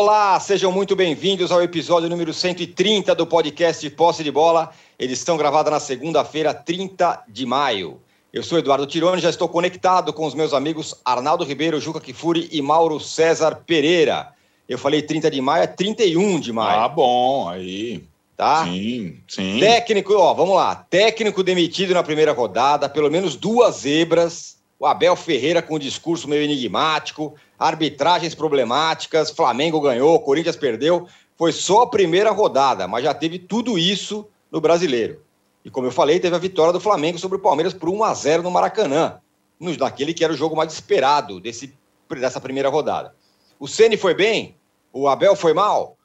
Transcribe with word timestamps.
Olá, 0.00 0.38
sejam 0.38 0.70
muito 0.70 0.94
bem-vindos 0.94 1.50
ao 1.50 1.60
episódio 1.60 2.08
número 2.08 2.32
130 2.32 3.16
do 3.16 3.26
podcast 3.26 3.90
Posse 3.90 4.22
de 4.22 4.30
Bola, 4.30 4.70
edição 4.96 5.36
gravada 5.36 5.72
na 5.72 5.80
segunda-feira, 5.80 6.54
30 6.54 7.24
de 7.26 7.44
maio. 7.44 8.00
Eu 8.32 8.44
sou 8.44 8.60
Eduardo 8.60 8.86
Tironi, 8.86 9.20
já 9.20 9.28
estou 9.28 9.48
conectado 9.48 10.12
com 10.12 10.24
os 10.24 10.36
meus 10.36 10.54
amigos 10.54 10.94
Arnaldo 11.04 11.42
Ribeiro, 11.42 11.80
Juca 11.80 12.00
Kifuri 12.00 12.48
e 12.52 12.62
Mauro 12.62 13.00
César 13.00 13.64
Pereira. 13.66 14.28
Eu 14.68 14.78
falei 14.78 15.02
30 15.02 15.32
de 15.32 15.40
maio, 15.40 15.64
é 15.64 15.66
31 15.66 16.38
de 16.38 16.52
maio. 16.52 16.80
Ah, 16.80 16.88
bom, 16.88 17.48
aí. 17.48 18.04
Tá? 18.36 18.66
Sim, 18.66 19.18
sim. 19.26 19.58
Técnico, 19.58 20.14
ó, 20.14 20.32
vamos 20.32 20.54
lá. 20.54 20.76
Técnico 20.76 21.42
demitido 21.42 21.92
na 21.92 22.04
primeira 22.04 22.30
rodada, 22.30 22.88
pelo 22.88 23.10
menos 23.10 23.34
duas 23.34 23.78
zebras. 23.78 24.58
O 24.78 24.86
Abel 24.86 25.16
Ferreira 25.16 25.60
com 25.60 25.74
um 25.74 25.78
discurso 25.78 26.28
meio 26.28 26.44
enigmático, 26.44 27.34
arbitragens 27.58 28.34
problemáticas, 28.34 29.30
Flamengo 29.30 29.80
ganhou, 29.80 30.20
Corinthians 30.20 30.56
perdeu. 30.56 31.08
Foi 31.36 31.52
só 31.52 31.82
a 31.82 31.90
primeira 31.90 32.30
rodada, 32.30 32.86
mas 32.86 33.04
já 33.04 33.12
teve 33.12 33.38
tudo 33.38 33.78
isso 33.78 34.26
no 34.50 34.60
brasileiro. 34.60 35.22
E 35.64 35.70
como 35.70 35.86
eu 35.86 35.90
falei, 35.90 36.20
teve 36.20 36.36
a 36.36 36.38
vitória 36.38 36.72
do 36.72 36.80
Flamengo 36.80 37.18
sobre 37.18 37.36
o 37.36 37.40
Palmeiras 37.40 37.74
por 37.74 37.88
1 37.88 38.04
a 38.04 38.14
0 38.14 38.42
no 38.42 38.50
Maracanã, 38.50 39.20
naquele 39.60 40.14
que 40.14 40.22
era 40.22 40.32
o 40.32 40.36
jogo 40.36 40.56
mais 40.56 40.72
esperado 40.72 41.40
desse, 41.40 41.74
dessa 42.08 42.40
primeira 42.40 42.68
rodada. 42.68 43.14
O 43.58 43.66
Ceni 43.66 43.96
foi 43.96 44.14
bem? 44.14 44.56
O 44.92 45.08
Abel 45.08 45.34
foi 45.34 45.52
mal? 45.52 45.96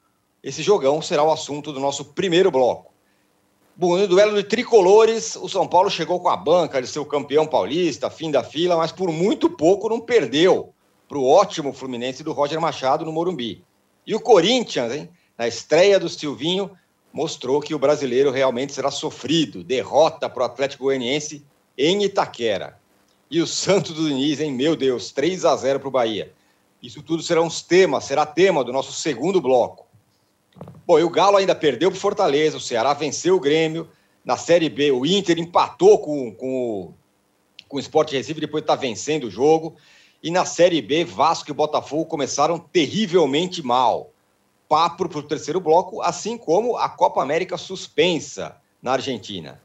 Esse 0.42 0.62
jogão 0.62 1.00
será 1.00 1.22
o 1.22 1.32
assunto 1.32 1.72
do 1.72 1.80
nosso 1.80 2.04
primeiro 2.04 2.50
bloco. 2.50 2.92
Bom, 3.76 3.96
no 3.96 4.06
duelo 4.06 4.36
de 4.36 4.44
tricolores, 4.44 5.34
o 5.34 5.48
São 5.48 5.66
Paulo 5.66 5.90
chegou 5.90 6.20
com 6.20 6.28
a 6.28 6.36
banca 6.36 6.80
de 6.80 6.86
seu 6.86 7.04
campeão 7.04 7.46
paulista, 7.46 8.10
fim 8.10 8.30
da 8.30 8.42
fila, 8.42 8.76
mas 8.76 8.92
por 8.92 9.10
muito 9.10 9.48
pouco 9.48 9.88
não 9.88 10.00
perdeu 10.00 10.73
para 11.08 11.18
o 11.18 11.28
ótimo 11.28 11.72
Fluminense 11.72 12.22
do 12.22 12.32
Roger 12.32 12.60
Machado 12.60 13.04
no 13.04 13.12
Morumbi. 13.12 13.62
E 14.06 14.14
o 14.14 14.20
Corinthians, 14.20 14.92
hein, 14.92 15.08
na 15.36 15.46
estreia 15.46 15.98
do 15.98 16.08
Silvinho, 16.08 16.70
mostrou 17.12 17.60
que 17.60 17.74
o 17.74 17.78
brasileiro 17.78 18.30
realmente 18.30 18.72
será 18.72 18.90
sofrido. 18.90 19.62
Derrota 19.62 20.28
para 20.28 20.42
o 20.42 20.46
Atlético 20.46 20.84
Goianiense 20.84 21.44
em 21.76 22.04
Itaquera. 22.04 22.78
E 23.30 23.40
o 23.40 23.46
Santos 23.46 23.92
do 23.92 24.08
Diniz, 24.08 24.40
hein, 24.40 24.52
meu 24.52 24.76
Deus, 24.76 25.10
3 25.12 25.44
a 25.44 25.56
0 25.56 25.80
para 25.80 25.88
o 25.88 25.92
Bahia. 25.92 26.32
Isso 26.82 27.02
tudo 27.02 27.22
será 27.22 27.40
uns 27.40 27.62
temas, 27.62 28.04
será 28.04 28.26
tema 28.26 28.62
do 28.62 28.72
nosso 28.72 28.92
segundo 28.92 29.40
bloco. 29.40 29.86
Bom, 30.86 30.98
e 30.98 31.02
o 31.02 31.10
Galo 31.10 31.36
ainda 31.36 31.54
perdeu 31.54 31.90
para 31.90 31.96
o 31.96 32.00
Fortaleza, 32.00 32.56
o 32.56 32.60
Ceará 32.60 32.92
venceu 32.92 33.36
o 33.36 33.40
Grêmio. 33.40 33.88
Na 34.24 34.36
Série 34.36 34.68
B, 34.68 34.90
o 34.90 35.04
Inter 35.04 35.38
empatou 35.38 35.98
com, 35.98 36.32
com, 36.32 36.94
com 37.68 37.76
o 37.76 37.80
Sport 37.80 38.12
Recife, 38.12 38.40
depois 38.40 38.62
está 38.62 38.74
vencendo 38.74 39.24
o 39.24 39.30
jogo. 39.30 39.76
E 40.24 40.30
na 40.30 40.46
Série 40.46 40.80
B, 40.80 41.04
Vasco 41.04 41.50
e 41.50 41.52
Botafogo 41.52 42.06
começaram 42.06 42.58
terrivelmente 42.58 43.62
mal. 43.62 44.10
Papo 44.66 45.06
para 45.06 45.18
o 45.18 45.22
terceiro 45.22 45.60
bloco, 45.60 46.00
assim 46.00 46.38
como 46.38 46.78
a 46.78 46.88
Copa 46.88 47.22
América 47.22 47.58
suspensa 47.58 48.56
na 48.80 48.92
Argentina. 48.92 49.60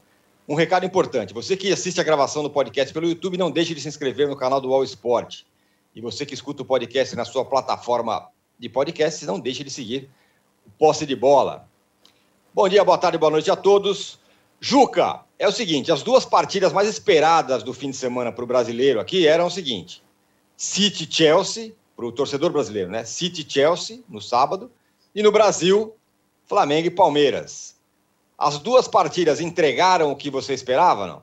Um 0.46 0.54
recado 0.54 0.84
importante: 0.84 1.32
você 1.32 1.56
que 1.56 1.72
assiste 1.72 1.98
a 1.98 2.04
gravação 2.04 2.42
do 2.42 2.50
podcast 2.50 2.92
pelo 2.92 3.08
YouTube, 3.08 3.38
não 3.38 3.50
deixe 3.50 3.74
de 3.74 3.80
se 3.80 3.88
inscrever 3.88 4.28
no 4.28 4.36
canal 4.36 4.60
do 4.60 4.70
All 4.70 4.84
Sport. 4.84 5.44
E 5.94 6.00
você 6.02 6.26
que 6.26 6.34
escuta 6.34 6.60
o 6.60 6.66
podcast 6.66 7.16
na 7.16 7.24
sua 7.24 7.42
plataforma 7.42 8.28
de 8.58 8.68
podcast, 8.68 9.24
não 9.24 9.40
deixe 9.40 9.64
de 9.64 9.70
seguir 9.70 10.10
posse 10.78 11.06
de 11.06 11.16
bola. 11.16 11.66
Bom 12.52 12.68
dia, 12.68 12.84
boa 12.84 12.98
tarde, 12.98 13.16
boa 13.16 13.30
noite 13.30 13.50
a 13.50 13.56
todos. 13.56 14.18
Juca, 14.60 15.22
é 15.38 15.48
o 15.48 15.52
seguinte: 15.52 15.90
as 15.90 16.02
duas 16.02 16.26
partidas 16.26 16.70
mais 16.70 16.86
esperadas 16.86 17.62
do 17.62 17.72
fim 17.72 17.88
de 17.88 17.96
semana 17.96 18.30
para 18.30 18.44
o 18.44 18.46
brasileiro 18.46 19.00
aqui 19.00 19.26
eram 19.26 19.46
o 19.46 19.50
seguinte: 19.50 20.02
City 20.60 21.08
Chelsea, 21.10 21.72
para 21.96 22.04
o 22.04 22.12
torcedor 22.12 22.52
brasileiro, 22.52 22.90
né? 22.90 23.02
City 23.02 23.46
Chelsea 23.48 24.00
no 24.06 24.20
sábado, 24.20 24.70
e 25.14 25.22
no 25.22 25.32
Brasil, 25.32 25.94
Flamengo 26.44 26.86
e 26.86 26.90
Palmeiras. 26.90 27.76
As 28.36 28.58
duas 28.58 28.86
partidas 28.86 29.40
entregaram 29.40 30.12
o 30.12 30.16
que 30.16 30.28
você 30.28 30.52
esperava, 30.52 31.06
não? 31.06 31.22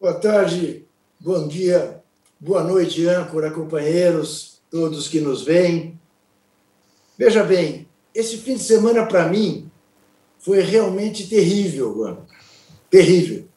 Boa 0.00 0.14
tarde, 0.14 0.84
bom 1.18 1.48
dia, 1.48 2.00
boa 2.38 2.62
noite, 2.62 3.04
âncora, 3.08 3.50
companheiros, 3.50 4.60
todos 4.70 5.08
que 5.08 5.18
nos 5.18 5.42
veem. 5.42 6.00
Veja 7.18 7.42
bem, 7.42 7.88
esse 8.14 8.38
fim 8.38 8.54
de 8.54 8.62
semana 8.62 9.04
para 9.04 9.26
mim 9.26 9.68
foi 10.38 10.60
realmente 10.60 11.26
terrível, 11.26 11.92
mano. 11.96 12.24
terrível. 12.88 13.48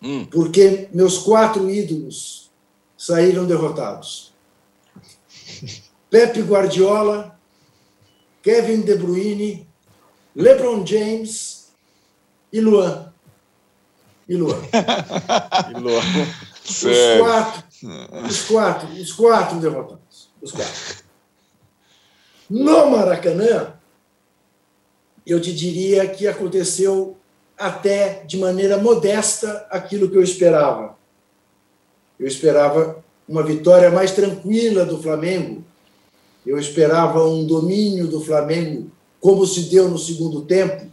Hum. 0.00 0.24
Porque 0.26 0.88
meus 0.92 1.18
quatro 1.18 1.68
ídolos 1.68 2.45
saíram 2.96 3.46
derrotados. 3.46 4.32
Pepe 6.10 6.40
Guardiola, 6.42 7.38
Kevin 8.42 8.82
De 8.82 8.94
Bruyne, 8.94 9.68
LeBron 10.34 10.86
James 10.86 11.72
e 12.52 12.60
Luan. 12.60 13.12
E 14.28 14.36
Luan. 14.36 14.60
e 15.70 15.80
Luan. 15.80 16.02
Os 16.64 17.18
quatro, 17.20 17.64
os 18.26 18.42
quatro, 18.44 18.88
os 18.88 19.12
quatro 19.12 19.60
derrotados. 19.60 20.30
Os 20.42 20.52
quatro. 20.52 21.04
No 22.48 22.90
Maracanã, 22.90 23.74
eu 25.26 25.40
te 25.40 25.52
diria 25.52 26.08
que 26.08 26.28
aconteceu 26.28 27.16
até 27.58 28.24
de 28.24 28.36
maneira 28.36 28.78
modesta 28.78 29.66
aquilo 29.70 30.08
que 30.08 30.16
eu 30.16 30.22
esperava. 30.22 30.95
Eu 32.18 32.26
esperava 32.26 33.04
uma 33.28 33.42
vitória 33.42 33.90
mais 33.90 34.12
tranquila 34.12 34.84
do 34.84 35.02
Flamengo. 35.02 35.64
Eu 36.46 36.58
esperava 36.58 37.24
um 37.24 37.44
domínio 37.44 38.06
do 38.06 38.20
Flamengo, 38.20 38.90
como 39.20 39.46
se 39.46 39.62
deu 39.62 39.88
no 39.88 39.98
segundo 39.98 40.42
tempo, 40.42 40.86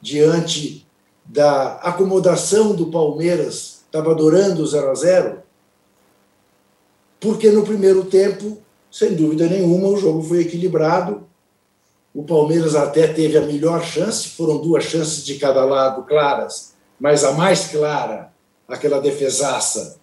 diante 0.00 0.86
da 1.24 1.74
acomodação 1.76 2.74
do 2.74 2.86
Palmeiras, 2.86 3.82
estava 3.86 4.10
adorando 4.10 4.62
o 4.62 4.66
0 4.66 4.90
a 4.90 4.94
0 4.94 5.38
porque 7.18 7.50
no 7.50 7.62
primeiro 7.62 8.04
tempo 8.04 8.58
sem 8.94 9.12
dúvida 9.12 9.48
nenhuma, 9.48 9.88
o 9.88 9.96
jogo 9.96 10.22
foi 10.22 10.42
equilibrado. 10.42 11.26
O 12.14 12.22
Palmeiras 12.22 12.76
até 12.76 13.08
teve 13.08 13.36
a 13.36 13.40
melhor 13.40 13.82
chance, 13.82 14.28
foram 14.28 14.58
duas 14.58 14.84
chances 14.84 15.24
de 15.24 15.34
cada 15.34 15.64
lado 15.64 16.04
claras, 16.04 16.74
mas 17.00 17.24
a 17.24 17.32
mais 17.32 17.66
clara, 17.72 18.32
aquela 18.68 19.00
defesaça 19.00 19.96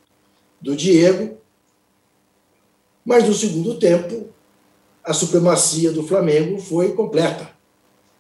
do 0.62 0.76
Diego. 0.76 1.38
Mas 3.04 3.28
no 3.28 3.34
segundo 3.34 3.80
tempo, 3.80 4.30
a 5.04 5.14
supremacia 5.14 5.92
do 5.92 6.04
Flamengo 6.04 6.60
foi 6.60 6.94
completa. 6.94 7.50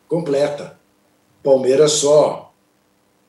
Completa. 0.07 0.79
Palmeiras 1.43 1.93
só 1.93 2.53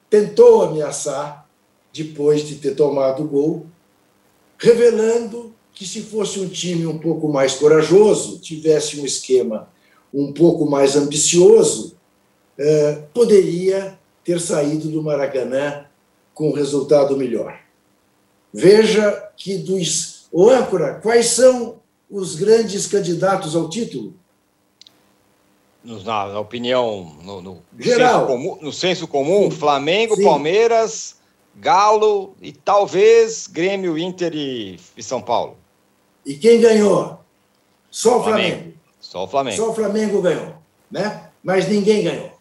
tentou 0.09 0.63
ameaçar 0.63 1.49
depois 1.93 2.47
de 2.47 2.57
ter 2.57 2.75
tomado 2.75 3.23
o 3.23 3.29
gol, 3.29 3.67
revelando 4.59 5.55
que 5.75 5.87
se 5.87 6.03
fosse 6.03 6.41
um 6.41 6.49
time 6.49 6.87
um 6.87 6.99
pouco 6.99 7.29
mais 7.29 7.55
corajoso, 7.55 8.39
tivesse 8.39 9.01
um 9.01 9.05
esquema 9.05 9.69
um 10.13 10.33
pouco 10.33 10.67
mais 10.67 10.95
ambicioso, 10.95 11.97
eh, 12.59 13.03
poderia 13.15 13.99
ter 14.23 14.39
saído 14.39 14.89
do 14.89 15.03
Maracanã 15.03 15.87
com 16.35 16.51
um 16.51 16.53
resultado 16.53 17.17
melhor. 17.17 17.59
Veja 18.53 19.31
que 19.37 19.59
dos. 19.59 20.27
Ô, 20.31 20.51
âncora, 20.51 21.01
quais 21.03 21.27
são 21.27 21.81
os 22.11 22.35
grandes 22.35 22.87
candidatos 22.87 23.57
ao 23.57 23.69
título? 23.69 24.15
Na, 25.85 26.29
na 26.29 26.41
opinião, 26.41 27.17
no, 27.23 27.43
no, 27.43 27.63
Geral. 27.79 28.21
Senso 28.21 28.27
comum, 28.27 28.59
no 28.61 28.73
senso 28.73 29.09
comum, 29.09 29.51
Flamengo, 29.51 30.15
Sim. 30.15 30.25
Palmeiras, 30.25 31.17
Galo 31.57 32.37
e 32.41 32.53
talvez 32.53 33.49
Grêmio, 33.49 33.99
Inter 33.99 34.33
e, 34.35 34.79
e 34.97 35.03
São 35.03 35.21
Paulo. 35.21 35.57
E 36.25 36.35
quem 36.35 36.61
ganhou? 36.61 37.19
Só 37.91 38.21
o 38.21 38.23
Flamengo. 38.23 38.57
Flamengo. 38.57 38.79
Só 39.01 39.25
o 39.25 39.29
Flamengo. 39.29 39.57
Só 39.57 39.71
o 39.71 39.75
Flamengo 39.75 40.23
ganhou, 40.23 40.55
né? 40.91 41.29
Mas 41.43 41.69
ninguém 41.69 42.05
ganhou. 42.05 42.33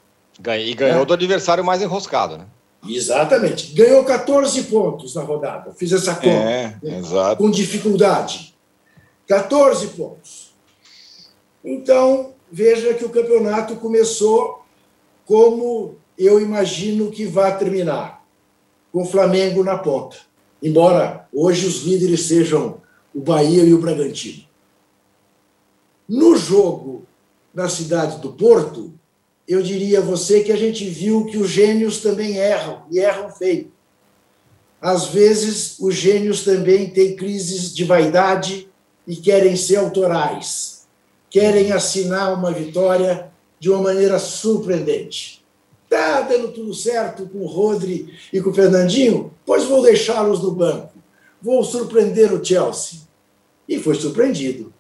E 0.59 0.74
ganhou 0.74 1.00
né? 1.00 1.06
do 1.06 1.13
adversário 1.13 1.63
mais 1.63 1.81
enroscado, 1.81 2.38
né? 2.38 2.45
Exatamente. 2.88 3.74
Ganhou 3.74 4.04
14 4.04 4.63
pontos 4.63 5.16
na 5.16 5.22
rodada. 5.22 5.74
Fiz 5.74 5.92
essa 5.92 6.16
conta. 6.16 6.28
É, 6.28 6.78
né? 6.81 7.00
exato. 7.00 7.38
Com 7.38 7.51
dificuldade. 7.51 8.56
14 9.28 9.88
pontos. 9.88 10.51
Então, 11.63 12.33
veja 12.51 12.94
que 12.94 13.06
o 13.06 13.10
campeonato 13.10 13.75
começou 13.75 14.66
como 15.25 15.95
eu 16.18 16.42
imagino 16.42 17.10
que 17.10 17.25
vai 17.25 17.57
terminar, 17.57 18.25
com 18.92 19.04
o 19.04 19.06
Flamengo 19.06 19.63
na 19.63 19.77
ponta. 19.77 20.18
Embora 20.62 21.27
hoje 21.34 21.66
os 21.66 21.84
líderes 21.84 22.24
sejam 22.24 22.81
o 23.13 23.22
Bahia 23.22 23.63
e 23.63 23.74
o 23.74 23.80
Bragantino. 23.80 24.44
No 26.07 26.36
jogo 26.36 27.04
na 27.54 27.69
cidade 27.69 28.19
do 28.19 28.34
Porto, 28.34 28.94
eu 29.51 29.62
diria 29.62 30.00
a 30.00 30.03
você 30.03 30.42
que 30.42 30.51
a 30.51 30.56
gente 30.56 30.88
viu 30.88 31.25
que 31.25 31.38
os 31.38 31.50
gênios 31.50 32.00
também 32.00 32.38
erram, 32.38 32.83
e 32.92 33.00
erram 33.00 33.30
feio. 33.30 33.71
Às 34.80 35.07
vezes, 35.07 35.77
os 35.80 35.94
gênios 35.94 36.44
também 36.44 36.89
têm 36.89 37.15
crises 37.15 37.74
de 37.74 37.83
vaidade 37.83 38.68
e 39.06 39.15
querem 39.15 39.56
ser 39.56 39.77
autorais. 39.77 40.81
querem 41.30 41.71
assinar 41.71 42.33
uma 42.33 42.51
vitória 42.51 43.31
de 43.57 43.69
uma 43.69 43.81
maneira 43.81 44.19
surpreendente. 44.19 45.42
Está 45.86 46.21
dando 46.21 46.51
tudo 46.51 46.74
certo 46.74 47.25
com 47.27 47.39
o 47.39 47.48
Rodri 47.48 48.13
e 48.33 48.42
com 48.42 48.50
o 48.50 48.53
Fernandinho? 48.53 49.33
Pois 49.45 49.63
vou 49.63 49.81
deixá-los 49.81 50.42
no 50.42 50.51
banco. 50.51 50.94
Vou 51.42 51.63
surpreender 51.63 52.33
o 52.33 52.44
Chelsea. 52.44 53.00
E 53.68 53.80
foi 53.80 53.95
surpreendido. 53.95 54.74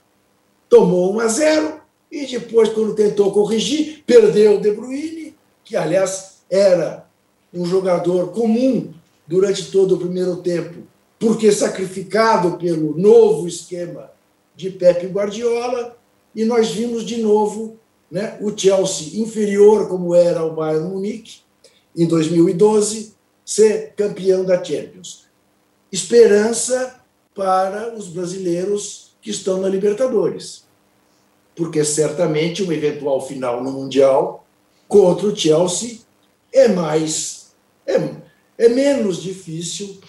Tomou 0.67 1.13
1 1.15 1.19
a 1.19 1.27
0 1.27 1.80
e 2.11 2.25
depois, 2.25 2.69
quando 2.69 2.93
tentou 2.93 3.31
corrigir, 3.31 4.03
perdeu 4.05 4.57
o 4.57 4.61
De 4.61 4.71
Bruyne, 4.71 5.35
que, 5.63 5.77
aliás, 5.77 6.41
era 6.49 7.07
um 7.53 7.65
jogador 7.65 8.31
comum 8.31 8.93
durante 9.25 9.71
todo 9.71 9.95
o 9.95 9.97
primeiro 9.97 10.37
tempo, 10.37 10.79
porque 11.17 11.51
sacrificado 11.51 12.57
pelo 12.57 12.97
novo 12.97 13.47
esquema 13.47 14.11
de 14.55 14.69
Pepe 14.69 15.07
Guardiola, 15.07 15.97
e 16.35 16.43
nós 16.43 16.71
vimos 16.71 17.05
de 17.05 17.17
novo 17.17 17.77
né, 18.09 18.37
o 18.41 18.55
Chelsea 18.55 19.21
inferior, 19.21 19.87
como 19.87 20.13
era 20.13 20.43
o 20.43 20.53
Bayern 20.53 20.89
Munique, 20.89 21.39
em 21.95 22.05
2012, 22.05 23.13
ser 23.45 23.93
campeão 23.95 24.43
da 24.43 24.61
Champions. 24.61 25.27
Esperança 25.91 27.01
para 27.33 27.95
os 27.95 28.07
brasileiros 28.07 29.15
que 29.21 29.29
estão 29.29 29.61
na 29.61 29.69
Libertadores, 29.69 30.65
porque 31.61 31.85
certamente 31.85 32.63
uma 32.63 32.73
eventual 32.73 33.21
final 33.21 33.63
no 33.63 33.71
Mundial 33.71 34.43
contra 34.87 35.27
o 35.27 35.35
Chelsea 35.35 35.99
é 36.51 36.67
mais 36.67 37.53
é, 37.85 38.01
é 38.57 38.67
menos 38.67 39.21
difícil 39.21 40.01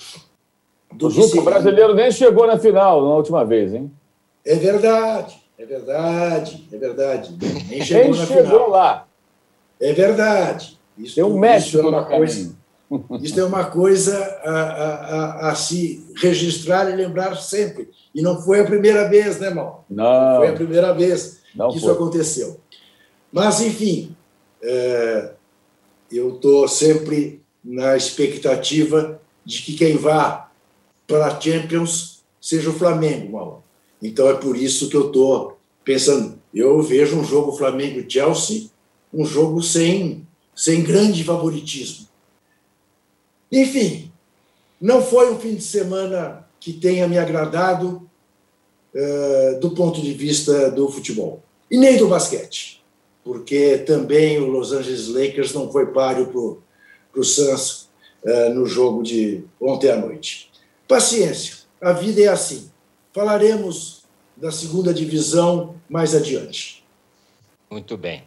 do 0.91 1.09
o 1.09 1.11
que 1.11 1.17
Juca, 1.17 1.41
o 1.41 1.45
brasileiro 1.45 1.95
nem 1.95 2.11
chegou 2.11 2.47
na 2.47 2.59
final 2.59 3.07
na 3.07 3.15
última 3.17 3.45
vez, 3.45 3.75
hein? 3.75 3.93
É 4.47 4.55
verdade, 4.55 5.37
é 5.59 5.67
verdade, 5.67 6.67
é 6.73 6.77
verdade. 6.79 7.37
Nem 7.69 7.81
chegou, 7.85 8.13
nem 8.13 8.21
na 8.21 8.27
chegou 8.27 8.45
final. 8.45 8.71
lá. 8.71 9.07
É 9.79 9.93
verdade. 9.93 10.79
Isso, 10.97 11.17
Tem 11.17 11.25
um 11.25 11.39
México 11.39 11.77
isso 11.77 11.87
é 11.87 11.91
uma 11.91 12.05
coisa, 12.05 12.57
Isso 13.21 13.41
é 13.41 13.45
uma 13.45 13.65
coisa 13.67 14.41
a, 14.43 14.51
a, 14.53 15.51
a, 15.51 15.55
se 15.55 16.11
registrar 16.17 16.91
e 16.91 16.97
lembrar 16.97 17.37
sempre. 17.37 17.91
E 18.15 18.23
não 18.23 18.41
foi 18.41 18.61
a 18.61 18.65
primeira 18.65 19.07
vez, 19.07 19.39
né, 19.39 19.49
irmão? 19.49 19.81
Não. 19.91 20.39
Foi 20.39 20.49
a 20.49 20.55
primeira 20.55 20.95
vez 20.95 21.42
não 21.55 21.69
que 21.69 21.79
foi. 21.79 21.81
isso 21.81 21.91
aconteceu. 21.91 22.61
Mas, 23.33 23.61
enfim, 23.61 24.15
é, 24.63 25.33
eu 26.11 26.37
estou 26.37 26.69
sempre 26.69 27.43
na 27.65 27.97
expectativa 27.97 29.21
de 29.45 29.63
que 29.63 29.75
quem 29.75 29.97
vá 29.97 30.51
para 31.07 31.27
a 31.27 31.41
Champions 31.41 32.23
seja 32.41 32.71
o 32.71 32.75
Flamengo, 32.75 33.33
mal. 33.33 33.65
Então 34.01 34.29
é 34.29 34.35
por 34.35 34.57
isso 34.57 34.89
que 34.89 34.97
eu 34.97 35.07
estou 35.07 35.59
pensando. 35.85 36.39
Eu 36.53 36.83
vejo 36.83 37.17
um 37.17 37.25
jogo 37.25 37.57
Flamengo-Chelsea, 37.57 38.69
um 39.13 39.25
jogo 39.25 39.63
sem, 39.63 40.27
sem 40.55 40.83
grande 40.83 41.23
favoritismo. 41.23 42.09
Enfim, 43.51 44.11
não 44.81 45.03
foi 45.03 45.33
um 45.33 45.39
fim 45.39 45.55
de 45.55 45.63
semana 45.63 46.49
que 46.59 46.73
tenha 46.73 47.07
me 47.07 47.19
agradado 47.19 48.11
uh, 48.95 49.61
do 49.61 49.71
ponto 49.71 50.01
de 50.01 50.13
vista 50.13 50.71
do 50.71 50.89
futebol 50.89 51.43
e 51.71 51.77
nem 51.77 51.97
do 51.97 52.09
basquete, 52.09 52.83
porque 53.25 53.79
também 53.79 54.39
o 54.39 54.47
Los 54.47 54.73
Angeles 54.73 55.09
Lakers 55.09 55.53
não 55.53 55.71
foi 55.71 55.87
páreo 55.87 56.27
para 56.27 57.21
o 57.21 57.25
Suns 57.25 57.89
uh, 58.25 58.55
no 58.55 58.67
jogo 58.67 59.03
de 59.03 59.45
ontem 59.61 59.91
à 59.91 59.97
noite. 59.97 60.51
Paciência, 60.87 61.57
a 61.81 61.93
vida 61.93 62.23
é 62.23 62.29
assim. 62.29 62.71
Falaremos 63.13 64.03
da 64.37 64.51
segunda 64.51 64.93
divisão 64.93 65.77
mais 65.89 66.15
adiante. 66.15 66.85
Muito 67.71 67.97
bem. 67.97 68.25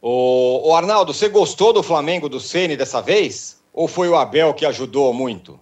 O, 0.00 0.68
o 0.68 0.74
Arnaldo, 0.74 1.14
você 1.14 1.28
gostou 1.28 1.72
do 1.72 1.82
Flamengo 1.82 2.28
do 2.28 2.40
Ceni 2.40 2.76
dessa 2.76 3.00
vez? 3.00 3.60
Ou 3.72 3.86
foi 3.86 4.08
o 4.08 4.16
Abel 4.16 4.52
que 4.52 4.66
ajudou 4.66 5.12
muito? 5.14 5.58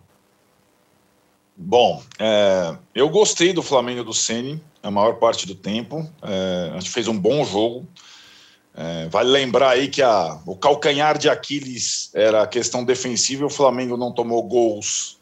Bom, 1.62 2.02
é, 2.18 2.74
eu 2.94 3.10
gostei 3.10 3.52
do 3.52 3.62
Flamengo 3.62 4.02
do 4.02 4.14
Ceni 4.14 4.62
a 4.82 4.90
maior 4.90 5.16
parte 5.16 5.46
do 5.46 5.54
tempo. 5.54 6.08
É, 6.22 6.70
a 6.74 6.80
gente 6.80 6.90
fez 6.90 7.06
um 7.06 7.18
bom 7.18 7.44
jogo. 7.44 7.86
É, 8.74 9.08
vale 9.10 9.28
lembrar 9.28 9.70
aí 9.70 9.88
que 9.88 10.00
a, 10.00 10.40
o 10.46 10.56
calcanhar 10.56 11.18
de 11.18 11.28
Aquiles 11.28 12.10
era 12.14 12.42
a 12.42 12.46
questão 12.46 12.82
defensiva. 12.82 13.44
O 13.44 13.50
Flamengo 13.50 13.98
não 13.98 14.10
tomou 14.10 14.42
gols 14.42 15.18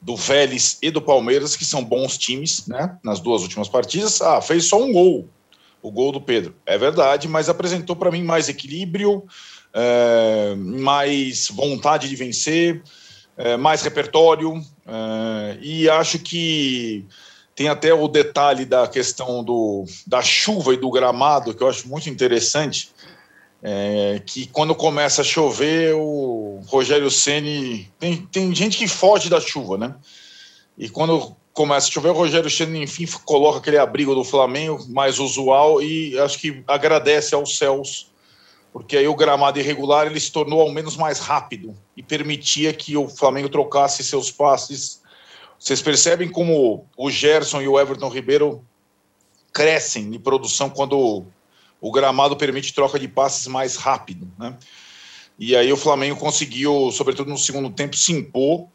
do 0.00 0.16
Vélez 0.16 0.78
e 0.80 0.90
do 0.90 1.02
Palmeiras, 1.02 1.54
que 1.54 1.66
são 1.66 1.84
bons 1.84 2.16
times, 2.16 2.66
né? 2.66 2.96
Nas 3.04 3.20
duas 3.20 3.42
últimas 3.42 3.68
partidas. 3.68 4.22
Ah, 4.22 4.40
fez 4.40 4.64
só 4.64 4.82
um 4.82 4.90
gol, 4.90 5.28
o 5.82 5.90
gol 5.90 6.12
do 6.12 6.20
Pedro. 6.20 6.56
É 6.64 6.78
verdade, 6.78 7.28
mas 7.28 7.50
apresentou 7.50 7.94
para 7.94 8.10
mim 8.10 8.22
mais 8.22 8.48
equilíbrio, 8.48 9.22
é, 9.74 10.54
mais 10.56 11.48
vontade 11.48 12.08
de 12.08 12.16
vencer, 12.16 12.82
é, 13.36 13.56
mais 13.56 13.82
repertório. 13.82 14.60
É, 14.88 15.58
e 15.60 15.88
acho 15.88 16.18
que 16.18 17.04
tem 17.54 17.68
até 17.68 17.92
o 17.92 18.08
detalhe 18.08 18.64
da 18.64 18.88
questão 18.88 19.44
do, 19.44 19.84
da 20.06 20.22
chuva 20.22 20.72
e 20.72 20.76
do 20.76 20.90
gramado, 20.90 21.52
que 21.52 21.62
eu 21.62 21.68
acho 21.68 21.88
muito 21.88 22.08
interessante 22.08 22.90
é, 23.62 24.22
que 24.24 24.46
quando 24.46 24.74
começa 24.74 25.22
a 25.22 25.24
chover, 25.24 25.94
o 25.94 26.60
Rogério 26.66 27.10
Ceni 27.10 27.90
tem, 27.98 28.16
tem 28.16 28.54
gente 28.54 28.78
que 28.78 28.86
foge 28.86 29.28
da 29.28 29.40
chuva, 29.40 29.76
né? 29.76 29.94
E 30.76 30.88
quando 30.88 31.36
começa 31.52 31.88
a 31.88 31.90
chover, 31.90 32.10
o 32.10 32.14
Rogério 32.14 32.48
Ceni 32.48 32.82
enfim 32.82 33.06
coloca 33.24 33.58
aquele 33.58 33.78
abrigo 33.78 34.14
do 34.14 34.22
Flamengo 34.22 34.86
mais 34.88 35.18
usual 35.18 35.82
e 35.82 36.18
acho 36.20 36.38
que 36.38 36.62
agradece 36.66 37.34
aos 37.34 37.58
céus, 37.58 38.10
porque 38.72 38.96
aí 38.96 39.08
o 39.08 39.14
gramado 39.14 39.58
irregular 39.58 40.06
ele 40.06 40.20
se 40.20 40.30
tornou 40.30 40.60
ao 40.60 40.70
menos 40.70 40.96
mais 40.96 41.18
rápido 41.18 41.74
e 41.96 42.02
permitia 42.02 42.72
que 42.72 42.96
o 42.96 43.08
Flamengo 43.08 43.48
trocasse 43.48 44.04
seus 44.04 44.30
passes. 44.30 45.02
Vocês 45.58 45.82
percebem 45.82 46.28
como 46.28 46.86
o 46.96 47.10
Gerson 47.10 47.60
e 47.62 47.68
o 47.68 47.78
Everton 47.78 48.08
Ribeiro 48.08 48.64
crescem 49.52 50.10
de 50.10 50.18
produção 50.18 50.70
quando 50.70 51.24
o 51.80 51.92
gramado 51.92 52.36
permite 52.36 52.74
troca 52.74 52.98
de 52.98 53.08
passes 53.08 53.46
mais 53.46 53.76
rápido, 53.76 54.30
né? 54.38 54.56
E 55.38 55.54
aí 55.54 55.72
o 55.72 55.76
Flamengo 55.76 56.18
conseguiu, 56.18 56.90
sobretudo 56.90 57.30
no 57.30 57.38
segundo 57.38 57.70
tempo, 57.70 57.96
se 57.96 58.12
impor 58.12 58.66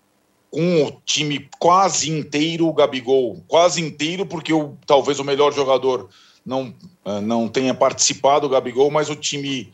com 0.49 0.83
o 0.83 1.01
time 1.03 1.49
quase 1.59 2.09
inteiro, 2.09 2.67
o 2.67 2.73
Gabigol 2.73 3.43
quase 3.47 3.81
inteiro, 3.81 4.25
porque 4.25 4.53
o, 4.53 4.77
talvez 4.85 5.19
o 5.19 5.23
melhor 5.23 5.51
jogador 5.51 6.09
não, 6.45 6.73
eh, 7.05 7.21
não 7.21 7.47
tenha 7.47 7.73
participado, 7.73 8.47
o 8.47 8.49
Gabigol, 8.49 8.91
mas 8.91 9.09
o 9.09 9.15
time 9.15 9.71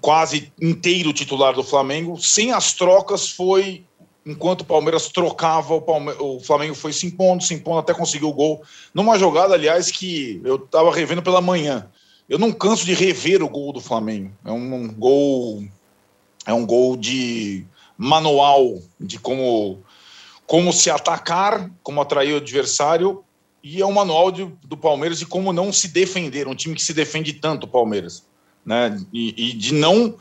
quase 0.00 0.52
inteiro 0.60 1.12
titular 1.12 1.54
do 1.54 1.64
Flamengo, 1.64 2.18
sem 2.18 2.52
as 2.52 2.74
trocas, 2.74 3.30
foi 3.30 3.84
enquanto 4.26 4.60
o 4.60 4.66
Palmeiras 4.66 5.08
trocava, 5.08 5.74
o, 5.74 5.80
Palme 5.80 6.12
o 6.18 6.38
Flamengo 6.40 6.74
foi 6.74 6.92
se 6.92 7.06
impondo, 7.06 7.42
se 7.42 7.54
impondo 7.54 7.78
até 7.78 7.94
conseguir 7.94 8.26
o 8.26 8.32
gol. 8.32 8.62
Numa 8.92 9.18
jogada, 9.18 9.54
aliás, 9.54 9.90
que 9.90 10.40
eu 10.44 10.56
estava 10.56 10.94
revendo 10.94 11.22
pela 11.22 11.40
manhã 11.40 11.88
eu 12.28 12.38
não 12.38 12.52
canso 12.52 12.84
de 12.84 12.92
rever 12.92 13.42
o 13.42 13.48
gol 13.48 13.72
do 13.72 13.80
Flamengo. 13.80 14.30
É 14.44 14.52
um 14.52 14.92
gol, 14.92 15.64
é 16.44 16.52
um 16.52 16.66
gol 16.66 16.96
de 16.96 17.64
manual 17.96 18.78
de 19.00 19.18
como 19.18 19.82
como 20.46 20.72
se 20.72 20.88
atacar, 20.88 21.70
como 21.82 22.00
atrair 22.00 22.32
o 22.32 22.38
adversário 22.38 23.22
e 23.70 23.82
é 23.82 23.86
um 23.86 23.92
manual 23.92 24.30
de, 24.30 24.46
do 24.64 24.78
Palmeiras 24.78 25.18
de 25.18 25.26
como 25.26 25.52
não 25.52 25.70
se 25.70 25.88
defender, 25.88 26.48
um 26.48 26.54
time 26.54 26.74
que 26.74 26.82
se 26.82 26.94
defende 26.94 27.34
tanto, 27.34 27.64
o 27.64 27.68
Palmeiras, 27.68 28.26
né? 28.64 28.98
E, 29.12 29.50
e, 29.50 29.52
de 29.52 29.74
não 29.74 30.16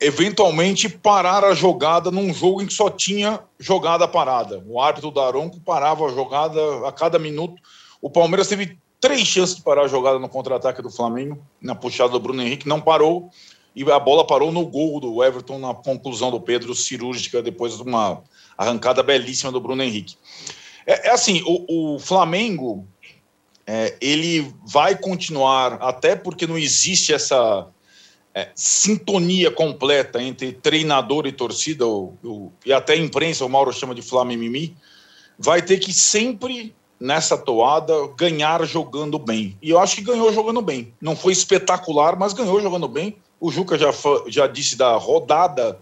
eventualmente 0.00 0.88
parar 0.88 1.44
a 1.44 1.52
jogada 1.52 2.10
num 2.10 2.32
jogo 2.32 2.62
em 2.62 2.66
que 2.66 2.72
só 2.72 2.88
tinha 2.88 3.40
jogada 3.58 4.08
parada. 4.08 4.64
O 4.66 4.80
árbitro 4.80 5.10
Daronco 5.10 5.60
parava 5.60 6.06
a 6.06 6.08
jogada 6.08 6.60
a 6.86 6.92
cada 6.92 7.18
minuto. 7.18 7.60
O 8.00 8.08
Palmeiras 8.08 8.48
teve 8.48 8.78
três 8.98 9.26
chances 9.26 9.56
de 9.56 9.62
parar 9.62 9.82
a 9.82 9.88
jogada 9.88 10.18
no 10.18 10.28
contra-ataque 10.28 10.80
do 10.80 10.90
Flamengo, 10.90 11.38
na 11.60 11.74
puxada 11.74 12.12
do 12.12 12.20
Bruno 12.20 12.40
Henrique, 12.40 12.66
não 12.66 12.80
parou, 12.80 13.28
e 13.76 13.82
a 13.90 13.98
bola 13.98 14.26
parou 14.26 14.50
no 14.50 14.64
gol 14.64 14.98
do 14.98 15.22
Everton, 15.22 15.58
na 15.58 15.74
conclusão 15.74 16.30
do 16.30 16.40
Pedro, 16.40 16.74
cirúrgica, 16.74 17.42
depois 17.42 17.76
de 17.76 17.82
uma 17.82 18.22
arrancada 18.56 19.02
belíssima 19.02 19.52
do 19.52 19.60
Bruno 19.60 19.82
Henrique. 19.82 20.16
É, 20.88 21.08
é 21.08 21.10
assim, 21.10 21.42
o, 21.44 21.96
o 21.96 21.98
Flamengo, 21.98 22.88
é, 23.66 23.94
ele 24.00 24.50
vai 24.66 24.96
continuar, 24.96 25.74
até 25.74 26.16
porque 26.16 26.46
não 26.46 26.56
existe 26.56 27.12
essa 27.12 27.68
é, 28.34 28.48
sintonia 28.54 29.50
completa 29.50 30.22
entre 30.22 30.52
treinador 30.52 31.26
e 31.26 31.32
torcida, 31.32 31.86
o, 31.86 32.14
o, 32.24 32.50
e 32.64 32.72
até 32.72 32.96
imprensa, 32.96 33.44
o 33.44 33.48
Mauro 33.50 33.70
chama 33.70 33.94
de 33.94 34.00
Flamimimi, 34.00 34.74
vai 35.38 35.60
ter 35.60 35.76
que 35.76 35.92
sempre 35.92 36.74
nessa 36.98 37.36
toada 37.36 37.92
ganhar 38.16 38.64
jogando 38.64 39.18
bem. 39.18 39.56
E 39.60 39.68
eu 39.68 39.78
acho 39.78 39.96
que 39.96 40.02
ganhou 40.02 40.32
jogando 40.32 40.62
bem. 40.62 40.92
Não 41.00 41.14
foi 41.14 41.32
espetacular, 41.32 42.18
mas 42.18 42.32
ganhou 42.32 42.60
jogando 42.60 42.88
bem. 42.88 43.16
O 43.38 43.52
Juca 43.52 43.78
já, 43.78 43.92
já 44.26 44.46
disse 44.46 44.74
da 44.74 44.96
rodada 44.96 45.78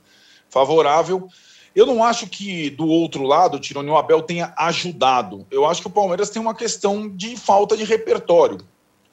favorável. 0.51 1.29
Eu 1.77 1.85
não 1.85 2.03
acho 2.03 2.27
que 2.27 2.71
do 2.71 2.89
outro 2.89 3.23
lado 3.23 3.59
o 3.59 3.61
Tironi 3.61 3.91
o 3.91 3.99
Abel 3.99 4.23
tenha 4.23 4.55
ajudado. 4.57 5.47
Eu 5.51 5.67
acho 5.67 5.83
que 5.83 5.89
o 5.89 5.91
Palmeiras 5.91 6.31
tem 6.31 6.41
uma 6.41 6.55
questão 6.55 7.07
de 7.07 7.37
falta 7.37 7.77
de 7.77 7.85
repertório. 7.85 8.59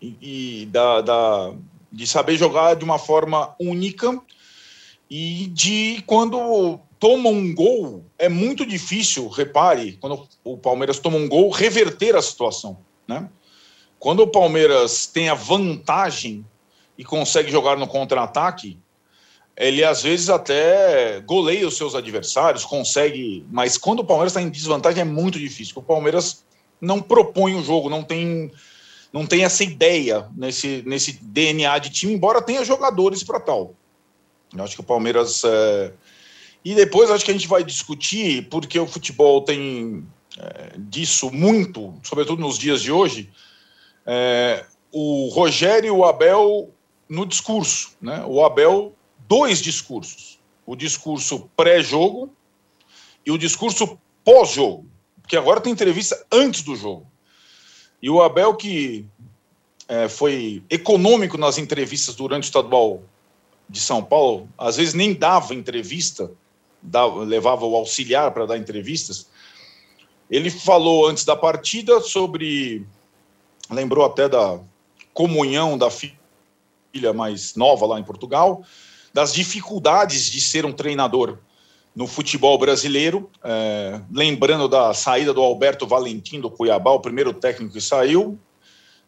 e, 0.01 0.61
e 0.61 0.65
da, 0.67 1.01
da, 1.01 1.53
de 1.91 2.07
saber 2.07 2.37
jogar 2.37 2.75
de 2.75 2.85
uma 2.85 2.97
forma 2.97 3.53
única 3.59 4.17
e 5.09 5.47
de 5.47 6.01
quando 6.07 6.79
toma 6.97 7.29
um 7.29 7.53
gol, 7.53 8.05
é 8.17 8.29
muito 8.29 8.65
difícil, 8.65 9.27
repare, 9.27 9.97
quando 9.99 10.25
o 10.41 10.57
Palmeiras 10.57 10.99
toma 10.99 11.17
um 11.17 11.27
gol, 11.27 11.49
reverter 11.49 12.15
a 12.15 12.21
situação. 12.21 12.77
Né? 13.05 13.29
Quando 13.99 14.21
o 14.21 14.27
Palmeiras 14.27 15.05
tem 15.05 15.27
a 15.27 15.33
vantagem 15.33 16.45
e 16.97 17.03
consegue 17.03 17.51
jogar 17.51 17.77
no 17.77 17.87
contra-ataque, 17.87 18.79
ele 19.55 19.83
às 19.83 20.01
vezes 20.01 20.29
até 20.29 21.21
goleia 21.21 21.67
os 21.67 21.77
seus 21.77 21.95
adversários, 21.95 22.65
consegue, 22.65 23.45
mas 23.51 23.77
quando 23.77 23.99
o 23.99 24.05
Palmeiras 24.05 24.31
está 24.31 24.41
em 24.41 24.49
desvantagem 24.49 25.01
é 25.01 25.05
muito 25.05 25.37
difícil. 25.37 25.73
O 25.77 25.83
Palmeiras 25.83 26.43
não 26.81 27.01
propõe 27.01 27.55
o 27.55 27.63
jogo, 27.63 27.89
não 27.89 28.03
tem, 28.03 28.51
não 29.11 29.25
tem 29.25 29.43
essa 29.43 29.63
ideia 29.63 30.27
nesse, 30.35 30.83
nesse 30.85 31.13
DNA 31.21 31.77
de 31.79 31.89
time, 31.91 32.13
embora 32.13 32.41
tenha 32.41 32.65
jogadores 32.65 33.23
para 33.23 33.39
tal. 33.39 33.75
Eu 34.55 34.63
acho 34.63 34.75
que 34.75 34.81
o 34.81 34.85
Palmeiras. 34.85 35.43
É... 35.43 35.93
E 36.63 36.73
depois 36.75 37.11
acho 37.11 37.25
que 37.25 37.31
a 37.31 37.33
gente 37.33 37.47
vai 37.47 37.63
discutir, 37.63 38.47
porque 38.49 38.79
o 38.79 38.87
futebol 38.87 39.41
tem 39.41 40.07
é, 40.37 40.73
disso 40.77 41.29
muito, 41.29 41.93
sobretudo 42.01 42.41
nos 42.41 42.57
dias 42.57 42.81
de 42.81 42.91
hoje. 42.91 43.29
É, 44.05 44.65
o 44.91 45.27
Rogério 45.29 45.87
e 45.87 45.91
o 45.91 46.05
Abel 46.05 46.69
no 47.09 47.25
discurso. 47.25 47.91
Né? 48.01 48.23
O 48.25 48.43
Abel, 48.45 48.93
dois 49.27 49.61
discursos: 49.61 50.39
o 50.65 50.75
discurso 50.75 51.49
pré-jogo 51.55 52.31
e 53.25 53.31
o 53.31 53.37
discurso 53.37 53.97
pós-jogo. 54.23 54.85
Porque 55.21 55.37
agora 55.37 55.61
tem 55.61 55.71
entrevista 55.71 56.25
antes 56.31 56.61
do 56.61 56.75
jogo. 56.75 57.07
E 58.01 58.09
o 58.09 58.21
Abel, 58.21 58.55
que 58.55 59.05
é, 59.87 60.09
foi 60.09 60.63
econômico 60.69 61.37
nas 61.37 61.57
entrevistas 61.57 62.15
durante 62.15 62.43
o 62.43 62.45
estadual 62.45 63.01
de 63.69 63.79
São 63.79 64.03
Paulo, 64.03 64.49
às 64.57 64.75
vezes 64.75 64.93
nem 64.93 65.13
dava 65.13 65.55
entrevista, 65.55 66.29
dava, 66.81 67.23
levava 67.23 67.65
o 67.65 67.75
auxiliar 67.75 68.31
para 68.31 68.45
dar 68.45 68.57
entrevistas. 68.57 69.27
Ele 70.29 70.49
falou 70.49 71.07
antes 71.07 71.23
da 71.23 71.35
partida 71.35 72.01
sobre. 72.01 72.85
Lembrou 73.69 74.05
até 74.05 74.27
da 74.27 74.59
comunhão 75.13 75.77
da 75.77 75.89
filha 75.89 77.13
mais 77.13 77.55
nova 77.55 77.85
lá 77.85 77.99
em 77.99 78.03
Portugal, 78.03 78.63
das 79.13 79.33
dificuldades 79.33 80.29
de 80.31 80.41
ser 80.41 80.65
um 80.65 80.73
treinador 80.73 81.37
no 81.95 82.07
futebol 82.07 82.57
brasileiro, 82.57 83.29
é, 83.43 84.01
lembrando 84.11 84.67
da 84.67 84.93
saída 84.93 85.31
do 85.31 85.41
Alberto 85.41 85.85
Valentim 85.85 86.41
do 86.41 86.49
Cuiabá, 86.49 86.91
o 86.91 86.99
primeiro 86.99 87.31
técnico 87.31 87.73
que 87.73 87.81
saiu, 87.81 88.39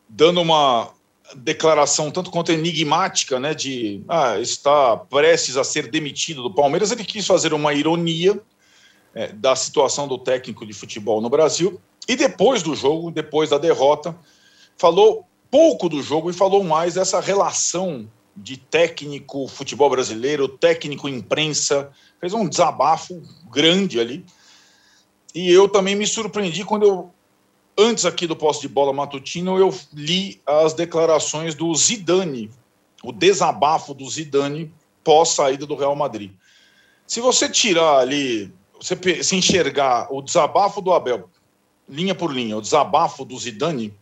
dando 0.07 0.39
uma 0.39 0.91
declaração 1.35 2.11
tanto 2.11 2.29
quanto 2.29 2.51
enigmática, 2.51 3.39
né, 3.39 3.55
de 3.55 4.03
ah, 4.07 4.37
está 4.39 4.95
prestes 4.95 5.57
a 5.57 5.63
ser 5.63 5.89
demitido 5.89 6.43
do 6.43 6.53
Palmeiras, 6.53 6.91
ele 6.91 7.03
quis 7.03 7.25
fazer 7.25 7.51
uma 7.53 7.73
ironia 7.73 8.39
é, 9.15 9.29
da 9.29 9.55
situação 9.55 10.07
do 10.07 10.19
técnico 10.19 10.63
de 10.63 10.73
futebol 10.73 11.19
no 11.19 11.29
Brasil, 11.29 11.81
e 12.07 12.15
depois 12.15 12.61
do 12.61 12.75
jogo, 12.75 13.09
depois 13.09 13.49
da 13.49 13.57
derrota, 13.57 14.15
falou 14.77 15.25
pouco 15.49 15.89
do 15.89 16.03
jogo 16.03 16.29
e 16.29 16.33
falou 16.33 16.63
mais 16.63 16.93
dessa 16.93 17.19
relação 17.19 18.07
de 18.35 18.57
técnico 18.57 19.47
futebol 19.47 19.89
brasileiro, 19.89 20.47
técnico 20.47 21.07
imprensa, 21.07 21.89
fez 22.19 22.33
um 22.33 22.47
desabafo 22.47 23.21
grande 23.49 23.99
ali. 23.99 24.25
E 25.33 25.49
eu 25.49 25.69
também 25.69 25.95
me 25.95 26.05
surpreendi 26.05 26.63
quando 26.65 26.85
eu, 26.85 27.13
antes 27.77 28.05
aqui 28.05 28.27
do 28.27 28.35
posto 28.35 28.61
de 28.61 28.67
bola 28.67 28.91
matutino, 28.91 29.57
eu 29.57 29.73
li 29.93 30.41
as 30.45 30.73
declarações 30.73 31.55
do 31.55 31.73
Zidane, 31.75 32.51
o 33.03 33.11
desabafo 33.11 33.93
do 33.93 34.09
Zidane 34.09 34.73
pós 35.03 35.29
saída 35.29 35.65
do 35.65 35.75
Real 35.75 35.95
Madrid. 35.95 36.31
Se 37.07 37.21
você 37.21 37.47
tirar 37.47 37.99
ali, 37.99 38.51
você 38.79 38.97
se 39.23 39.35
enxergar 39.35 40.07
o 40.11 40.21
desabafo 40.21 40.81
do 40.81 40.91
Abel, 40.91 41.29
linha 41.87 42.15
por 42.15 42.33
linha, 42.33 42.57
o 42.57 42.61
desabafo 42.61 43.23
do 43.23 43.37
Zidane, 43.37 43.93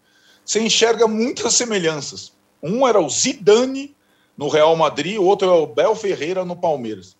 você 0.46 0.62
enxerga 0.62 1.08
muitas 1.08 1.54
semelhanças. 1.54 2.34
Um 2.62 2.88
era 2.88 3.00
o 3.00 3.10
Zidane 3.10 3.96
no 4.38 4.48
Real 4.48 4.76
Madrid, 4.76 5.18
o 5.18 5.24
outro 5.24 5.48
é 5.48 5.52
o 5.52 5.68
Bel 5.68 5.96
Ferreira 5.96 6.44
no 6.44 6.56
Palmeiras. 6.56 7.16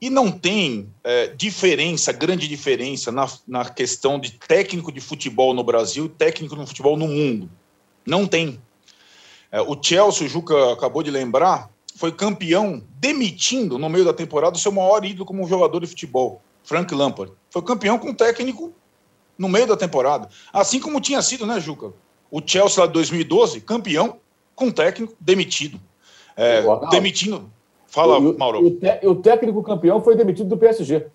E 0.00 0.08
não 0.08 0.30
tem 0.30 0.92
é, 1.02 1.28
diferença, 1.28 2.12
grande 2.12 2.46
diferença 2.46 3.10
na, 3.10 3.28
na 3.46 3.64
questão 3.64 4.18
de 4.18 4.32
técnico 4.32 4.92
de 4.92 5.00
futebol 5.00 5.52
no 5.52 5.64
Brasil 5.64 6.06
e 6.06 6.08
técnico 6.08 6.54
no 6.54 6.66
futebol 6.66 6.96
no 6.96 7.08
mundo. 7.08 7.50
Não 8.06 8.26
tem. 8.26 8.60
É, 9.50 9.60
o 9.60 9.76
Chelsea, 9.80 10.26
o 10.26 10.28
Juca 10.30 10.72
acabou 10.72 11.02
de 11.02 11.10
lembrar, 11.10 11.68
foi 11.96 12.12
campeão 12.12 12.82
demitindo 13.00 13.76
no 13.76 13.88
meio 13.88 14.04
da 14.04 14.12
temporada 14.12 14.56
o 14.56 14.60
seu 14.60 14.70
maior 14.70 15.04
ídolo 15.04 15.26
como 15.26 15.48
jogador 15.48 15.80
de 15.80 15.86
futebol, 15.88 16.40
Frank 16.62 16.94
Lampard. 16.94 17.32
Foi 17.50 17.62
campeão 17.62 17.98
com 17.98 18.14
técnico 18.14 18.72
no 19.36 19.48
meio 19.48 19.66
da 19.66 19.76
temporada. 19.76 20.28
Assim 20.52 20.78
como 20.78 21.00
tinha 21.00 21.20
sido, 21.22 21.44
né, 21.44 21.58
Juca? 21.58 21.92
O 22.30 22.40
Chelsea 22.44 22.80
lá 22.80 22.86
de 22.86 22.92
2012, 22.92 23.62
campeão 23.62 24.20
com 24.54 24.70
técnico 24.70 25.16
demitido. 25.18 25.80
É, 26.38 26.62
demitindo. 26.90 27.50
Fala, 27.88 28.18
o, 28.18 28.38
Mauro. 28.38 28.64
O, 28.64 28.70
te, 28.70 29.06
o, 29.06 29.16
técnico 29.16 29.60
campeão 29.62 30.00
foi 30.00 30.14
demitido 30.14 30.48
do 30.48 30.56
PSG. 30.56 31.06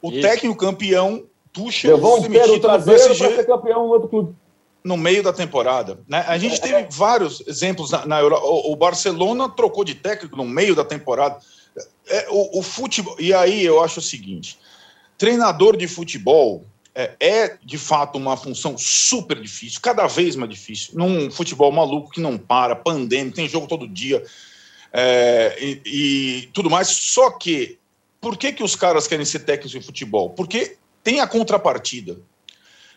O 0.00 0.10
Isso. 0.10 0.22
técnico 0.22 0.56
campeão, 0.56 1.24
Tuchel, 1.52 1.96
Levou 1.96 2.18
um 2.18 2.22
demitido 2.22 2.58
do 2.58 2.84
PSG. 2.84 3.18
para 3.18 3.36
ser 3.36 3.46
campeão 3.46 3.86
no 3.86 3.92
outro 3.92 4.08
clube. 4.08 4.34
No 4.82 4.96
meio 4.96 5.22
da 5.22 5.32
temporada. 5.32 5.98
Né? 6.08 6.24
A 6.26 6.38
gente 6.38 6.58
teve 6.60 6.86
vários 6.90 7.46
exemplos 7.46 7.90
na, 7.90 8.06
na 8.06 8.20
Europa. 8.20 8.46
O, 8.46 8.72
o, 8.72 8.76
Barcelona 8.76 9.48
trocou 9.48 9.84
de 9.84 9.94
técnico 9.94 10.36
no 10.36 10.44
meio 10.44 10.74
da 10.74 10.84
temporada. 10.84 11.38
É, 12.08 12.28
o, 12.30 12.60
o 12.60 12.62
futebol. 12.62 13.16
E 13.18 13.34
aí 13.34 13.62
eu 13.62 13.82
acho 13.82 13.98
o 13.98 14.02
seguinte: 14.02 14.58
treinador 15.18 15.76
de 15.76 15.86
futebol, 15.86 16.64
é, 16.96 17.14
é, 17.20 17.58
de 17.62 17.76
fato 17.76 18.16
uma 18.16 18.38
função 18.38 18.78
super 18.78 19.38
difícil, 19.38 19.78
cada 19.82 20.06
vez 20.06 20.34
mais 20.34 20.50
difícil. 20.50 20.94
Num 20.94 21.30
futebol 21.30 21.70
maluco 21.70 22.10
que 22.10 22.22
não 22.22 22.38
para, 22.38 22.74
pandêmico, 22.74 23.36
tem 23.36 23.46
jogo 23.46 23.66
todo 23.66 23.86
dia 23.86 24.24
é, 24.90 25.54
e, 25.60 25.82
e, 25.84 26.46
tudo 26.54 26.70
mais. 26.70 26.88
Só 26.88 27.30
que, 27.32 27.78
por 28.18 28.38
que, 28.38 28.50
que 28.50 28.64
os 28.64 28.74
caras 28.74 29.06
querem 29.06 29.26
ser 29.26 29.40
técnicos 29.40 29.72
de 29.72 29.82
futebol? 29.82 30.30
Porque 30.30 30.78
tem 31.04 31.20
a 31.20 31.26
contrapartida. 31.26 32.18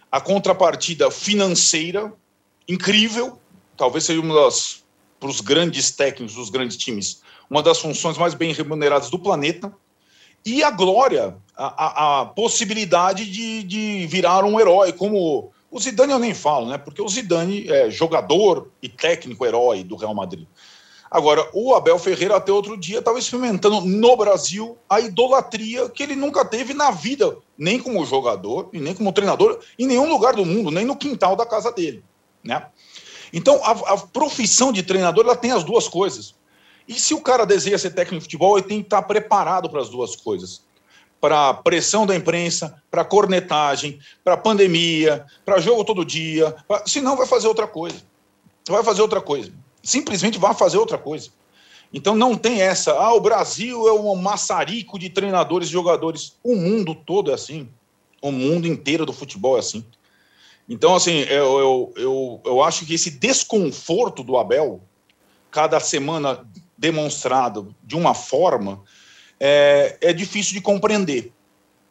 A 0.10 0.22
contrapartida 0.22 1.12
financeira 1.12 2.14
incrível, 2.70 3.38
talvez 3.76 4.06
seja 4.06 4.22
uma 4.22 4.34
das, 4.34 4.82
para 5.20 5.30
os 5.30 5.42
grandes 5.42 5.92
técnicos, 5.92 6.38
os 6.38 6.50
grandes 6.50 6.78
times, 6.78 7.22
uma 7.50 7.62
das 7.62 7.80
funções 7.80 8.18
mais 8.18 8.34
bem 8.34 8.54
remuneradas 8.54 9.10
do 9.10 9.20
planeta 9.20 9.74
e 10.46 10.64
a 10.64 10.72
glória, 10.72 11.36
a, 11.56 11.66
a, 11.66 12.22
a 12.22 12.26
possibilidade 12.26 13.30
de, 13.30 13.64
de, 13.64 14.08
virar 14.08 14.44
um 14.44 14.60
herói, 14.60 14.94
como 14.94 15.52
o 15.70 15.80
Zidane 15.80 16.14
eu 16.14 16.20
nem 16.20 16.34
falo, 16.34 16.68
né? 16.68 16.78
Porque 16.78 17.02
o 17.02 17.08
Zidane 17.10 17.70
é 17.70 17.90
jogador 17.90 18.72
e 18.82 18.90
técnico 18.90 19.46
herói 19.46 19.84
do 19.84 19.96
Real 19.96 20.16
Madrid. 20.16 20.48
Agora, 21.12 21.48
o 21.54 21.74
Abel 21.74 21.98
Ferreira 21.98 22.36
até 22.36 22.52
outro 22.52 22.78
dia 22.78 23.00
estava 23.00 23.18
experimentando 23.18 23.82
no 23.82 24.16
Brasil 24.16 24.78
a 24.88 25.00
idolatria 25.00 25.90
que 25.90 26.04
ele 26.04 26.16
nunca 26.16 26.46
teve 26.46 26.74
na 26.74 26.92
vida, 26.92 27.36
nem 27.58 27.80
como 27.80 28.06
jogador 28.06 28.70
e 28.72 28.80
nem 28.80 28.94
como 28.94 29.12
treinador, 29.12 29.60
em 29.78 29.88
nenhum 29.88 30.08
lugar 30.08 30.36
do 30.36 30.46
mundo, 30.46 30.70
nem 30.70 30.86
no 30.86 30.96
quintal 30.96 31.36
da 31.36 31.48
casa 31.48 31.72
dele, 31.72 32.04
né? 32.44 32.68
Então, 33.34 33.60
a, 33.64 33.94
a 33.94 33.98
profissão 33.98 34.72
de 34.72 34.84
treinador 34.84 35.26
ela 35.26 35.36
tem 35.36 35.52
as 35.52 35.64
duas 35.64 35.88
coisas. 35.88 36.36
E 36.90 36.96
se 36.96 37.14
o 37.14 37.22
cara 37.22 37.46
deseja 37.46 37.78
ser 37.78 37.92
técnico 37.92 38.18
de 38.18 38.24
futebol, 38.24 38.58
ele 38.58 38.68
tem 38.68 38.80
que 38.80 38.88
estar 38.88 39.04
preparado 39.04 39.70
para 39.70 39.80
as 39.80 39.90
duas 39.90 40.16
coisas. 40.16 40.64
Para 41.22 41.54
pressão 41.54 42.08
da 42.08 42.16
imprensa, 42.16 42.82
para 42.90 43.06
cornetagem, 43.06 44.00
para 44.24 44.36
pandemia, 44.36 45.24
para 45.46 45.62
jogo 45.62 45.86
todo 45.86 46.04
dia. 46.04 46.56
Pra... 46.68 46.82
Senão 46.88 47.16
vai 47.16 47.28
fazer 47.28 47.48
outra 47.48 47.68
coisa. 47.68 48.02
Vai 48.68 48.84
fazer 48.84 49.04
outra 49.04 49.22
coisa. 49.22 49.52
Simplesmente 49.84 50.40
vai 50.40 50.56
fazer 50.56 50.78
outra 50.78 50.98
coisa. 50.98 51.30
Então 51.94 52.16
não 52.16 52.36
tem 52.36 52.62
essa, 52.62 52.94
ah, 52.94 53.14
o 53.14 53.20
Brasil 53.20 53.88
é 53.88 53.94
um 53.94 54.16
maçarico 54.16 54.98
de 54.98 55.12
treinadores 55.12 55.70
e 55.70 55.72
jogadores. 55.72 56.38
O 56.44 56.56
mundo 56.56 56.96
todo 56.96 57.30
é 57.30 57.36
assim. 57.36 57.70
O 58.20 58.32
mundo 58.32 58.68
inteiro 58.68 59.06
do 59.06 59.14
futebol 59.14 59.58
é 59.58 59.60
assim. 59.60 59.86
Então, 60.68 60.96
assim, 60.96 61.20
eu, 61.22 61.60
eu, 61.60 61.94
eu, 61.96 62.42
eu 62.46 62.64
acho 62.64 62.86
que 62.86 62.94
esse 62.96 63.12
desconforto 63.12 64.24
do 64.24 64.38
Abel, 64.38 64.82
cada 65.50 65.80
semana 65.80 66.48
demonstrado 66.80 67.76
de 67.84 67.96
uma 67.96 68.14
forma 68.14 68.82
é, 69.40 69.98
é 70.02 70.14
difícil 70.14 70.54
de 70.54 70.62
compreender. 70.62 71.32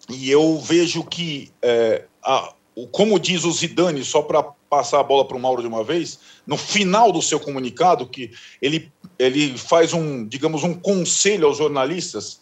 E 0.08 0.30
eu 0.30 0.58
vejo 0.58 1.04
que, 1.04 1.52
é, 1.60 2.04
a, 2.24 2.54
como 2.90 3.20
diz 3.20 3.44
o 3.44 3.52
Zidane, 3.52 4.02
só 4.02 4.22
para 4.22 4.42
passar 4.42 5.00
a 5.00 5.02
bola 5.02 5.26
para 5.26 5.36
o 5.36 5.40
Mauro 5.40 5.60
de 5.60 5.68
uma 5.68 5.84
vez, 5.84 6.18
no 6.46 6.56
final 6.56 7.12
do 7.12 7.20
seu 7.20 7.38
comunicado, 7.38 8.06
que 8.06 8.30
ele, 8.60 8.90
ele 9.18 9.56
faz 9.56 9.92
um, 9.92 10.26
digamos, 10.26 10.64
um 10.64 10.74
conselho 10.74 11.46
aos 11.46 11.58
jornalistas. 11.58 12.40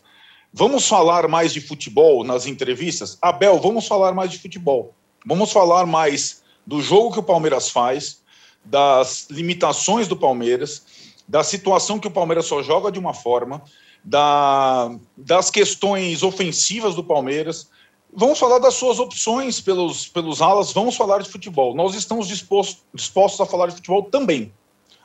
Vamos 0.53 0.87
falar 0.89 1.29
mais 1.29 1.53
de 1.53 1.61
futebol 1.61 2.23
nas 2.23 2.47
entrevistas? 2.47 3.19
Abel, 3.21 3.59
vamos 3.59 3.87
falar 3.87 4.13
mais 4.13 4.31
de 4.31 4.39
futebol. 4.39 4.95
Vamos 5.25 5.51
falar 5.51 5.87
mais 5.87 6.43
do 6.65 6.81
jogo 6.81 7.13
que 7.13 7.19
o 7.19 7.25
Palmeiras 7.25 7.69
faz, 7.69 8.23
das 8.65 9.29
limitações 9.31 10.09
do 10.09 10.17
Palmeiras, 10.17 10.83
da 11.29 11.43
situação 11.43 11.99
que 11.99 12.09
o 12.09 12.11
Palmeiras 12.11 12.47
só 12.47 12.63
joga 12.63 12.91
de 12.91 12.99
uma 12.99 13.13
forma, 13.13 13.63
da, 14.05 14.95
das 15.17 15.51
questões 15.51 16.23
ofensivas 16.23 16.95
do 16.95 17.03
Palmeiras. 17.03 17.69
Vamos 18.13 18.39
falar 18.39 18.59
das 18.59 18.75
suas 18.75 18.99
opções 18.99 19.61
pelos, 19.61 20.07
pelos 20.07 20.41
alas, 20.41 20.73
vamos 20.73 20.97
falar 20.97 21.23
de 21.23 21.29
futebol. 21.29 21.75
Nós 21.75 21.95
estamos 21.95 22.29
dispostos, 22.29 22.85
dispostos 22.95 23.41
a 23.41 23.47
falar 23.47 23.67
de 23.67 23.75
futebol 23.75 24.05
também. 24.05 24.53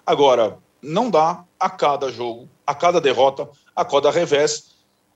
Agora, 0.05 0.59
não 0.81 1.09
dá 1.09 1.43
a 1.59 1.69
cada 1.69 2.11
jogo, 2.11 2.47
a 2.65 2.73
cada 2.73 3.01
derrota, 3.01 3.49
a 3.75 3.83
cada 3.83 4.11
revés, 4.11 4.71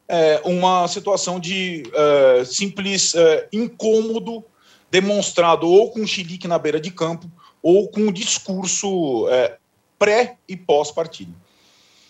é, 0.07 0.41
uma 0.45 0.87
situação 0.87 1.39
de 1.39 1.83
é, 1.93 2.45
simples 2.45 3.15
é, 3.15 3.47
incômodo 3.51 4.43
demonstrado 4.91 5.67
ou 5.67 5.91
com 5.91 6.01
um 6.01 6.07
chilique 6.07 6.47
na 6.47 6.59
beira 6.59 6.79
de 6.79 6.91
campo 6.91 7.29
ou 7.61 7.87
com 7.89 8.01
um 8.01 8.11
discurso 8.11 9.27
é, 9.29 9.57
pré 9.97 10.37
e 10.47 10.55
pós-partida. 10.55 11.31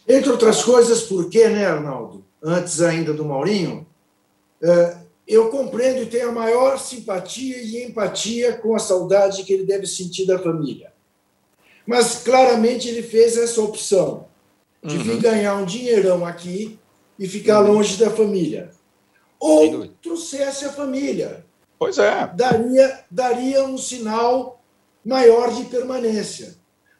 Entre 0.08 0.30
outras 0.30 0.63
coisas, 0.63 1.04
porque, 1.04 1.48
né, 1.48 1.65
Arnaldo? 1.65 2.24
Antes 2.44 2.82
ainda 2.82 3.13
do 3.13 3.25
Maurinho, 3.25 3.88
é, 4.62 4.98
eu 5.27 5.50
compreendo 5.50 6.04
e 6.04 6.06
tenho 6.06 6.30
a 6.30 6.32
maior 6.32 6.77
simpatia 6.77 7.58
e 7.58 7.84
empatia 7.84 8.54
com 8.54 8.75
a 8.75 8.80
saudade 8.80 9.44
que 9.44 9.51
ele 9.51 9.65
deve 9.65 9.88
sentir 9.88 10.25
da 10.27 10.38
família. 10.38 10.94
Mas 11.86 12.24
claramente 12.24 12.88
ele 12.88 13.01
fez 13.01 13.38
essa 13.38 13.62
opção 13.62 14.27
de 14.84 14.98
uhum. 14.98 15.04
vir 15.04 15.20
ganhar 15.20 15.56
um 15.56 15.65
dinheirão 15.65 16.25
aqui 16.25 16.80
e 17.18 17.27
ficar 17.27 17.62
uhum. 17.62 17.74
longe 17.74 17.98
da 17.98 18.10
família. 18.10 18.70
Ou 19.39 19.88
trouxesse 20.01 20.65
a 20.65 20.72
família. 20.72 21.46
Pois 21.77 21.98
é. 21.98 22.27
Daria, 22.36 23.00
daria 23.10 23.65
um 23.65 23.77
sinal 23.77 24.62
maior 25.04 25.54
de 25.54 25.65
permanência. 25.65 26.56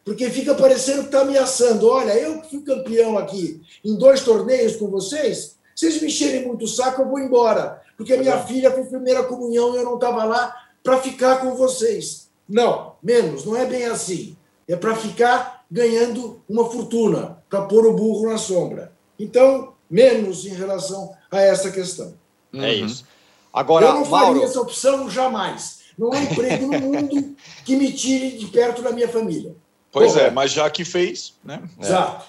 Porque 0.06 0.30
fica 0.30 0.56
parecendo 0.56 1.02
que 1.02 1.08
está 1.08 1.22
ameaçando. 1.22 1.90
Olha, 1.90 2.14
eu 2.14 2.40
que 2.42 2.52
fui 2.52 2.62
campeão 2.62 3.18
aqui 3.18 3.62
em 3.84 3.96
dois 3.96 4.22
torneios 4.22 4.78
com 4.78 4.88
vocês, 4.88 5.58
vocês 5.76 6.00
me 6.00 6.08
encherem 6.08 6.46
muito 6.46 6.64
o 6.64 6.68
saco, 6.68 7.02
eu 7.02 7.10
vou 7.10 7.20
embora. 7.20 7.82
Porque 7.98 8.14
a 8.14 8.18
minha 8.18 8.36
é. 8.36 8.46
filha 8.46 8.72
foi 8.72 8.86
primeira 8.86 9.24
comunhão 9.24 9.74
e 9.74 9.78
eu 9.80 9.84
não 9.84 9.96
estava 9.96 10.24
lá 10.24 10.56
para 10.84 11.02
ficar 11.02 11.42
com 11.42 11.56
vocês. 11.56 12.30
Não, 12.48 12.94
menos, 13.02 13.44
não 13.44 13.58
é 13.58 13.66
bem 13.66 13.86
assim 13.86 14.38
é 14.68 14.76
para 14.76 14.96
ficar 14.96 15.66
ganhando 15.70 16.42
uma 16.50 16.70
fortuna, 16.70 17.44
para 17.50 17.64
pôr 17.64 17.86
o 17.86 17.94
burro 17.94 18.30
na 18.30 18.38
sombra. 18.38 18.92
Então, 19.20 19.74
menos 19.90 20.46
em 20.46 20.54
relação 20.54 21.16
a 21.32 21.40
essa 21.40 21.72
questão. 21.72 22.14
É 22.54 22.58
uhum. 22.58 22.86
isso. 22.86 23.06
Agora, 23.54 23.86
eu 23.86 23.94
não 23.94 24.06
faria 24.06 24.26
Mauro... 24.26 24.44
essa 24.44 24.60
opção 24.60 25.10
jamais. 25.10 25.80
Não 25.98 26.12
há 26.12 26.20
emprego 26.20 26.68
no 26.68 26.80
mundo 26.80 27.36
que 27.64 27.76
me 27.76 27.92
tire 27.94 28.38
de 28.38 28.48
perto 28.48 28.82
da 28.82 28.92
minha 28.92 29.08
família. 29.08 29.56
Pois 29.96 30.12
Porra. 30.12 30.26
é, 30.26 30.30
mas 30.30 30.52
já 30.52 30.70
que 30.70 30.84
fez, 30.84 31.36
né? 31.42 31.62
É. 31.80 31.86
Exato. 31.86 32.26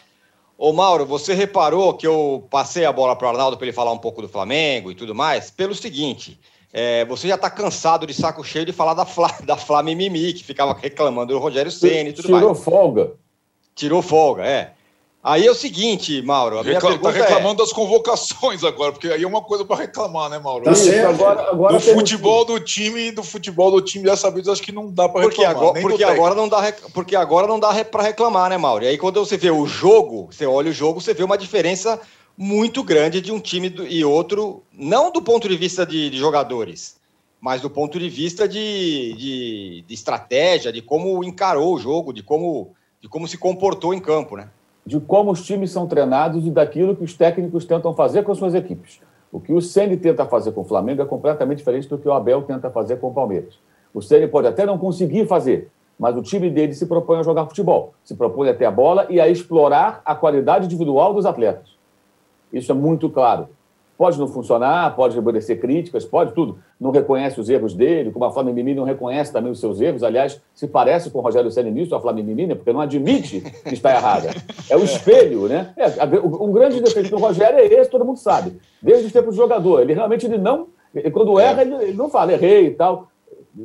Ô, 0.56 0.73
Mauro, 0.73 1.04
você 1.04 1.35
reparou 1.35 1.94
que 1.94 2.06
eu 2.06 2.46
passei 2.49 2.85
a 2.85 2.92
bola 2.92 3.16
para 3.16 3.26
o 3.26 3.30
Arnaldo 3.30 3.56
para 3.56 3.66
ele 3.66 3.75
falar 3.75 3.90
um 3.90 3.99
pouco 3.99 4.23
do 4.23 4.28
Flamengo 4.28 4.92
e 4.92 4.94
tudo 4.94 5.16
mais, 5.16 5.50
pelo 5.50 5.75
seguinte: 5.75 6.38
é, 6.73 7.04
você 7.06 7.26
já 7.26 7.35
está 7.35 7.50
cansado 7.50 8.06
de 8.06 8.14
saco 8.14 8.44
cheio 8.44 8.64
de 8.64 8.73
falar 8.73 8.94
da 8.94 9.04
Flá, 9.04 9.37
da 9.42 9.56
Flá 9.56 9.82
Mimimi, 9.82 10.32
que 10.32 10.44
ficava 10.44 10.78
reclamando 10.80 11.32
do 11.32 11.40
Rogério 11.40 11.73
Ceni 11.73 12.11
e 12.11 12.12
tudo 12.12 12.26
Tirou 12.26 12.40
mais. 12.40 12.42
Tirou 12.44 12.54
folga. 12.54 13.12
Tirou 13.75 14.00
folga, 14.00 14.46
é. 14.46 14.73
Aí 15.26 15.45
é 15.45 15.50
o 15.50 15.56
seguinte, 15.56 16.23
Mauro. 16.23 16.61
A 16.61 16.62
minha 16.62 16.75
Reclam, 16.75 16.99
tá 16.99 17.11
reclamando 17.11 17.61
é... 17.61 17.64
das 17.64 17.73
convocações 17.73 18.62
agora, 18.62 18.92
porque 18.92 19.09
aí 19.09 19.25
é 19.25 19.26
uma 19.26 19.42
coisa 19.42 19.64
para 19.64 19.75
reclamar, 19.75 20.31
né, 20.31 20.38
Mauro? 20.38 20.62
Tá 20.62 20.72
certo. 20.72 21.09
Agora, 21.09 21.50
agora 21.50 21.72
do 21.72 21.81
futebol 21.81 22.44
do 22.44 22.61
time, 22.61 23.11
do 23.11 23.24
futebol 23.24 23.72
do 23.72 23.83
time 23.83 24.05
dessa 24.05 24.31
vez, 24.31 24.46
acho 24.46 24.62
que 24.62 24.70
não 24.70 24.88
dá 24.88 25.09
para 25.09 25.22
reclamar. 25.22 25.50
Agora, 25.50 25.81
porque, 25.81 26.05
agora 26.05 26.35
não 26.37 26.48
dá, 26.48 26.72
porque 26.94 27.16
agora 27.16 27.48
não 27.48 27.59
dá 27.59 27.85
para 27.85 28.05
reclamar, 28.05 28.50
né, 28.50 28.57
Mauro? 28.57 28.85
E 28.85 28.87
aí 28.87 28.96
quando 28.96 29.18
você 29.18 29.37
vê 29.37 29.50
o 29.50 29.66
jogo, 29.66 30.29
você 30.31 30.46
olha 30.46 30.70
o 30.70 30.72
jogo, 30.72 31.00
você 31.00 31.12
vê 31.12 31.24
uma 31.24 31.37
diferença 31.37 32.00
muito 32.38 32.85
grande 32.85 33.20
de 33.20 33.33
um 33.33 33.40
time 33.40 33.74
e 33.88 34.05
outro, 34.05 34.62
não 34.72 35.11
do 35.11 35.20
ponto 35.20 35.48
de 35.48 35.57
vista 35.57 35.85
de, 35.85 36.09
de 36.09 36.18
jogadores, 36.18 36.98
mas 37.40 37.61
do 37.61 37.68
ponto 37.68 37.98
de 37.98 38.09
vista 38.09 38.46
de, 38.46 39.12
de, 39.14 39.85
de, 39.88 39.92
estratégia, 39.94 40.72
de 40.72 40.81
como 40.81 41.24
encarou 41.24 41.74
o 41.74 41.79
jogo, 41.81 42.12
de 42.12 42.22
como, 42.22 42.77
de 43.00 43.09
como 43.09 43.27
se 43.27 43.37
comportou 43.37 43.92
em 43.92 43.98
campo, 43.98 44.37
né? 44.37 44.50
De 44.87 45.01
como 45.01 45.33
os 45.33 45.44
times 45.44 45.72
são 45.72 45.88
treinados 45.88 46.46
e 46.46 46.51
daquilo 46.51 46.94
que 46.94 47.03
os 47.03 47.14
técnicos 47.14 47.64
tentam 47.64 47.92
fazer 47.92 48.22
com 48.22 48.31
as 48.31 48.38
suas 48.38 48.55
equipes. 48.55 49.01
O 49.33 49.40
que 49.40 49.53
o 49.53 49.61
Ceni 49.61 49.96
tenta 49.96 50.25
fazer 50.25 50.53
com 50.53 50.61
o 50.61 50.64
Flamengo 50.64 51.03
é 51.03 51.05
completamente 51.05 51.59
diferente 51.59 51.88
do 51.88 51.99
que 51.99 52.07
o 52.07 52.12
Abel 52.12 52.42
tenta 52.42 52.70
fazer 52.70 53.01
com 53.01 53.09
o 53.09 53.12
Palmeiras. 53.12 53.59
O 53.92 54.01
Ceni 54.01 54.29
pode 54.29 54.46
até 54.46 54.64
não 54.64 54.79
conseguir 54.79 55.27
fazer, 55.27 55.70
mas 55.99 56.16
o 56.16 56.22
time 56.22 56.49
dele 56.49 56.72
se 56.72 56.87
propõe 56.87 57.18
a 57.18 57.22
jogar 57.22 57.46
futebol, 57.46 57.94
se 58.05 58.14
propõe 58.14 58.49
a 58.49 58.55
ter 58.55 58.66
a 58.66 58.70
bola 58.70 59.07
e 59.11 59.20
a 59.20 59.29
explorar 59.29 60.01
a 60.05 60.14
qualidade 60.14 60.66
individual 60.66 61.12
dos 61.12 61.27
atletas. 61.27 61.77
Isso 62.53 62.70
é 62.70 62.75
muito 62.75 63.11
claro. 63.11 63.49
Pode 63.96 64.18
não 64.18 64.28
funcionar, 64.28 64.94
pode 64.94 65.18
obedecer 65.18 65.59
críticas, 65.59 66.04
pode 66.04 66.32
tudo. 66.32 66.59
Não 66.78 66.90
reconhece 66.90 67.40
os 67.40 67.48
erros 67.48 67.74
dele, 67.74 68.11
como 68.11 68.24
a 68.26 68.30
Flamengo 68.30 68.56
Mimimi 68.56 68.76
não 68.76 68.85
reconhece 68.85 69.32
também 69.32 69.50
os 69.50 69.59
seus 69.59 69.80
erros. 69.80 70.02
Aliás, 70.02 70.40
se 70.54 70.66
parece 70.66 71.11
com 71.11 71.18
o 71.18 71.22
Rogério 71.22 71.50
Senna 71.50 71.70
nisso, 71.70 71.94
a 71.94 72.00
Flamengo 72.00 72.28
Mimimi, 72.28 72.48
né? 72.48 72.54
porque 72.54 72.72
não 72.72 72.80
admite 72.80 73.40
que 73.40 73.74
está 73.74 73.94
errada. 73.94 74.30
É 74.68 74.76
o 74.76 74.85
espelho, 74.85 75.48
né? 75.48 75.72
É, 75.76 75.87
um 76.18 76.52
grande 76.52 76.80
defeito 76.80 77.11
do 77.11 77.16
Rogério 77.16 77.59
é 77.59 77.64
esse, 77.64 77.90
todo 77.90 78.04
mundo 78.04 78.18
sabe. 78.18 78.59
Desde 78.82 79.06
os 79.06 79.12
tempos 79.12 79.35
do 79.35 79.40
jogador. 79.40 79.80
Ele 79.80 79.94
realmente 79.94 80.26
ele 80.26 80.38
não. 80.38 80.68
Quando 81.12 81.38
erra, 81.40 81.62
ele, 81.62 81.74
ele 81.76 81.92
não 81.94 82.11
fala, 82.11 82.32
errei 82.32 82.66
e 82.66 82.70
tal. 82.72 83.09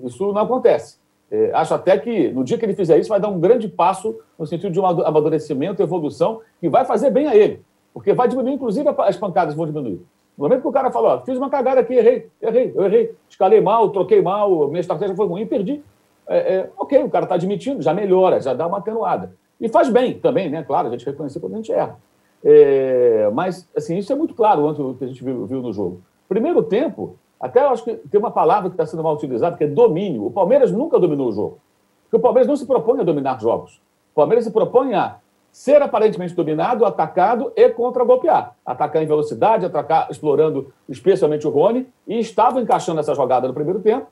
Isso 0.03 0.31
não 0.31 0.41
acontece. 0.41 1.01
É, 1.29 1.51
acho 1.53 1.73
até 1.73 1.97
que 1.97 2.29
no 2.29 2.43
dia 2.43 2.57
que 2.57 2.65
ele 2.65 2.75
fizer 2.75 2.97
isso, 2.97 3.09
vai 3.09 3.19
dar 3.19 3.29
um 3.29 3.39
grande 3.39 3.67
passo 3.69 4.17
no 4.37 4.45
sentido 4.45 4.71
de 4.71 4.79
um 4.79 4.85
amadurecimento, 4.85 5.81
evolução, 5.81 6.41
que 6.59 6.67
vai 6.67 6.83
fazer 6.83 7.09
bem 7.09 7.27
a 7.27 7.35
ele. 7.35 7.61
Porque 7.93 8.13
vai 8.13 8.27
diminuir, 8.27 8.53
inclusive, 8.53 8.87
as 8.99 9.15
pancadas 9.15 9.55
vão 9.55 9.65
diminuir. 9.65 10.01
No 10.41 10.47
momento 10.47 10.63
que 10.63 10.67
o 10.69 10.71
cara 10.71 10.89
fala, 10.89 11.21
fiz 11.21 11.37
uma 11.37 11.51
cagada 11.51 11.81
aqui, 11.81 11.93
errei, 11.93 12.27
errei, 12.41 12.73
eu 12.73 12.85
errei, 12.85 13.13
escalei 13.29 13.61
mal, 13.61 13.91
troquei 13.91 14.23
mal, 14.23 14.67
minha 14.69 14.79
estratégia 14.79 15.15
foi 15.15 15.27
ruim, 15.27 15.45
perdi. 15.45 15.83
É, 16.27 16.55
é, 16.55 16.69
ok, 16.79 17.03
o 17.03 17.11
cara 17.11 17.25
está 17.25 17.35
admitindo, 17.35 17.79
já 17.79 17.93
melhora, 17.93 18.41
já 18.41 18.51
dá 18.51 18.65
uma 18.65 18.79
atenuada. 18.79 19.35
E 19.59 19.69
faz 19.69 19.87
bem 19.87 20.17
também, 20.17 20.49
né? 20.49 20.63
Claro, 20.63 20.87
a 20.87 20.91
gente 20.91 21.05
reconhecer 21.05 21.39
quando 21.39 21.53
a 21.53 21.57
gente 21.57 21.71
erra. 21.71 21.95
É, 22.43 23.29
mas, 23.31 23.69
assim, 23.77 23.99
isso 23.99 24.11
é 24.11 24.15
muito 24.15 24.33
claro 24.33 24.67
o 24.67 24.95
que 24.95 25.03
a 25.03 25.07
gente 25.07 25.23
viu, 25.23 25.45
viu 25.45 25.61
no 25.61 25.71
jogo. 25.71 26.01
Primeiro 26.27 26.63
tempo, 26.63 27.17
até 27.39 27.61
eu 27.63 27.69
acho 27.69 27.83
que 27.83 27.93
tem 27.93 28.19
uma 28.19 28.31
palavra 28.31 28.67
que 28.67 28.73
está 28.73 28.87
sendo 28.87 29.03
mal 29.03 29.13
utilizada, 29.13 29.55
que 29.55 29.65
é 29.65 29.67
domínio. 29.67 30.25
O 30.25 30.31
Palmeiras 30.31 30.71
nunca 30.71 30.99
dominou 30.99 31.29
o 31.29 31.31
jogo. 31.31 31.59
Porque 32.05 32.17
o 32.17 32.19
Palmeiras 32.19 32.47
não 32.47 32.55
se 32.55 32.65
propõe 32.65 32.99
a 32.99 33.03
dominar 33.03 33.39
jogos. 33.39 33.79
O 34.11 34.15
Palmeiras 34.15 34.45
se 34.45 34.49
propõe 34.49 34.95
a 34.95 35.17
ser 35.51 35.81
aparentemente 35.81 36.33
dominado, 36.33 36.85
atacado 36.85 37.51
e 37.55 37.69
contra-golpear. 37.69 38.55
Atacar 38.65 39.03
em 39.03 39.05
velocidade, 39.05 39.65
atacar 39.65 40.09
explorando 40.09 40.73
especialmente 40.87 41.45
o 41.45 41.51
Rony, 41.51 41.87
e 42.07 42.19
estava 42.19 42.61
encaixando 42.61 42.99
essa 42.99 43.13
jogada 43.13 43.47
no 43.47 43.53
primeiro 43.53 43.79
tempo, 43.79 44.07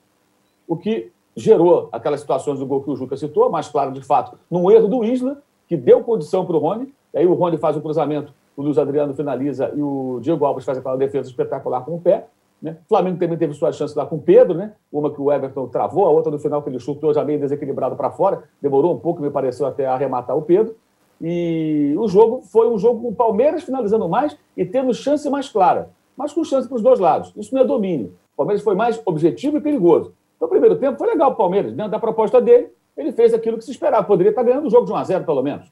o 0.68 0.76
que 0.76 1.12
gerou 1.36 1.90
aquelas 1.92 2.20
situações 2.20 2.60
do 2.60 2.66
gol 2.66 2.84
que 2.84 2.92
o 2.92 2.96
Juca 2.96 3.16
citou, 3.16 3.50
mais 3.50 3.70
claro 3.70 3.92
de 3.92 4.02
fato, 4.02 4.38
num 4.52 4.70
erro 4.70 4.88
do 4.88 5.06
Isla, 5.06 5.42
que 5.68 5.78
deu 5.78 6.04
condição 6.04 6.46
para 6.46 6.56
o 6.56 6.60
Rony, 6.60 6.94
aí 7.16 7.26
o 7.26 7.34
Rony 7.34 7.58
faz 7.58 7.78
o 7.78 7.82
cruzamento, 7.82 8.34
o 8.58 8.62
Luiz 8.62 8.78
Adriano 8.78 9.14
finaliza 9.14 9.72
e 9.74 9.82
o 9.82 10.20
Diego 10.22 10.44
Alves 10.46 10.66
faz 10.66 10.78
aquela 10.78 10.98
defesa 10.98 11.30
espetacular 11.30 11.86
com 11.86 11.96
o 11.96 12.02
pé. 12.02 12.28
Né? 12.62 12.76
O 12.86 12.90
Flamengo 12.90 13.18
também 13.18 13.38
teve 13.38 13.54
sua 13.54 13.72
chance 13.72 13.98
lá 13.98 14.06
com 14.06 14.18
o 14.18 14.22
Pedro, 14.22 14.58
né? 14.58 14.74
uma 14.92 15.10
que 15.10 15.22
o 15.22 15.32
Everton 15.32 15.68
travou, 15.68 16.06
a 16.06 16.10
outra 16.10 16.30
no 16.30 16.38
final 16.38 16.62
que 16.62 16.70
ele 16.70 16.80
chutou 16.80 17.14
já 17.14 17.24
meio 17.24 17.40
desequilibrado 17.40 17.96
para 17.96 18.12
fora, 18.12 18.44
demorou 18.62 18.94
um 18.94 19.00
pouco, 19.00 19.22
me 19.22 19.30
pareceu, 19.30 19.66
até 19.66 19.86
arrematar 19.86 20.36
o 20.36 20.42
Pedro. 20.42 20.76
E 21.22 21.94
o 21.98 22.08
jogo 22.08 22.42
foi 22.44 22.70
um 22.70 22.78
jogo 22.78 23.02
com 23.02 23.08
o 23.10 23.16
Palmeiras 23.16 23.64
finalizando 23.64 24.08
mais 24.08 24.38
e 24.56 24.66
tendo 24.66 24.94
chance 24.94 25.30
mais 25.30 25.50
clara, 25.50 25.90
mas 26.16 26.32
com 26.32 26.44
chance 26.44 26.68
para 26.68 26.76
os 26.76 26.82
dois 26.82 27.00
lados. 27.00 27.34
Isso 27.36 27.54
não 27.54 27.62
é 27.62 27.66
domínio. 27.66 28.14
O 28.34 28.38
Palmeiras 28.38 28.64
foi 28.64 28.76
mais 28.76 29.02
objetivo 29.06 29.58
e 29.58 29.62
perigoso. 29.62 30.14
Então, 30.36 30.48
o 30.48 30.50
primeiro 30.50 30.78
tempo 30.78 30.98
foi 30.98 31.08
legal 31.08 31.32
o 31.32 31.36
Palmeiras, 31.36 31.74
dentro 31.74 31.92
da 31.92 32.00
proposta 32.00 32.40
dele, 32.40 32.70
ele 32.96 33.12
fez 33.12 33.34
aquilo 33.34 33.58
que 33.58 33.66
se 33.66 33.72
esperava. 33.72 34.06
Poderia 34.06 34.30
estar 34.30 34.44
ganhando 34.44 34.68
o 34.68 34.70
jogo 34.70 34.86
de 34.86 34.92
1 34.92 34.96
a 34.96 35.04
0 35.04 35.26
pelo 35.26 35.42
menos. 35.44 35.72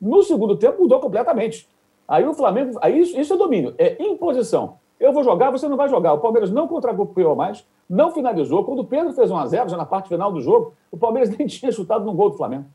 No 0.00 0.22
segundo 0.22 0.56
tempo, 0.56 0.82
mudou 0.82 1.00
completamente. 1.00 1.68
Aí 2.08 2.26
o 2.26 2.34
Flamengo. 2.34 2.78
Aí 2.82 2.98
isso, 2.98 3.18
isso 3.18 3.32
é 3.32 3.36
domínio, 3.36 3.74
é 3.78 4.02
imposição. 4.02 4.76
Eu 4.98 5.12
vou 5.12 5.24
jogar, 5.24 5.50
você 5.50 5.68
não 5.68 5.76
vai 5.76 5.88
jogar. 5.88 6.12
O 6.12 6.18
Palmeiras 6.18 6.50
não 6.50 6.68
contra-golpeou 6.68 7.34
mais, 7.34 7.66
não 7.88 8.10
finalizou. 8.12 8.64
Quando 8.64 8.80
o 8.80 8.84
Pedro 8.84 9.12
fez 9.12 9.30
1 9.30 9.36
a 9.36 9.46
0 9.46 9.68
já 9.68 9.76
na 9.76 9.84
parte 9.84 10.08
final 10.08 10.32
do 10.32 10.40
jogo, 10.40 10.74
o 10.90 10.96
Palmeiras 10.96 11.28
nem 11.36 11.46
tinha 11.46 11.72
chutado 11.72 12.04
no 12.04 12.12
gol 12.12 12.30
do 12.30 12.36
Flamengo. 12.36 12.66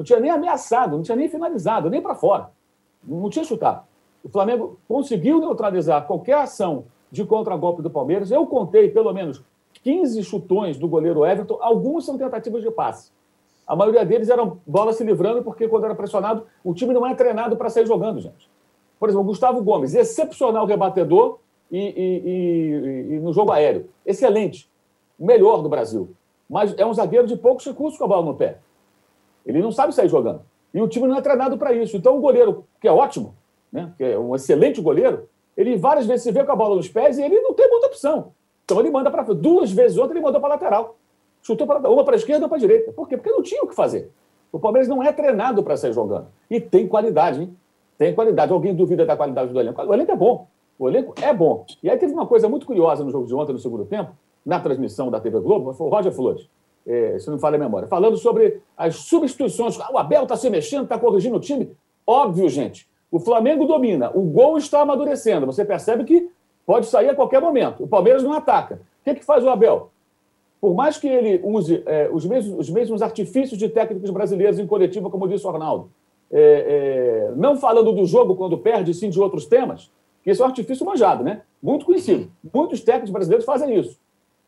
Não 0.00 0.04
tinha 0.04 0.18
nem 0.18 0.30
ameaçado, 0.30 0.96
não 0.96 1.02
tinha 1.02 1.14
nem 1.14 1.28
finalizado, 1.28 1.90
nem 1.90 2.00
para 2.00 2.14
fora. 2.14 2.48
Não 3.04 3.28
tinha 3.28 3.44
chutado. 3.44 3.82
O 4.24 4.30
Flamengo 4.30 4.78
conseguiu 4.88 5.38
neutralizar 5.38 6.06
qualquer 6.06 6.36
ação 6.36 6.86
de 7.10 7.22
contragolpe 7.22 7.82
do 7.82 7.90
Palmeiras. 7.90 8.30
Eu 8.30 8.46
contei 8.46 8.88
pelo 8.88 9.12
menos 9.12 9.44
15 9.82 10.24
chutões 10.24 10.78
do 10.78 10.88
goleiro 10.88 11.26
Everton, 11.26 11.58
alguns 11.60 12.06
são 12.06 12.16
tentativas 12.16 12.62
de 12.62 12.70
passe. 12.70 13.12
A 13.66 13.76
maioria 13.76 14.02
deles 14.02 14.30
eram 14.30 14.56
bola 14.66 14.94
se 14.94 15.04
livrando, 15.04 15.42
porque 15.42 15.68
quando 15.68 15.84
era 15.84 15.94
pressionado, 15.94 16.46
o 16.64 16.72
time 16.72 16.94
não 16.94 17.06
é 17.06 17.14
treinado 17.14 17.54
para 17.58 17.68
sair 17.68 17.84
jogando, 17.86 18.20
gente. 18.20 18.48
Por 18.98 19.10
exemplo, 19.10 19.26
Gustavo 19.26 19.62
Gomes, 19.62 19.94
excepcional 19.94 20.64
rebatedor 20.64 21.40
e, 21.70 21.78
e, 21.78 23.12
e, 23.12 23.16
e 23.16 23.20
no 23.20 23.34
jogo 23.34 23.52
aéreo. 23.52 23.90
Excelente. 24.06 24.66
Melhor 25.18 25.60
do 25.62 25.68
Brasil. 25.68 26.08
Mas 26.48 26.74
é 26.78 26.86
um 26.86 26.94
zagueiro 26.94 27.26
de 27.26 27.36
poucos 27.36 27.66
recursos 27.66 27.98
com 27.98 28.06
a 28.06 28.08
bola 28.08 28.24
no 28.24 28.34
pé. 28.34 28.60
Ele 29.44 29.60
não 29.60 29.72
sabe 29.72 29.94
sair 29.94 30.08
jogando. 30.08 30.42
E 30.72 30.80
o 30.80 30.88
time 30.88 31.06
não 31.06 31.16
é 31.16 31.20
treinado 31.20 31.58
para 31.58 31.72
isso. 31.72 31.96
Então, 31.96 32.16
o 32.16 32.20
goleiro, 32.20 32.64
que 32.80 32.86
é 32.86 32.92
ótimo, 32.92 33.34
né, 33.72 33.92
que 33.96 34.04
é 34.04 34.18
um 34.18 34.34
excelente 34.34 34.80
goleiro, 34.80 35.28
ele 35.56 35.76
várias 35.76 36.06
vezes 36.06 36.22
se 36.22 36.32
vê 36.32 36.44
com 36.44 36.52
a 36.52 36.56
bola 36.56 36.76
nos 36.76 36.88
pés 36.88 37.18
e 37.18 37.22
ele 37.22 37.40
não 37.40 37.52
tem 37.54 37.68
muita 37.68 37.88
opção. 37.88 38.32
Então, 38.64 38.78
ele 38.78 38.90
manda 38.90 39.10
para 39.10 39.22
Duas 39.34 39.72
vezes 39.72 39.98
ontem 39.98 40.14
ele 40.14 40.20
mandou 40.20 40.40
para 40.40 40.50
lateral. 40.50 40.96
Chutou 41.42 41.66
pra, 41.66 41.78
uma 41.90 42.04
para 42.04 42.14
a 42.14 42.16
esquerda, 42.16 42.44
uma 42.44 42.48
para 42.48 42.58
a 42.58 42.60
direita. 42.60 42.92
Por 42.92 43.08
quê? 43.08 43.16
Porque 43.16 43.30
não 43.30 43.42
tinha 43.42 43.62
o 43.62 43.66
que 43.66 43.74
fazer. 43.74 44.10
O 44.52 44.58
Palmeiras 44.58 44.88
não 44.88 45.02
é 45.02 45.12
treinado 45.12 45.62
para 45.62 45.76
sair 45.76 45.92
jogando. 45.92 46.26
E 46.50 46.60
tem 46.60 46.86
qualidade, 46.86 47.42
hein? 47.42 47.56
Tem 47.96 48.14
qualidade. 48.14 48.52
Alguém 48.52 48.74
duvida 48.74 49.04
da 49.04 49.16
qualidade 49.16 49.52
do 49.52 49.60
elenco? 49.60 49.82
O 49.82 49.94
elenco 49.94 50.12
é 50.12 50.16
bom. 50.16 50.46
O 50.78 50.88
elenco 50.88 51.14
é 51.20 51.32
bom. 51.32 51.66
E 51.82 51.90
aí 51.90 51.98
teve 51.98 52.12
uma 52.12 52.26
coisa 52.26 52.48
muito 52.48 52.66
curiosa 52.66 53.04
no 53.04 53.10
jogo 53.10 53.26
de 53.26 53.34
ontem, 53.34 53.52
no 53.52 53.58
segundo 53.58 53.84
tempo, 53.84 54.12
na 54.44 54.58
transmissão 54.58 55.10
da 55.10 55.20
TV 55.20 55.38
Globo, 55.40 55.74
foi 55.74 55.86
o 55.86 55.90
Roger 55.90 56.10
Flores, 56.10 56.48
é, 56.90 57.18
se 57.18 57.30
não 57.30 57.38
falha 57.38 57.56
a 57.56 57.58
memória, 57.58 57.86
falando 57.86 58.16
sobre 58.16 58.60
as 58.76 58.96
substituições. 58.96 59.78
Ah, 59.80 59.90
o 59.92 59.98
Abel 59.98 60.24
está 60.24 60.36
se 60.36 60.50
mexendo, 60.50 60.84
está 60.84 60.98
corrigindo 60.98 61.36
o 61.36 61.40
time. 61.40 61.70
Óbvio, 62.06 62.48
gente. 62.48 62.88
O 63.10 63.20
Flamengo 63.20 63.64
domina, 63.66 64.10
o 64.14 64.22
gol 64.22 64.58
está 64.58 64.80
amadurecendo. 64.80 65.46
Você 65.46 65.64
percebe 65.64 66.04
que 66.04 66.28
pode 66.66 66.86
sair 66.86 67.08
a 67.08 67.14
qualquer 67.14 67.40
momento. 67.40 67.84
O 67.84 67.88
Palmeiras 67.88 68.22
não 68.22 68.32
ataca. 68.32 68.82
O 69.00 69.04
que, 69.04 69.14
que 69.14 69.24
faz 69.24 69.44
o 69.44 69.48
Abel? 69.48 69.90
Por 70.60 70.74
mais 70.74 70.98
que 70.98 71.08
ele 71.08 71.40
use 71.42 71.82
é, 71.86 72.10
os, 72.12 72.26
mesmos, 72.26 72.58
os 72.58 72.70
mesmos 72.70 73.02
artifícios 73.02 73.58
de 73.58 73.68
técnicos 73.68 74.10
brasileiros 74.10 74.58
em 74.58 74.66
coletiva, 74.66 75.08
como 75.08 75.26
disse 75.26 75.46
o 75.46 75.50
Arnaldo, 75.50 75.90
é, 76.30 77.30
é, 77.30 77.32
não 77.34 77.56
falando 77.56 77.92
do 77.92 78.04
jogo 78.04 78.36
quando 78.36 78.58
perde, 78.58 78.92
sim 78.92 79.08
de 79.08 79.20
outros 79.20 79.46
temas, 79.46 79.90
que 80.22 80.30
esse 80.30 80.40
é 80.40 80.44
um 80.44 80.48
artifício 80.48 80.84
manjado, 80.84 81.24
né? 81.24 81.42
Muito 81.62 81.86
conhecido. 81.86 82.30
Muitos 82.52 82.80
técnicos 82.82 83.10
brasileiros 83.10 83.44
fazem 83.44 83.74
isso. 83.78 83.98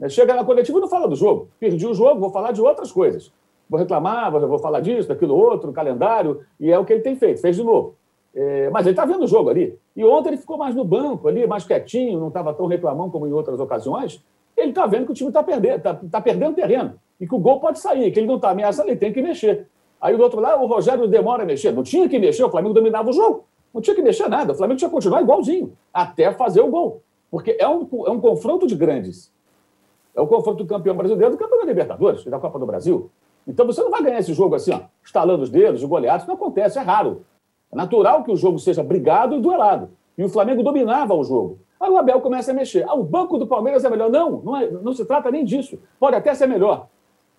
É, 0.02 0.08
chega 0.08 0.34
na 0.34 0.44
coletiva 0.44 0.78
e 0.78 0.80
não 0.80 0.88
fala 0.88 1.06
do 1.06 1.14
jogo. 1.14 1.48
Perdi 1.60 1.86
o 1.86 1.94
jogo, 1.94 2.20
vou 2.20 2.30
falar 2.30 2.50
de 2.50 2.60
outras 2.60 2.90
coisas. 2.90 3.32
Vou 3.70 3.78
reclamar, 3.78 4.32
vou 4.32 4.58
falar 4.58 4.80
disso, 4.80 5.08
daquilo 5.08 5.34
outro, 5.34 5.72
calendário, 5.72 6.40
e 6.58 6.70
é 6.70 6.78
o 6.78 6.84
que 6.84 6.92
ele 6.92 7.02
tem 7.02 7.14
feito, 7.14 7.40
fez 7.40 7.56
de 7.56 7.62
novo. 7.62 7.94
É, 8.34 8.68
mas 8.70 8.84
ele 8.84 8.92
está 8.92 9.04
vendo 9.04 9.22
o 9.22 9.26
jogo 9.28 9.48
ali. 9.48 9.78
E 9.94 10.04
ontem 10.04 10.30
ele 10.30 10.36
ficou 10.36 10.58
mais 10.58 10.74
no 10.74 10.84
banco 10.84 11.28
ali, 11.28 11.46
mais 11.46 11.64
quietinho, 11.64 12.18
não 12.18 12.28
estava 12.28 12.52
tão 12.52 12.66
reclamão 12.66 13.08
como 13.10 13.26
em 13.26 13.32
outras 13.32 13.60
ocasiões. 13.60 14.22
Ele 14.56 14.70
está 14.70 14.86
vendo 14.86 15.06
que 15.06 15.12
o 15.12 15.14
time 15.14 15.30
está 15.30 15.42
perdendo, 15.42 15.80
tá, 15.80 15.94
tá 15.94 16.20
perdendo 16.20 16.54
terreno 16.54 16.94
e 17.20 17.26
que 17.26 17.34
o 17.34 17.38
gol 17.38 17.60
pode 17.60 17.78
sair, 17.78 18.10
que 18.10 18.18
ele 18.18 18.26
não 18.26 18.36
está 18.36 18.50
ameaçando, 18.50 18.88
ele 18.88 18.96
tem 18.96 19.12
que 19.12 19.22
mexer. 19.22 19.68
Aí 20.00 20.16
do 20.16 20.22
outro 20.22 20.40
lado, 20.40 20.60
o 20.62 20.66
Rogério 20.66 21.06
demora 21.06 21.44
a 21.44 21.46
mexer. 21.46 21.72
Não 21.72 21.84
tinha 21.84 22.08
que 22.08 22.18
mexer, 22.18 22.42
o 22.42 22.50
Flamengo 22.50 22.74
dominava 22.74 23.08
o 23.08 23.12
jogo. 23.12 23.44
Não 23.72 23.80
tinha 23.80 23.94
que 23.94 24.02
mexer 24.02 24.28
nada. 24.28 24.52
O 24.52 24.56
Flamengo 24.56 24.78
tinha 24.78 24.88
que 24.88 24.94
continuar 24.94 25.22
igualzinho, 25.22 25.72
até 25.94 26.32
fazer 26.32 26.60
o 26.60 26.66
gol. 26.66 27.00
Porque 27.30 27.56
é 27.58 27.68
um, 27.68 27.88
é 28.06 28.10
um 28.10 28.20
confronto 28.20 28.66
de 28.66 28.74
grandes. 28.74 29.32
É 30.14 30.20
o 30.20 30.27
confronto 30.27 30.62
do 30.62 30.66
campeão 30.66 30.96
brasileiro 30.96 31.33
do 31.33 31.38
campeão 31.38 31.61
da 31.61 31.66
Libertadores 31.66 32.25
da 32.25 32.38
Copa 32.38 32.59
do 32.59 32.66
Brasil. 32.66 33.11
Então 33.46 33.66
você 33.66 33.83
não 33.83 33.90
vai 33.90 34.03
ganhar 34.03 34.18
esse 34.18 34.33
jogo 34.35 34.55
assim, 34.55 34.72
ó, 34.72 34.81
estalando 35.05 35.42
os 35.42 35.51
dedos, 35.51 35.81
de 35.81 35.87
goleados. 35.87 36.27
Não 36.27 36.35
acontece, 36.35 36.79
é 36.79 36.83
raro. 36.83 37.25
É 37.72 37.77
natural 37.77 38.22
que 38.22 38.31
o 38.31 38.37
jogo 38.37 38.59
seja 38.59 38.83
brigado 38.83 39.35
e 39.35 39.40
duelado. 39.40 39.90
E 40.16 40.22
o 40.22 40.29
Flamengo 40.29 40.62
dominava 40.62 41.14
o 41.14 41.25
jogo. 41.25 41.59
Aí 41.81 41.90
o 41.90 41.96
Abel 41.96 42.20
começa 42.20 42.53
a 42.53 42.55
mexer. 42.55 42.85
Ah, 42.88 42.94
o 42.94 43.03
banco 43.03 43.38
do 43.38 43.46
Palmeiras 43.46 43.85
é 43.85 43.90
melhor. 43.90 44.11
Não, 44.11 44.42
não, 44.42 44.57
é, 44.57 44.70
não 44.70 44.92
se 44.92 45.05
trata 45.05 45.31
nem 45.31 45.44
disso. 45.44 45.79
Pode 45.98 46.14
até 46.14 46.33
ser 46.35 46.46
melhor. 46.46 46.87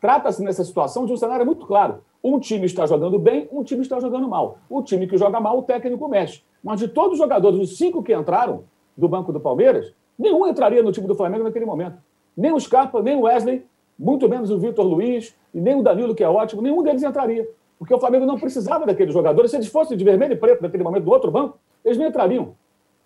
Trata-se 0.01 0.43
nessa 0.43 0.65
situação 0.65 1.05
de 1.05 1.13
um 1.13 1.17
cenário 1.17 1.45
muito 1.45 1.65
claro. 1.65 1.99
Um 2.21 2.39
time 2.39 2.65
está 2.65 2.85
jogando 2.85 3.17
bem, 3.17 3.47
um 3.51 3.63
time 3.63 3.81
está 3.81 3.99
jogando 3.99 4.27
mal. 4.27 4.57
O 4.69 4.81
time 4.81 5.07
que 5.07 5.17
joga 5.17 5.39
mal, 5.39 5.59
o 5.59 5.63
técnico 5.63 6.09
mexe. 6.09 6.41
Mas 6.61 6.79
de 6.79 6.89
todos 6.89 7.13
os 7.13 7.17
jogadores, 7.19 7.59
os 7.59 7.77
cinco 7.77 8.03
que 8.03 8.13
entraram 8.13 8.63
do 8.97 9.07
banco 9.07 9.31
do 9.31 9.39
Palmeiras, 9.39 9.93
nenhum 10.19 10.45
entraria 10.45 10.83
no 10.83 10.91
time 10.91 11.07
do 11.07 11.15
Flamengo 11.15 11.43
naquele 11.43 11.65
momento. 11.65 11.97
Nem 12.35 12.51
o 12.51 12.59
Scarpa, 12.59 13.01
nem 13.01 13.15
o 13.15 13.21
Wesley, 13.21 13.65
muito 13.97 14.27
menos 14.27 14.49
o 14.49 14.57
Vitor 14.57 14.85
Luiz, 14.85 15.35
e 15.53 15.59
nem 15.61 15.75
o 15.75 15.83
Danilo, 15.83 16.15
que 16.15 16.23
é 16.23 16.29
ótimo, 16.29 16.61
nenhum 16.61 16.81
deles 16.81 17.03
entraria. 17.03 17.47
Porque 17.77 17.93
o 17.93 17.99
Flamengo 17.99 18.25
não 18.25 18.39
precisava 18.39 18.85
daqueles 18.85 19.13
jogadores. 19.13 19.51
Se 19.51 19.57
eles 19.57 19.67
fossem 19.67 19.97
de 19.97 20.03
vermelho 20.03 20.33
e 20.33 20.37
preto 20.37 20.61
naquele 20.61 20.83
momento 20.83 21.03
do 21.03 21.11
outro 21.11 21.29
banco, 21.29 21.57
eles 21.83 21.97
não 21.97 22.07
entrariam. 22.07 22.55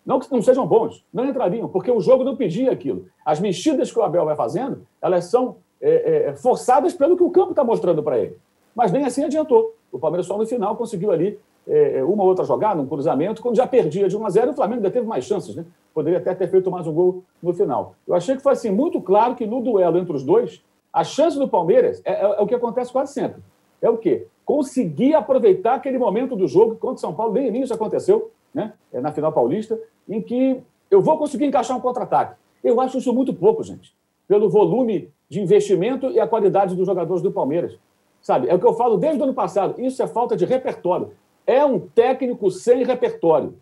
Não 0.06 0.20
que 0.20 0.32
não 0.32 0.42
sejam 0.42 0.66
bons, 0.66 1.04
não 1.14 1.26
entrariam, 1.26 1.68
porque 1.68 1.92
o 1.92 2.00
jogo 2.00 2.24
não 2.24 2.36
pedia 2.36 2.72
aquilo. 2.72 3.08
As 3.26 3.40
mexidas 3.40 3.92
que 3.92 4.00
o 4.00 4.04
Abel 4.04 4.24
vai 4.24 4.36
fazendo, 4.36 4.88
elas 5.02 5.26
são 5.26 5.58
é, 5.82 6.30
é, 6.30 6.36
forçadas 6.36 6.94
pelo 6.94 7.18
que 7.18 7.24
o 7.24 7.30
campo 7.30 7.50
está 7.50 7.64
mostrando 7.64 8.02
para 8.02 8.18
ele 8.18 8.38
mas 8.78 8.92
nem 8.92 9.06
assim 9.06 9.24
adiantou. 9.24 9.76
O 9.92 9.98
Palmeiras 9.98 10.28
só 10.28 10.38
no 10.38 10.46
final 10.46 10.76
conseguiu 10.76 11.12
ali 11.12 11.40
é, 11.68 12.04
uma 12.04 12.24
outra 12.24 12.46
jogada, 12.46 12.82
um 12.82 12.88
cruzamento, 12.88 13.42
quando 13.42 13.56
já 13.56 13.68
perdia 13.68 14.08
de 14.08 14.16
1 14.16 14.26
a 14.26 14.30
0 14.30 14.52
o 14.52 14.54
Flamengo 14.56 14.80
ainda 14.80 14.92
teve 14.92 15.06
mais 15.06 15.26
chances, 15.26 15.56
né? 15.56 15.66
Poderia 15.94 16.20
até 16.20 16.34
ter 16.34 16.48
feito 16.48 16.72
mais 16.72 16.88
um 16.88 16.94
gol 16.94 17.24
no 17.42 17.54
final. 17.54 17.96
Eu 18.08 18.16
achei 18.16 18.36
que 18.36 18.42
foi 18.42 18.54
assim, 18.54 18.72
muito 18.72 19.02
claro 19.02 19.36
que 19.36 19.46
no 19.46 19.62
duelo 19.62 19.98
entre 19.98 20.16
os 20.16 20.24
dois, 20.24 20.64
a 20.94 21.04
chance 21.04 21.38
do 21.38 21.48
Palmeiras 21.48 22.02
é, 22.06 22.14
é, 22.14 22.22
é 22.22 22.42
o 22.42 22.48
que 22.48 22.56
acontece 22.56 22.92
quase 22.92 23.14
sempre. 23.14 23.42
É 23.82 23.90
o 23.90 23.98
quê? 23.98 24.28
Conseguir 24.46 25.14
aproveitar 25.14 25.76
aquele 25.76 25.98
momento 25.98 26.36
do 26.36 26.48
jogo 26.48 26.76
contra 26.76 26.96
o 26.96 27.00
São 27.00 27.14
Paulo, 27.14 27.34
bem 27.34 27.48
início 27.48 27.76
aconteceu, 27.76 28.32
né? 28.54 28.74
É 28.94 29.02
na 29.02 29.12
final 29.12 29.32
paulista, 29.32 29.80
em 30.08 30.22
que 30.22 30.62
eu 30.90 31.02
vou 31.02 31.18
conseguir 31.18 31.46
encaixar 31.46 31.76
um 31.76 31.82
contra-ataque. 31.82 32.36
Eu 32.64 32.80
acho 32.80 32.98
isso 32.98 33.14
muito 33.14 33.34
pouco, 33.34 33.62
gente, 33.64 33.94
pelo 34.28 34.50
volume 34.50 35.10
de 35.30 35.42
investimento 35.42 36.10
e 36.12 36.20
a 36.20 36.28
qualidade 36.28 36.76
dos 36.76 36.86
jogadores 36.86 37.22
do 37.22 37.32
Palmeiras. 37.32 37.78
Sabe? 38.22 38.50
É 38.50 38.56
o 38.56 38.60
que 38.60 38.66
eu 38.66 38.74
falo 38.74 38.98
desde 38.98 39.20
o 39.20 39.24
ano 39.24 39.34
passado. 39.34 39.80
Isso 39.80 40.02
é 40.02 40.08
falta 40.08 40.36
de 40.36 40.46
repertório. 40.46 41.12
É 41.48 41.66
um 41.66 41.80
técnico 41.80 42.52
sem 42.52 42.84
repertório. 42.84 43.56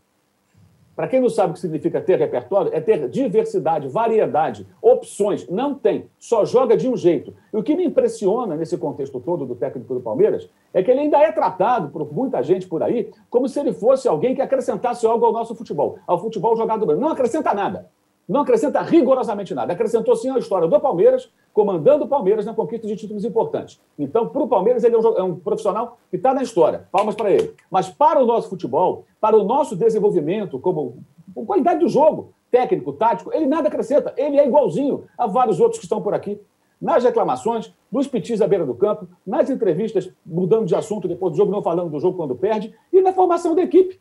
Para 0.95 1.10
quem 1.10 1.19
não 1.19 1.30
sabe 1.30 1.52
o 1.52 1.54
que 1.54 1.60
significa 1.60 2.00
ter 2.00 2.17
repertório, 2.17 2.71
é 2.74 2.80
ter 2.80 3.10
diversidade, 3.10 3.89
variedade, 3.89 4.65
opções. 4.82 5.45
Não 5.50 5.76
tem, 5.76 6.06
só 6.17 6.45
joga 6.45 6.78
de 6.78 6.88
um 6.88 6.95
jeito. 6.95 7.34
E 7.54 7.58
o 7.58 7.62
que 7.62 7.76
me 7.76 7.86
impressiona 7.86 8.56
nesse 8.56 8.78
contexto 8.78 9.19
todo 9.19 9.45
do 9.45 9.56
técnico 9.56 9.93
do 9.93 10.00
Palmeiras 10.00 10.50
é 10.74 10.82
que 10.82 10.89
ele 10.89 11.02
ainda 11.02 11.17
é 11.19 11.32
tratado 11.34 11.89
por 11.89 12.12
muita 12.13 12.41
gente 12.41 12.65
por 12.65 12.82
aí 12.82 13.12
como 13.30 13.50
se 13.50 13.60
ele 13.60 13.74
fosse 13.74 14.08
alguém 14.08 14.34
que 14.34 14.41
acrescentasse 14.41 15.06
algo 15.06 15.26
ao 15.26 15.34
nosso 15.34 15.54
futebol, 15.54 16.00
ao 16.08 16.17
futebol 16.17 16.56
jogado 16.56 16.86
bem. 16.86 16.95
Não 16.95 17.10
acrescenta 17.10 17.54
nada. 17.54 17.89
Não 18.28 18.41
acrescenta 18.41 18.82
rigorosamente 18.82 19.54
nada. 19.54 19.74
Acrescentou 19.74 20.15
sim 20.15 20.30
a 20.30 20.39
história 20.39 20.67
do 20.67 20.80
Palmeiras, 20.80 21.30
comandando 21.56 22.04
o 22.04 22.08
Palmeiras 22.10 22.46
na 22.46 22.54
conquista 22.54 22.86
de 22.86 22.98
títulos 22.98 23.24
importantes. 23.24 23.80
Então, 23.98 24.28
para 24.28 24.44
o 24.44 24.48
Palmeiras, 24.48 24.84
ele 24.84 24.94
é 24.94 25.00
um, 25.00 25.18
é 25.18 25.24
um 25.24 25.36
profissional 25.39 25.98
que 26.10 26.18
está 26.18 26.34
na 26.34 26.44
história. 26.44 26.86
Palmas 26.91 27.15
para 27.15 27.32
ele. 27.32 27.54
Mas 27.72 27.89
para 27.89 28.22
o 28.22 28.26
nosso 28.26 28.50
futebol, 28.50 29.06
para 29.22 29.38
o 29.38 29.44
nosso 29.46 29.74
desenvolvimento, 29.74 30.60
como 30.60 30.98
com 31.34 31.46
qualidade 31.46 31.80
do 31.80 31.88
jogo, 31.88 32.34
técnico, 32.52 32.91
tático, 32.91 33.34
ele 33.34 33.46
nada 33.46 33.70
acrescenta. 33.70 34.13
Ele 34.18 34.38
é 34.38 34.46
igualzinho 34.46 35.06
a 35.18 35.28
vários 35.28 35.62
outros 35.62 35.80
que 35.80 35.86
estão 35.86 36.02
por 36.02 36.13
aqui. 36.13 36.38
Nas 36.80 37.06
reclamações, 37.06 37.74
nos 37.89 38.06
pitis 38.06 38.41
à 38.41 38.48
beira 38.48 38.65
do 38.65 38.76
campo, 38.76 39.08
nas 39.26 39.50
entrevistas, 39.50 40.12
mudando 40.26 40.65
de 40.65 40.76
assunto 40.76 41.08
depois 41.08 41.32
do 41.32 41.38
jogo, 41.38 41.54
não 41.54 41.63
falando 41.63 41.89
do 41.89 42.02
jogo 42.02 42.18
quando 42.18 42.36
perde, 42.36 42.76
e 42.91 43.02
na 43.02 43.13
formação 43.13 43.56
da 43.56 43.62
equipe. 43.62 43.98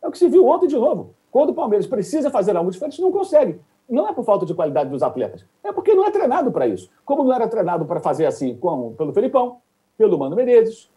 É 0.00 0.06
o 0.06 0.12
que 0.12 0.18
se 0.18 0.28
viu 0.28 0.46
ontem 0.46 0.68
de 0.68 0.76
novo. 0.76 1.14
Quando 1.32 1.50
o 1.50 1.54
Palmeiras 1.54 1.88
precisa 1.88 2.30
fazer 2.30 2.56
algo 2.56 2.70
diferente, 2.70 3.02
não 3.02 3.10
consegue. 3.10 3.58
Não 3.88 4.08
é 4.08 4.12
por 4.12 4.24
falta 4.24 4.46
de 4.46 4.54
qualidade 4.54 4.90
dos 4.90 5.02
atletas, 5.02 5.44
é 5.62 5.72
porque 5.72 5.94
não 5.94 6.04
é 6.04 6.10
treinado 6.10 6.50
para 6.50 6.66
isso. 6.66 6.90
Como 7.04 7.24
não 7.24 7.32
era 7.32 7.48
treinado 7.48 7.84
para 7.84 8.00
fazer 8.00 8.26
assim 8.26 8.56
com, 8.56 8.94
pelo 8.94 9.12
Felipão, 9.12 9.58
pelo 9.98 10.18
Mano 10.18 10.36
Menezes, 10.36 10.90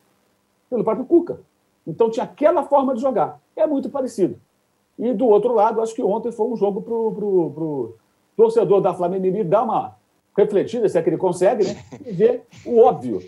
pelo 0.70 0.84
próprio 0.84 1.06
Cuca. 1.06 1.40
Então 1.86 2.10
tinha 2.10 2.24
aquela 2.24 2.64
forma 2.64 2.94
de 2.96 3.02
jogar. 3.02 3.40
É 3.56 3.68
muito 3.68 3.90
parecido. 3.90 4.40
E 4.98 5.14
do 5.14 5.28
outro 5.28 5.54
lado, 5.54 5.82
acho 5.82 5.94
que 5.94 6.02
ontem 6.02 6.32
foi 6.32 6.48
um 6.48 6.56
jogo 6.56 6.82
para 6.82 6.94
o 6.94 7.96
torcedor 8.36 8.82
da 8.82 8.94
Flamengo 8.94 9.44
dar 9.44 9.64
uma 9.64 9.96
refletida, 10.38 10.88
se 10.88 10.98
é 10.98 11.02
que 11.02 11.10
ele 11.10 11.18
consegue, 11.18 11.66
né? 11.66 11.76
E 12.06 12.12
ver 12.12 12.46
o 12.66 12.80
óbvio. 12.80 13.22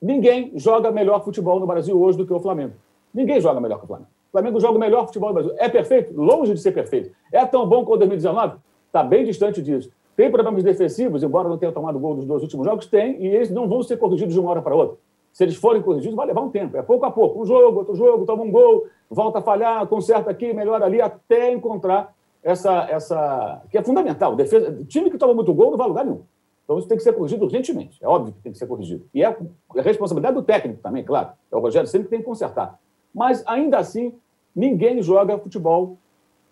Ninguém 0.00 0.52
joga 0.56 0.90
melhor 0.90 1.24
futebol 1.24 1.58
no 1.58 1.66
Brasil 1.66 2.00
hoje 2.00 2.18
do 2.18 2.26
que 2.26 2.32
o 2.32 2.40
Flamengo. 2.40 2.74
Ninguém 3.12 3.40
joga 3.40 3.60
melhor 3.60 3.78
que 3.78 3.84
o 3.84 3.88
Flamengo. 3.88 4.10
O 4.28 4.32
Flamengo 4.32 4.60
joga 4.60 4.76
o 4.76 4.80
melhor 4.80 5.06
futebol 5.06 5.30
do 5.30 5.34
Brasil. 5.34 5.54
É 5.58 5.68
perfeito? 5.68 6.12
Longe 6.14 6.52
de 6.52 6.60
ser 6.60 6.72
perfeito. 6.72 7.14
É 7.32 7.44
tão 7.46 7.66
bom 7.66 7.84
quanto 7.84 8.00
2019? 8.00 8.58
Está 8.86 9.02
bem 9.02 9.24
distante 9.24 9.62
disso. 9.62 9.90
Tem 10.16 10.30
problemas 10.30 10.62
defensivos, 10.62 11.22
embora 11.22 11.48
não 11.48 11.58
tenha 11.58 11.70
tomado 11.70 11.98
gol 11.98 12.14
dos 12.14 12.24
dois 12.24 12.42
últimos 12.42 12.66
jogos? 12.66 12.86
Tem, 12.86 13.22
e 13.22 13.26
eles 13.26 13.50
não 13.50 13.68
vão 13.68 13.82
ser 13.82 13.98
corrigidos 13.98 14.32
de 14.32 14.40
uma 14.40 14.50
hora 14.50 14.62
para 14.62 14.74
outra. 14.74 14.96
Se 15.30 15.44
eles 15.44 15.56
forem 15.56 15.82
corrigidos, 15.82 16.16
vai 16.16 16.26
levar 16.26 16.40
um 16.40 16.48
tempo. 16.48 16.78
É 16.78 16.82
pouco 16.82 17.04
a 17.04 17.10
pouco. 17.10 17.42
Um 17.42 17.44
jogo, 17.44 17.80
outro 17.80 17.94
jogo, 17.94 18.24
toma 18.24 18.42
um 18.42 18.50
gol, 18.50 18.86
volta 19.10 19.40
a 19.40 19.42
falhar, 19.42 19.86
conserta 19.86 20.30
aqui, 20.30 20.54
melhora 20.54 20.86
ali, 20.86 21.00
até 21.00 21.52
encontrar 21.52 22.14
essa. 22.42 22.86
essa 22.90 23.62
que 23.70 23.76
é 23.76 23.82
fundamental. 23.82 24.34
Defesa, 24.34 24.82
time 24.88 25.10
que 25.10 25.18
toma 25.18 25.34
muito 25.34 25.52
gol 25.52 25.72
não 25.72 25.76
vai 25.76 25.84
a 25.84 25.88
lugar 25.88 26.04
nenhum. 26.06 26.22
Então 26.64 26.78
isso 26.78 26.88
tem 26.88 26.96
que 26.96 27.04
ser 27.04 27.12
corrigido 27.12 27.44
urgentemente. 27.44 27.98
É 28.02 28.08
óbvio 28.08 28.32
que 28.32 28.40
tem 28.40 28.50
que 28.50 28.56
ser 28.56 28.66
corrigido. 28.66 29.06
E 29.12 29.22
é 29.22 29.26
a 29.26 29.82
responsabilidade 29.82 30.34
do 30.34 30.42
técnico 30.42 30.80
também, 30.82 31.04
claro. 31.04 31.28
É 31.52 31.56
o 31.56 31.60
Rogério 31.60 31.86
sempre 31.86 32.08
tem 32.08 32.20
que 32.20 32.24
consertar. 32.24 32.78
Mas 33.14 33.44
ainda 33.46 33.76
assim, 33.76 34.14
ninguém 34.54 35.02
joga 35.02 35.38
futebol 35.38 35.98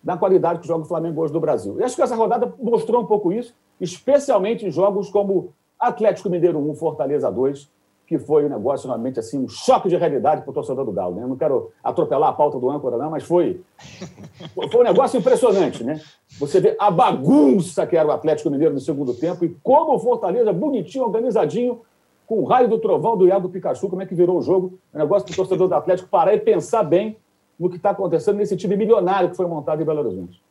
na 0.04 0.16
qualidade 0.18 0.60
que 0.60 0.66
joga 0.66 0.84
o 0.84 0.88
Flamengo 0.88 1.22
hoje 1.22 1.32
do 1.32 1.40
Brasil. 1.40 1.80
E 1.80 1.82
acho 1.82 1.96
que 1.96 2.02
essa 2.02 2.14
rodada 2.14 2.52
mostrou 2.60 3.02
um 3.02 3.06
pouco 3.06 3.32
isso, 3.32 3.54
especialmente 3.80 4.66
em 4.66 4.70
jogos 4.70 5.08
como 5.08 5.52
Atlético 5.80 6.28
Mineiro 6.28 6.58
1, 6.58 6.74
Fortaleza 6.74 7.30
2, 7.30 7.72
que 8.06 8.18
foi 8.18 8.44
um 8.44 8.50
negócio 8.50 8.86
realmente 8.86 9.18
assim, 9.18 9.38
um 9.38 9.48
choque 9.48 9.88
de 9.88 9.96
realidade 9.96 10.42
para 10.42 10.50
o 10.50 10.54
torcedor 10.54 10.84
do 10.84 10.92
Galo. 10.92 11.14
Né? 11.14 11.22
Eu 11.22 11.28
não 11.28 11.36
quero 11.36 11.70
atropelar 11.82 12.28
a 12.28 12.32
pauta 12.34 12.58
do 12.58 12.70
âncora, 12.70 12.98
não, 12.98 13.10
mas 13.10 13.24
foi, 13.24 13.62
foi 14.70 14.80
um 14.80 14.84
negócio 14.84 15.18
impressionante. 15.18 15.82
Né? 15.82 15.98
Você 16.38 16.60
vê 16.60 16.76
a 16.78 16.90
bagunça 16.90 17.86
que 17.86 17.96
era 17.96 18.06
o 18.06 18.12
Atlético 18.12 18.50
Mineiro 18.50 18.74
no 18.74 18.80
segundo 18.80 19.14
tempo 19.14 19.42
e 19.44 19.56
como 19.62 19.94
o 19.94 19.98
Fortaleza, 19.98 20.52
bonitinho, 20.52 21.04
organizadinho, 21.04 21.80
com 22.26 22.40
o 22.40 22.44
raio 22.44 22.68
do 22.68 22.78
trovão 22.78 23.16
do 23.16 23.26
Iago 23.26 23.48
Pikachu, 23.48 23.88
como 23.88 24.02
é 24.02 24.06
que 24.06 24.14
virou 24.14 24.38
o 24.38 24.42
jogo. 24.42 24.78
É 24.92 24.98
um 24.98 25.00
negócio 25.00 25.26
para 25.26 25.32
o 25.32 25.36
torcedor 25.36 25.68
do 25.68 25.74
Atlético 25.74 26.08
parar 26.08 26.34
e 26.34 26.40
pensar 26.40 26.82
bem 26.82 27.16
no 27.58 27.70
que 27.70 27.76
está 27.76 27.90
acontecendo 27.90 28.36
nesse 28.36 28.56
time 28.56 28.76
milionário 28.76 29.30
que 29.30 29.36
foi 29.36 29.46
montado 29.46 29.82
em 29.82 29.84
Belo 29.84 30.00
Horizonte. 30.00 30.42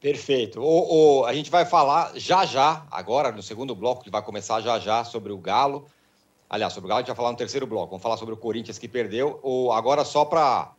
Perfeito. 0.00 0.60
O, 0.60 1.20
o, 1.20 1.24
a 1.24 1.32
gente 1.32 1.50
vai 1.50 1.64
falar 1.64 2.12
já 2.16 2.44
já, 2.44 2.84
agora, 2.90 3.30
no 3.30 3.42
segundo 3.42 3.74
bloco, 3.74 4.02
que 4.02 4.10
vai 4.10 4.20
começar 4.20 4.60
já 4.60 4.78
já, 4.78 5.04
sobre 5.04 5.32
o 5.32 5.38
Galo. 5.38 5.86
Aliás, 6.50 6.72
sobre 6.72 6.86
o 6.86 6.88
Galo 6.88 6.98
a 6.98 7.02
gente 7.02 7.08
vai 7.08 7.16
falar 7.16 7.30
no 7.30 7.36
terceiro 7.36 7.66
bloco. 7.66 7.90
Vamos 7.90 8.02
falar 8.02 8.16
sobre 8.16 8.34
o 8.34 8.36
Corinthians 8.36 8.78
que 8.78 8.88
perdeu. 8.88 9.38
O, 9.44 9.70
agora, 9.70 10.04
só 10.04 10.24
para 10.24 10.72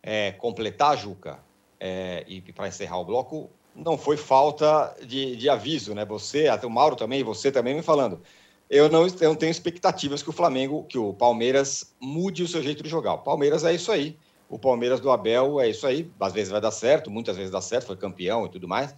é, 0.00 0.30
completar, 0.32 0.96
Juca, 0.96 1.40
é, 1.80 2.24
e 2.28 2.40
para 2.40 2.68
encerrar 2.68 2.98
o 2.98 3.04
bloco, 3.04 3.50
não 3.74 3.98
foi 3.98 4.16
falta 4.16 4.94
de, 5.04 5.34
de, 5.34 5.48
aviso, 5.48 5.92
né? 5.92 6.04
Você, 6.04 6.46
até 6.46 6.64
o 6.64 6.70
Mauro 6.70 6.94
também, 6.94 7.24
você 7.24 7.50
também 7.50 7.74
me 7.74 7.82
falando. 7.82 8.22
Eu 8.70 8.88
não, 8.88 9.04
eu 9.04 9.28
não 9.30 9.34
tenho 9.34 9.50
expectativas 9.50 10.22
que 10.22 10.30
o 10.30 10.32
Flamengo, 10.32 10.84
que 10.84 10.96
o 10.96 11.12
Palmeiras 11.12 11.92
mude 12.00 12.44
o 12.44 12.48
seu 12.48 12.62
jeito 12.62 12.84
de 12.84 12.88
jogar. 12.88 13.14
O 13.14 13.18
Palmeiras 13.18 13.64
é 13.64 13.74
isso 13.74 13.90
aí 13.90 14.16
o 14.54 14.58
Palmeiras 14.58 15.00
do 15.00 15.10
Abel 15.10 15.60
é 15.60 15.68
isso 15.68 15.84
aí. 15.84 16.08
Às 16.20 16.32
vezes 16.32 16.52
vai 16.52 16.60
dar 16.60 16.70
certo, 16.70 17.10
muitas 17.10 17.36
vezes 17.36 17.50
dá 17.50 17.60
certo, 17.60 17.86
foi 17.88 17.96
campeão 17.96 18.46
e 18.46 18.48
tudo 18.48 18.68
mais. 18.68 18.94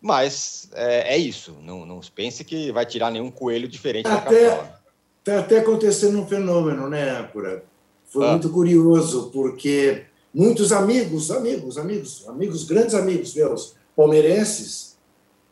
Mas 0.00 0.70
é, 0.72 1.14
é 1.14 1.18
isso. 1.18 1.54
Não, 1.62 1.84
não 1.84 2.00
pense 2.14 2.42
que 2.42 2.72
vai 2.72 2.86
tirar 2.86 3.10
nenhum 3.10 3.30
coelho 3.30 3.68
diferente 3.68 4.04
tá 4.04 4.14
da 4.14 4.22
cartola. 4.22 4.80
Está 5.18 5.40
até 5.40 5.58
acontecendo 5.58 6.18
um 6.18 6.26
fenômeno, 6.26 6.88
né, 6.88 7.18
Âncora? 7.18 7.64
Foi 8.06 8.26
ah. 8.26 8.30
muito 8.30 8.48
curioso, 8.48 9.30
porque 9.30 10.04
muitos 10.32 10.72
amigos, 10.72 11.30
amigos, 11.30 11.76
amigos, 11.76 12.26
amigos, 12.26 12.64
grandes 12.64 12.94
amigos 12.94 13.34
meus, 13.34 13.74
palmeirenses, 13.94 14.96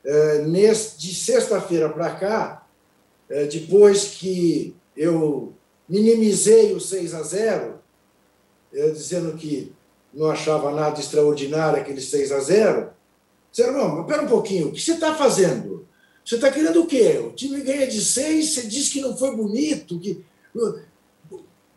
é, 0.03 0.39
nesse, 0.47 0.99
de 0.99 1.15
sexta-feira 1.15 1.91
para 1.91 2.11
cá, 2.13 2.67
é, 3.29 3.45
depois 3.45 4.15
que 4.15 4.75
eu 4.97 5.53
minimizei 5.87 6.73
o 6.73 6.81
6 6.81 7.15
a 7.15 7.23
0 7.23 7.82
eu 8.73 8.93
dizendo 8.93 9.37
que 9.37 9.73
não 10.13 10.31
achava 10.31 10.71
nada 10.73 11.01
extraordinário 11.01 11.81
aquele 11.81 12.01
6 12.01 12.33
a 12.33 12.41
0 12.41 12.91
disseram, 13.51 13.79
não, 13.79 13.97
mas 13.97 14.07
pera 14.07 14.23
um 14.23 14.29
pouquinho, 14.29 14.69
o 14.69 14.73
que 14.73 14.81
você 14.81 14.93
está 14.93 15.15
fazendo? 15.15 15.87
Você 16.25 16.37
está 16.37 16.51
querendo 16.51 16.83
o 16.83 16.87
quê? 16.87 17.19
O 17.19 17.33
time 17.33 17.61
ganha 17.61 17.87
de 17.87 18.01
6, 18.01 18.55
você 18.55 18.63
diz 18.63 18.89
que 18.89 19.01
não 19.01 19.17
foi 19.17 19.37
bonito, 19.37 19.99
que... 19.99 20.25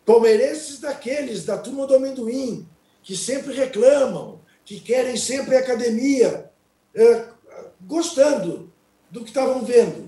Palmeirenses 0.05 0.79
daqueles, 0.79 1.45
da 1.45 1.57
turma 1.57 1.87
do 1.87 1.95
amendoim, 1.95 2.67
que 3.01 3.17
sempre 3.17 3.53
reclamam, 3.53 4.39
que 4.63 4.79
querem 4.79 5.17
sempre 5.17 5.55
academia, 5.55 6.49
é, 6.93 7.25
gostando 7.81 8.71
do 9.09 9.21
que 9.21 9.29
estavam 9.29 9.65
vendo. 9.65 10.04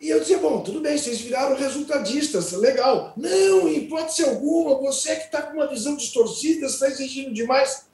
E 0.00 0.10
eu 0.10 0.20
dizia, 0.20 0.38
bom, 0.38 0.62
tudo 0.62 0.80
bem, 0.80 0.98
vocês 0.98 1.20
viraram 1.20 1.56
resultadistas, 1.56 2.52
legal. 2.52 3.14
Não, 3.16 3.66
em 3.66 3.78
hipótese 3.78 4.24
alguma, 4.24 4.78
você 4.78 5.16
que 5.16 5.24
está 5.24 5.42
com 5.42 5.54
uma 5.54 5.66
visão 5.66 5.96
distorcida, 5.96 6.66
está 6.66 6.88
exigindo 6.88 7.32
demais. 7.32 7.86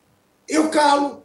Eu 0.49 0.69
calo, 0.69 1.25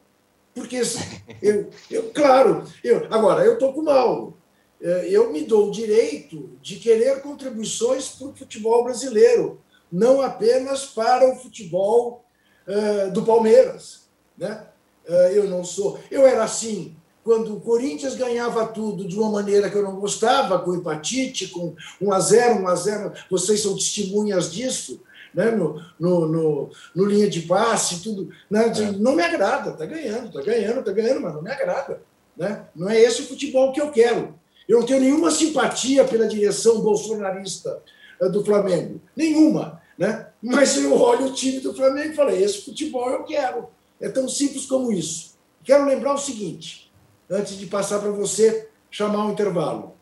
porque 0.54 0.80
eu, 1.42 1.70
eu 1.90 2.12
claro, 2.14 2.64
eu, 2.84 3.08
agora, 3.10 3.44
eu 3.44 3.54
estou 3.54 3.74
com 3.74 3.82
mal. 3.82 4.38
É, 4.80 5.08
eu 5.10 5.32
me 5.32 5.42
dou 5.42 5.70
o 5.70 5.72
direito 5.72 6.52
de 6.62 6.76
querer 6.76 7.22
contribuições 7.22 8.10
para 8.10 8.28
o 8.28 8.36
futebol 8.36 8.84
brasileiro, 8.84 9.60
não 9.92 10.22
apenas 10.22 10.86
para 10.86 11.28
o 11.28 11.36
futebol 11.36 12.24
uh, 12.68 13.12
do 13.12 13.26
Palmeiras. 13.26 14.08
Né? 14.38 14.68
Uh, 15.10 15.32
eu 15.34 15.46
não 15.46 15.64
sou. 15.64 16.00
Eu 16.12 16.28
era 16.28 16.44
assim 16.44 16.96
quando 17.28 17.58
o 17.58 17.60
Corinthians 17.60 18.16
ganhava 18.16 18.66
tudo 18.68 19.06
de 19.06 19.20
uma 19.20 19.30
maneira 19.30 19.70
que 19.70 19.76
eu 19.76 19.84
não 19.84 20.00
gostava, 20.00 20.60
com 20.60 20.74
hepatite, 20.74 21.50
com 21.50 21.76
1 22.00 22.14
a 22.14 22.20
0 22.22 22.62
1 22.62 22.68
a 22.70 22.76
0 22.76 23.14
vocês 23.30 23.62
são 23.62 23.76
testemunhas 23.76 24.50
disso, 24.50 25.02
né? 25.34 25.52
no, 25.52 25.84
no, 26.00 26.26
no, 26.26 26.70
no 26.96 27.06
linha 27.06 27.30
de 27.30 27.42
passe, 27.42 28.02
tudo. 28.02 28.30
Né? 28.50 28.68
É. 28.68 28.92
Não 28.94 29.14
me 29.14 29.22
agrada, 29.22 29.72
está 29.72 29.86
ganhando, 29.86 30.28
está 30.28 30.42
ganhando, 30.42 30.80
está 30.80 30.92
ganhando, 30.94 31.20
mas 31.20 31.34
não 31.34 31.42
me 31.42 31.52
agrada. 31.52 32.02
Né? 32.38 32.64
Não 32.74 32.90
é 32.90 32.98
esse 32.98 33.24
o 33.24 33.28
futebol 33.28 33.74
que 33.74 33.82
eu 33.82 33.92
quero. 33.92 34.34
Eu 34.66 34.80
não 34.80 34.88
tenho 34.88 35.02
nenhuma 35.02 35.30
simpatia 35.30 36.06
pela 36.06 36.30
direção 36.30 36.80
bolsonarista 36.80 37.84
eh, 38.22 38.30
do 38.30 38.42
Flamengo, 38.46 39.02
nenhuma. 39.14 39.82
Né? 39.98 40.28
Mas 40.42 40.78
eu 40.78 40.98
olho 40.98 41.26
o 41.26 41.34
time 41.34 41.60
do 41.60 41.74
Flamengo 41.74 42.14
e 42.14 42.16
falei: 42.16 42.42
esse 42.42 42.62
futebol 42.62 43.10
eu 43.10 43.26
quero. 43.26 43.68
É 44.00 44.08
tão 44.08 44.30
simples 44.30 44.66
como 44.66 44.94
isso. 44.94 45.36
Quero 45.66 45.86
lembrar 45.86 46.14
o 46.14 46.18
seguinte: 46.18 46.87
antes 47.30 47.58
de 47.58 47.66
passar 47.66 48.00
para 48.00 48.12
você 48.12 48.70
chamar 48.90 49.26
um 49.26 49.32
intervalo. 49.32 49.96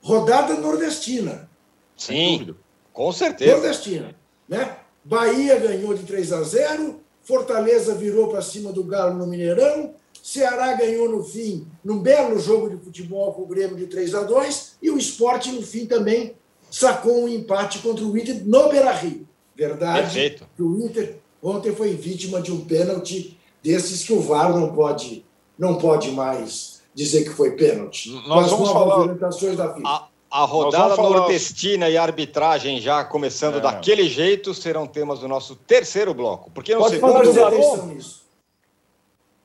Rodada 0.00 0.54
nordestina. 0.54 1.48
Sim, 1.96 2.54
com 2.92 3.12
certeza. 3.12 3.52
Nordestina. 3.52 4.14
Né? 4.48 4.76
Bahia 5.04 5.58
ganhou 5.58 5.94
de 5.94 6.04
3 6.04 6.32
a 6.32 6.42
0, 6.42 7.00
Fortaleza 7.22 7.94
virou 7.94 8.28
para 8.28 8.42
cima 8.42 8.72
do 8.72 8.84
Galo 8.84 9.18
no 9.18 9.26
Mineirão, 9.26 9.94
Ceará 10.22 10.74
ganhou 10.74 11.08
no 11.08 11.24
fim, 11.24 11.66
num 11.82 11.98
belo 11.98 12.38
jogo 12.38 12.68
de 12.68 12.76
futebol 12.76 13.32
com 13.32 13.42
o 13.42 13.46
Grêmio 13.46 13.76
de 13.76 13.86
3 13.86 14.14
a 14.14 14.22
2 14.22 14.76
e 14.82 14.90
o 14.90 14.98
esporte, 14.98 15.50
no 15.50 15.62
fim, 15.62 15.86
também 15.86 16.34
sacou 16.70 17.24
um 17.24 17.28
empate 17.28 17.78
contra 17.78 18.04
o 18.04 18.16
Inter 18.16 18.42
no 18.44 18.68
Beira-Rio. 18.68 19.26
Verdade 19.56 20.02
Perfeito. 20.02 20.46
que 20.54 20.62
o 20.62 20.84
Inter 20.84 21.18
ontem 21.42 21.74
foi 21.74 21.94
vítima 21.94 22.40
de 22.40 22.52
um 22.52 22.64
pênalti 22.64 23.38
desses 23.62 24.04
que 24.04 24.12
o 24.12 24.20
VAR 24.20 24.54
não 24.54 24.74
pode 24.74 25.24
não 25.58 25.76
pode 25.76 26.10
mais 26.12 26.80
dizer 26.94 27.24
que 27.24 27.30
foi 27.30 27.52
pênalti. 27.52 28.10
Nós 28.26 28.50
vamos 28.50 28.70
falar 28.70 29.06
da 29.14 29.32
FIFA. 29.32 29.76
A, 29.84 30.08
a 30.30 30.44
rodada 30.44 30.96
nordestina 30.96 31.86
falar... 31.86 31.90
e 31.90 31.96
a 31.96 32.02
arbitragem 32.02 32.80
já 32.80 33.04
começando 33.04 33.58
é. 33.58 33.60
daquele 33.60 34.08
jeito 34.08 34.54
serão 34.54 34.86
temas 34.86 35.20
do 35.20 35.28
nosso 35.28 35.56
terceiro 35.56 36.12
bloco. 36.14 36.50
Porque 36.50 36.74
no 36.74 36.80
pode 36.80 36.94
segundo 36.94 37.12
falar 37.12 37.24
do 37.24 37.32
Daron? 37.32 37.98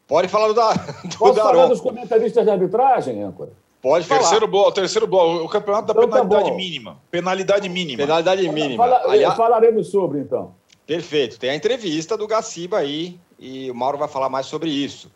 Pode 0.08 0.28
falar 0.28 0.48
do, 0.48 0.54
da, 0.54 0.74
do 1.06 1.18
Pode 1.18 1.36
Daron. 1.36 1.50
falar 1.50 1.66
dos 1.68 1.82
comentaristas 1.82 2.44
de 2.44 2.52
arbitragem, 2.52 3.24
âncora? 3.24 3.52
Pode 3.82 4.06
falar. 4.06 4.22
Terceiro 4.22 4.48
bloco, 4.48 4.72
terceiro 4.72 5.08
bloco, 5.08 5.44
o 5.44 5.50
campeonato 5.50 5.88
da 5.88 5.94
então, 5.94 6.10
tá 6.10 6.22
penalidade 6.22 6.50
tá 6.52 6.56
mínima. 6.56 6.98
Penalidade 7.12 7.70
mínima. 7.70 7.98
Penalidade 7.98 8.50
mínima. 8.50 8.84
Fala, 8.84 9.12
Aliás, 9.12 9.36
falaremos 9.36 9.88
sobre, 9.88 10.20
então. 10.20 10.56
Perfeito. 10.86 11.40
Tem 11.40 11.50
a 11.50 11.56
entrevista 11.56 12.18
do 12.18 12.28
Gaciba 12.28 12.78
aí 12.78 13.20
e 13.40 13.70
o 13.70 13.76
Mauro 13.76 13.98
vai 13.98 14.08
falar 14.08 14.30
mais 14.30 14.46
sobre 14.46 14.70
isso. 14.70 15.12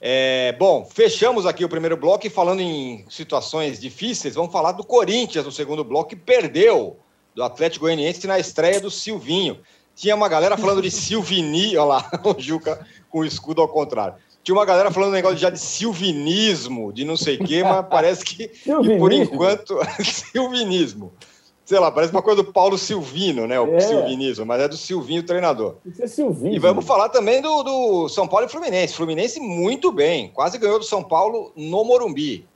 É, 0.00 0.54
bom, 0.58 0.84
fechamos 0.84 1.44
aqui 1.44 1.64
o 1.64 1.68
primeiro 1.68 1.96
bloco 1.96 2.26
e 2.26 2.30
falando 2.30 2.60
em 2.60 3.04
situações 3.10 3.80
difíceis, 3.80 4.36
vamos 4.36 4.52
falar 4.52 4.72
do 4.72 4.84
Corinthians 4.84 5.44
no 5.44 5.50
segundo 5.50 5.82
bloco 5.82 6.10
que 6.10 6.16
perdeu 6.16 6.96
do 7.34 7.42
Atlético 7.42 7.84
Goianiense 7.84 8.26
na 8.26 8.38
estreia 8.38 8.80
do 8.80 8.90
Silvinho. 8.90 9.58
Tinha 9.96 10.14
uma 10.14 10.28
galera 10.28 10.56
falando 10.56 10.80
de 10.80 10.90
Silvini, 10.90 11.74
olha 11.78 11.84
lá, 11.84 12.10
o 12.24 12.40
Juca 12.40 12.86
com 13.10 13.20
o 13.20 13.24
escudo 13.24 13.60
ao 13.60 13.68
contrário. 13.68 14.14
Tinha 14.44 14.54
uma 14.54 14.64
galera 14.64 14.90
falando 14.90 15.10
um 15.10 15.14
negócio 15.14 15.36
já 15.36 15.50
de 15.50 15.58
silvinismo, 15.58 16.92
de 16.92 17.04
não 17.04 17.16
sei 17.16 17.36
o 17.36 17.44
quê, 17.44 17.62
mas 17.64 17.84
parece 17.88 18.24
que, 18.24 18.48
que 18.48 18.98
por 18.98 19.12
enquanto, 19.12 19.76
silvinismo 20.00 21.12
sei 21.68 21.78
lá, 21.78 21.90
parece 21.90 22.10
uma 22.14 22.22
coisa 22.22 22.42
do 22.42 22.50
Paulo 22.50 22.78
Silvino, 22.78 23.46
né? 23.46 23.60
O 23.60 23.74
é. 23.74 23.80
silvinismo, 23.80 24.46
mas 24.46 24.62
é 24.62 24.68
do 24.68 24.76
Silvinho 24.78 25.22
treinador. 25.22 25.74
Isso 25.84 26.02
é 26.02 26.06
Silvinho. 26.06 26.54
E 26.54 26.58
vamos 26.58 26.82
falar 26.82 27.10
também 27.10 27.42
do, 27.42 27.62
do, 27.62 28.08
São 28.08 28.26
Paulo 28.26 28.46
e 28.46 28.48
Fluminense. 28.48 28.94
Fluminense 28.94 29.38
muito 29.38 29.92
bem, 29.92 30.30
quase 30.30 30.56
ganhou 30.56 30.78
do 30.78 30.84
São 30.86 31.04
Paulo 31.04 31.52
no 31.54 31.84
Morumbi. 31.84 32.48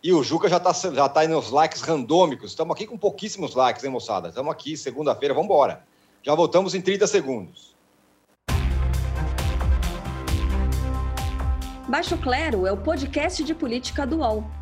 E 0.00 0.12
o 0.12 0.22
Juca 0.22 0.48
já 0.48 0.58
está 0.58 0.72
já 0.72 1.08
tá 1.08 1.26
nos 1.26 1.50
likes 1.50 1.80
randômicos. 1.80 2.52
Estamos 2.52 2.76
aqui 2.76 2.86
com 2.86 2.96
pouquíssimos 2.96 3.56
likes, 3.56 3.82
hein, 3.82 3.90
moçada? 3.90 4.28
Estamos 4.28 4.52
aqui, 4.52 4.76
segunda-feira, 4.76 5.34
vamos 5.34 5.46
embora. 5.46 5.82
Já 6.22 6.32
voltamos 6.36 6.76
em 6.76 6.80
30 6.80 7.08
segundos. 7.08 7.74
Baixo 11.88 12.16
Clero 12.18 12.68
é 12.68 12.72
o 12.72 12.76
podcast 12.76 13.42
de 13.42 13.52
política 13.52 14.06
do 14.06 14.18
UOL. 14.18 14.61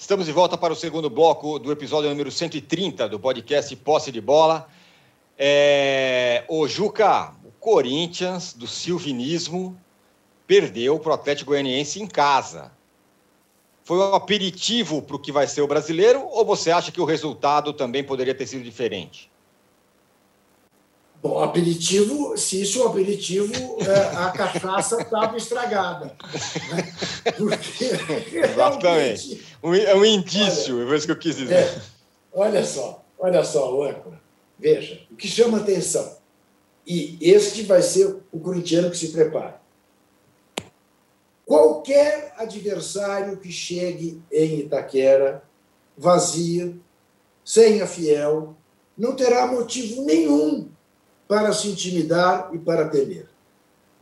Estamos 0.00 0.24
de 0.24 0.32
volta 0.32 0.56
para 0.56 0.72
o 0.72 0.76
segundo 0.76 1.10
bloco 1.10 1.58
do 1.58 1.70
episódio 1.70 2.08
número 2.08 2.32
130 2.32 3.06
do 3.06 3.20
podcast 3.20 3.76
Posse 3.76 4.10
de 4.10 4.18
Bola. 4.18 4.66
É... 5.36 6.42
O 6.48 6.66
Juca, 6.66 7.34
o 7.44 7.52
Corinthians, 7.60 8.54
do 8.54 8.66
silvinismo, 8.66 9.78
perdeu 10.46 10.98
para 10.98 11.10
o 11.10 11.12
Atlético 11.12 11.50
Goianiense 11.50 12.00
em 12.00 12.06
casa. 12.06 12.72
Foi 13.84 13.98
um 13.98 14.14
aperitivo 14.14 15.02
para 15.02 15.16
o 15.16 15.18
que 15.18 15.30
vai 15.30 15.46
ser 15.46 15.60
o 15.60 15.68
brasileiro 15.68 16.26
ou 16.30 16.46
você 16.46 16.70
acha 16.70 16.90
que 16.90 17.00
o 17.00 17.04
resultado 17.04 17.74
também 17.74 18.02
poderia 18.02 18.34
ter 18.34 18.46
sido 18.46 18.64
diferente? 18.64 19.29
Bom, 21.22 21.38
aperitivo, 21.38 22.34
se 22.38 22.62
isso 22.62 22.80
é 22.80 22.84
um 22.84 22.88
aperitivo, 22.88 23.52
é, 23.82 24.16
a 24.16 24.30
cachaça 24.30 25.02
estava 25.02 25.36
estragada. 25.36 26.16
Né? 26.72 26.92
Exatamente. 28.50 29.44
é 29.62 29.94
um 29.94 30.04
indício, 30.04 30.80
olha, 30.80 30.94
é 30.94 30.96
isso 30.96 31.04
que 31.04 31.12
eu 31.12 31.18
quis 31.18 31.36
dizer. 31.36 31.54
É, 31.54 31.80
olha 32.32 32.64
só, 32.64 33.04
olha 33.18 33.44
só, 33.44 33.74
o 33.74 33.82
âncora. 33.82 34.18
Veja, 34.58 35.02
o 35.10 35.16
que 35.16 35.28
chama 35.28 35.58
atenção. 35.58 36.16
E 36.86 37.18
este 37.20 37.64
vai 37.64 37.82
ser 37.82 38.16
o 38.32 38.40
corintiano 38.40 38.90
que 38.90 38.96
se 38.96 39.08
prepara. 39.08 39.60
Qualquer 41.44 42.32
adversário 42.38 43.36
que 43.36 43.52
chegue 43.52 44.22
em 44.32 44.60
Itaquera, 44.60 45.42
vazio, 45.98 46.80
sem 47.44 47.82
a 47.82 47.86
fiel, 47.86 48.54
não 48.96 49.14
terá 49.14 49.46
motivo 49.46 50.02
nenhum 50.02 50.70
para 51.30 51.52
se 51.52 51.68
intimidar 51.68 52.50
e 52.52 52.58
para 52.58 52.88
temer. 52.88 53.28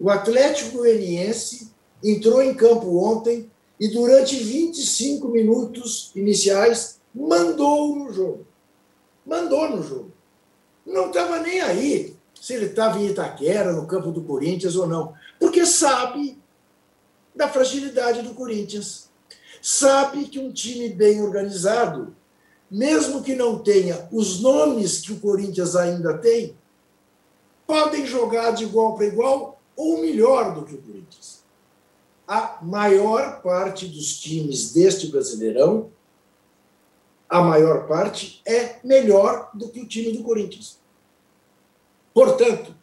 O 0.01 0.09
Atlético 0.09 0.79
Goianiense 0.79 1.71
entrou 2.03 2.41
em 2.41 2.55
campo 2.55 3.05
ontem 3.05 3.51
e, 3.79 3.89
durante 3.89 4.43
25 4.43 5.29
minutos 5.29 6.11
iniciais, 6.17 6.99
mandou 7.15 7.95
no 7.95 8.11
jogo. 8.11 8.47
Mandou 9.27 9.69
no 9.69 9.83
jogo. 9.83 10.11
Não 10.87 11.09
estava 11.09 11.39
nem 11.41 11.61
aí 11.61 12.17
se 12.35 12.55
ele 12.55 12.65
estava 12.65 12.99
em 12.99 13.09
Itaquera, 13.09 13.75
no 13.75 13.87
campo 13.87 14.11
do 14.11 14.23
Corinthians 14.23 14.75
ou 14.75 14.87
não, 14.87 15.13
porque 15.39 15.67
sabe 15.67 16.39
da 17.35 17.47
fragilidade 17.47 18.23
do 18.23 18.33
Corinthians. 18.33 19.11
Sabe 19.61 20.25
que 20.29 20.39
um 20.39 20.51
time 20.51 20.89
bem 20.89 21.21
organizado, 21.21 22.17
mesmo 22.71 23.23
que 23.23 23.35
não 23.35 23.59
tenha 23.59 24.09
os 24.11 24.41
nomes 24.41 25.03
que 25.03 25.13
o 25.13 25.21
Corinthians 25.21 25.77
ainda 25.77 26.17
tem, 26.17 26.57
podem 27.69 28.07
jogar 28.07 28.53
de 28.53 28.65
igual 28.65 28.95
para 28.95 29.05
igual 29.05 29.61
ou 29.77 30.01
melhor 30.01 30.55
do 30.55 30.65
que 30.65 30.75
o 30.75 30.79
Corinthians. 30.79 31.45
A 32.27 32.59
maior 32.63 33.43
parte 33.43 33.87
dos 33.87 34.19
times 34.19 34.73
deste 34.73 35.09
Brasileirão, 35.09 35.91
a 37.29 37.43
maior 37.43 37.87
parte 37.87 38.41
é 38.47 38.79
melhor 38.83 39.51
do 39.53 39.69
que 39.69 39.81
o 39.81 39.87
time 39.87 40.17
do 40.17 40.25
Corinthians. 40.25 40.79
Portanto, 42.15 42.75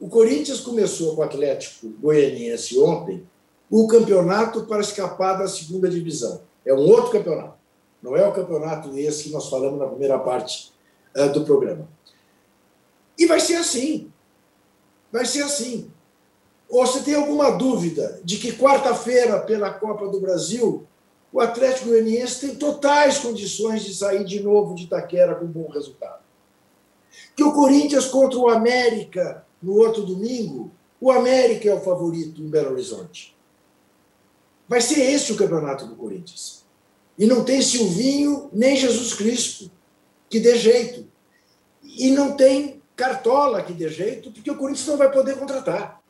o 0.00 0.08
Corinthians 0.08 0.60
começou 0.60 1.14
com 1.14 1.20
o 1.20 1.24
Atlético 1.24 1.88
Goianiense 2.00 2.80
ontem 2.80 3.28
o 3.70 3.86
campeonato 3.86 4.64
para 4.64 4.80
escapar 4.80 5.34
da 5.38 5.48
segunda 5.48 5.88
divisão. 5.88 6.40
É 6.64 6.72
um 6.72 6.88
outro 6.88 7.10
campeonato. 7.10 7.58
Não 8.02 8.16
é 8.16 8.26
o 8.26 8.32
campeonato 8.32 8.96
esse 8.96 9.24
que 9.24 9.30
nós 9.30 9.50
falamos 9.50 9.78
na 9.78 9.86
primeira 9.86 10.18
parte 10.18 10.72
uh, 11.14 11.30
do 11.30 11.44
programa. 11.44 11.86
E 13.18 13.26
vai 13.26 13.38
ser 13.38 13.56
assim. 13.56 14.10
Vai 15.14 15.24
ser 15.24 15.42
assim. 15.42 15.92
Ou 16.68 16.84
você 16.84 16.98
tem 16.98 17.14
alguma 17.14 17.52
dúvida 17.52 18.20
de 18.24 18.36
que 18.36 18.52
quarta-feira, 18.52 19.38
pela 19.38 19.72
Copa 19.72 20.08
do 20.08 20.18
Brasil, 20.18 20.88
o 21.32 21.40
Atlético 21.40 21.90
Goianiense 21.90 22.40
tem 22.40 22.56
totais 22.56 23.18
condições 23.18 23.84
de 23.84 23.94
sair 23.94 24.24
de 24.24 24.40
novo 24.42 24.74
de 24.74 24.82
Itaquera 24.82 25.36
com 25.36 25.46
bom 25.46 25.68
resultado? 25.68 26.24
Que 27.36 27.44
o 27.44 27.52
Corinthians 27.52 28.06
contra 28.06 28.40
o 28.40 28.48
América 28.48 29.46
no 29.62 29.76
outro 29.76 30.02
domingo, 30.02 30.72
o 31.00 31.12
América 31.12 31.68
é 31.68 31.74
o 31.74 31.80
favorito 31.80 32.42
em 32.42 32.48
Belo 32.48 32.72
Horizonte. 32.72 33.36
Vai 34.68 34.80
ser 34.80 34.98
esse 34.98 35.30
o 35.30 35.36
campeonato 35.36 35.86
do 35.86 35.94
Corinthians. 35.94 36.64
E 37.16 37.24
não 37.24 37.44
tem 37.44 37.62
Silvinho 37.62 38.50
nem 38.52 38.76
Jesus 38.76 39.14
Cristo 39.14 39.70
que 40.28 40.40
dê 40.40 40.58
jeito. 40.58 41.06
E 41.84 42.10
não 42.10 42.36
tem 42.36 42.82
cartola 42.96 43.62
que 43.62 43.72
dê 43.72 43.88
jeito, 43.88 44.30
porque 44.30 44.50
o 44.50 44.56
Corinthians 44.56 44.86
não 44.86 44.96
vai 44.96 45.10
poder 45.10 45.36
contratar. 45.36 46.00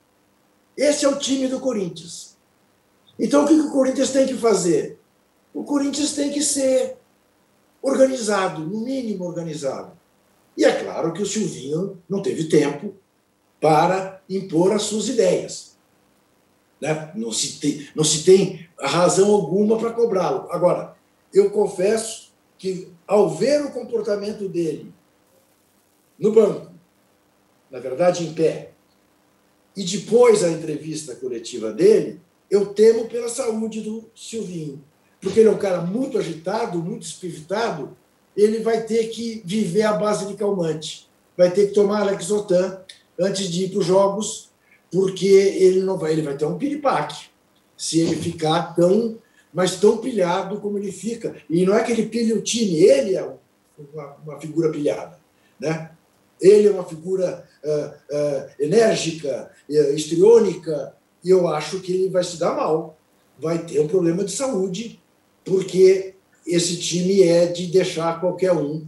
Esse 0.77 1.05
é 1.05 1.09
o 1.09 1.19
time 1.19 1.49
do 1.49 1.61
Corinthians. 1.61 2.37
Então, 3.19 3.45
o 3.45 3.49
que 3.49 3.55
o 3.55 3.71
Corinthians 3.71 4.11
tem 4.11 4.27
que 4.27 4.35
fazer? 4.35 4.99
O 5.53 5.63
Corinthians 5.65 6.13
tem 6.15 6.33
que 6.33 6.43
ser 6.43 6.97
organizado, 7.81 8.63
no 8.63 8.81
mínimo 8.81 9.25
organizado. 9.25 9.93
E 10.57 10.65
é 10.65 10.83
claro 10.83 11.13
que 11.13 11.23
o 11.23 11.27
Silvinho 11.27 12.03
não 12.09 12.23
teve 12.23 12.45
tempo 12.45 12.95
para 13.61 14.21
impor 14.29 14.73
as 14.73 14.83
suas 14.83 15.09
ideias. 15.09 15.77
Né? 16.81 17.13
Não, 17.15 17.33
se 17.33 17.61
tem, 17.61 17.89
não 17.95 18.05
se 18.05 18.25
tem 18.25 18.69
razão 18.79 19.31
alguma 19.31 19.79
para 19.79 19.93
cobrá-lo. 19.93 20.51
Agora, 20.51 20.97
eu 21.33 21.51
confesso 21.51 22.33
que, 22.59 22.93
ao 23.07 23.31
ver 23.31 23.65
o 23.65 23.71
comportamento 23.71 24.49
dele 24.49 24.93
no 26.19 26.33
banco, 26.33 26.74
na 27.75 27.81
verdade, 27.81 28.23
em 28.23 28.33
pé. 28.33 28.71
E 29.77 29.83
depois 29.83 30.45
a 30.45 30.49
entrevista 30.49 31.17
coletiva 31.17 31.73
dele, 31.73 32.21
eu 32.49 32.67
temo 32.67 33.07
pela 33.07 33.29
saúde 33.29 33.81
do 33.81 34.05
Silvinho. 34.15 34.81
Porque 35.21 35.41
ele 35.41 35.49
é 35.49 35.53
um 35.53 35.59
cara 35.59 35.81
muito 35.81 36.17
agitado, 36.17 36.79
muito 36.79 37.03
espiritado, 37.03 37.97
ele 38.37 38.61
vai 38.61 38.85
ter 38.85 39.09
que 39.09 39.43
viver 39.45 39.83
à 39.83 39.93
base 39.95 40.27
de 40.27 40.35
calmante. 40.35 41.09
Vai 41.37 41.51
ter 41.51 41.67
que 41.67 41.75
tomar 41.75 42.05
Lexotan 42.05 42.79
antes 43.19 43.49
de 43.49 43.65
ir 43.65 43.71
para 43.71 43.81
os 43.81 43.87
jogos, 43.87 44.51
porque 44.89 45.27
ele 45.27 45.81
não 45.81 45.99
vai, 45.99 46.13
ele 46.13 46.23
vai 46.23 46.37
ter 46.37 46.45
um 46.45 46.57
piripaque 46.57 47.27
se 47.77 47.99
ele 47.99 48.15
ficar 48.15 48.77
tão, 48.77 49.19
mas 49.53 49.81
tão 49.81 49.97
pilhado 49.97 50.61
como 50.61 50.79
ele 50.79 50.93
fica. 50.93 51.35
E 51.51 51.67
não 51.67 51.75
é 51.75 51.83
que 51.83 51.91
ele 51.91 52.07
pilhe 52.07 52.35
o 52.35 52.41
time, 52.43 52.85
ele 52.85 53.17
é 53.17 53.37
uma, 53.77 54.17
uma 54.25 54.41
figura 54.41 54.71
pilhada, 54.71 55.19
né? 55.59 55.91
Ele 56.41 56.69
é 56.69 56.71
uma 56.71 56.85
figura 56.85 57.49
enérgica, 58.59 59.51
uh, 59.69 59.95
histriônica, 59.95 60.95
e 61.23 61.31
eu 61.31 61.49
acho 61.49 61.81
que 61.81 61.93
ele 61.93 62.09
vai 62.09 62.23
se 62.23 62.39
dar 62.39 62.55
mal. 62.55 62.99
Vai 63.39 63.59
ter 63.65 63.81
um 63.81 63.89
problema 63.89 64.25
de 64.25 64.33
saúde, 64.33 65.01
porque 65.45 66.15
esse 66.47 66.77
time 66.77 67.23
é 67.23 67.47
de 67.47 67.67
deixar 67.67 68.21
qualquer 68.21 68.53
um 68.53 68.87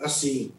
assim, 0.00 0.50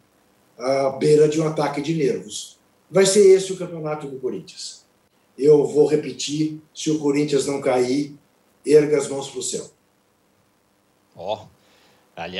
à 0.58 0.92
beira 0.92 1.28
de 1.28 1.42
um 1.42 1.48
ataque 1.48 1.82
de 1.82 1.94
nervos. 1.94 2.58
Vai 2.90 3.06
ser 3.06 3.28
esse 3.28 3.52
o 3.52 3.58
campeonato 3.58 4.08
do 4.08 4.18
Corinthians. 4.18 4.86
Eu 5.38 5.66
vou 5.66 5.88
repetir: 5.88 6.60
se 6.74 6.90
o 6.90 7.00
Corinthians 7.00 7.46
não 7.46 7.62
cair, 7.62 8.16
erga 8.66 8.98
as 8.98 9.08
mãos 9.08 9.30
para 9.30 9.40
o 9.40 9.44
céu. 9.44 9.70
Ó, 11.16 11.44
oh, 11.44 11.57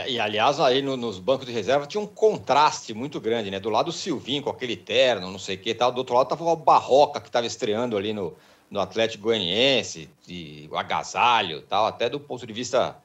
e, 0.08 0.20
aliás, 0.20 0.60
aí 0.60 0.82
no, 0.82 0.98
nos 0.98 1.20
bancos 1.20 1.46
de 1.46 1.52
reserva 1.52 1.86
tinha 1.86 2.02
um 2.02 2.08
contraste 2.08 2.96
muito 2.96 3.22
grande, 3.22 3.52
né? 3.52 3.60
Do 3.60 3.70
lado 3.70 3.90
o 3.90 3.92
Silvinho 3.92 4.42
com 4.42 4.50
aquele 4.50 4.76
terno, 4.76 5.30
não 5.30 5.38
sei 5.38 5.56
o 5.56 5.60
que 5.60 5.72
tal. 5.76 5.92
Do 5.92 6.00
outro 6.00 6.16
lado 6.16 6.30
tava 6.30 6.44
o 6.44 6.56
Barroca, 6.56 7.22
que 7.22 7.28
estava 7.28 7.46
estreando 7.46 7.96
ali 7.96 8.12
no, 8.12 8.34
no 8.72 8.80
Atlético 8.80 9.26
Goianiense, 9.26 10.10
e 10.28 10.68
o 10.72 10.76
agasalho 10.76 11.62
tal. 11.62 11.86
Até 11.86 12.10
do 12.10 12.20
ponto 12.20 12.48
de 12.48 12.52
vista 12.54 12.98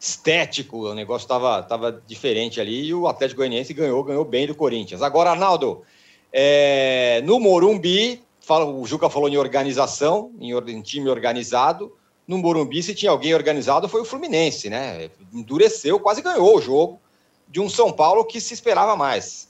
estético, 0.00 0.88
o 0.88 0.94
negócio 0.94 1.26
estava 1.26 1.62
tava 1.62 2.02
diferente 2.04 2.60
ali. 2.60 2.86
E 2.86 2.92
o 2.92 3.06
Atlético 3.06 3.38
Goianiense 3.38 3.72
ganhou, 3.72 4.02
ganhou 4.02 4.24
bem 4.24 4.48
do 4.48 4.54
Corinthians. 4.54 5.02
Agora, 5.02 5.30
Arnaldo, 5.30 5.84
é, 6.32 7.22
no 7.24 7.38
Morumbi, 7.38 8.20
fala, 8.40 8.64
o 8.64 8.84
Juca 8.84 9.08
falou 9.08 9.28
em 9.28 9.36
organização, 9.36 10.32
em, 10.40 10.50
em 10.50 10.82
time 10.82 11.08
organizado 11.08 11.96
no 12.26 12.38
Morumbi, 12.38 12.82
se 12.82 12.94
tinha 12.94 13.10
alguém 13.10 13.34
organizado, 13.34 13.88
foi 13.88 14.00
o 14.00 14.04
Fluminense, 14.04 14.68
né? 14.68 15.10
Endureceu, 15.32 16.00
quase 16.00 16.20
ganhou 16.20 16.56
o 16.56 16.60
jogo 16.60 17.00
de 17.48 17.60
um 17.60 17.68
São 17.68 17.92
Paulo 17.92 18.24
que 18.24 18.40
se 18.40 18.52
esperava 18.52 18.96
mais. 18.96 19.48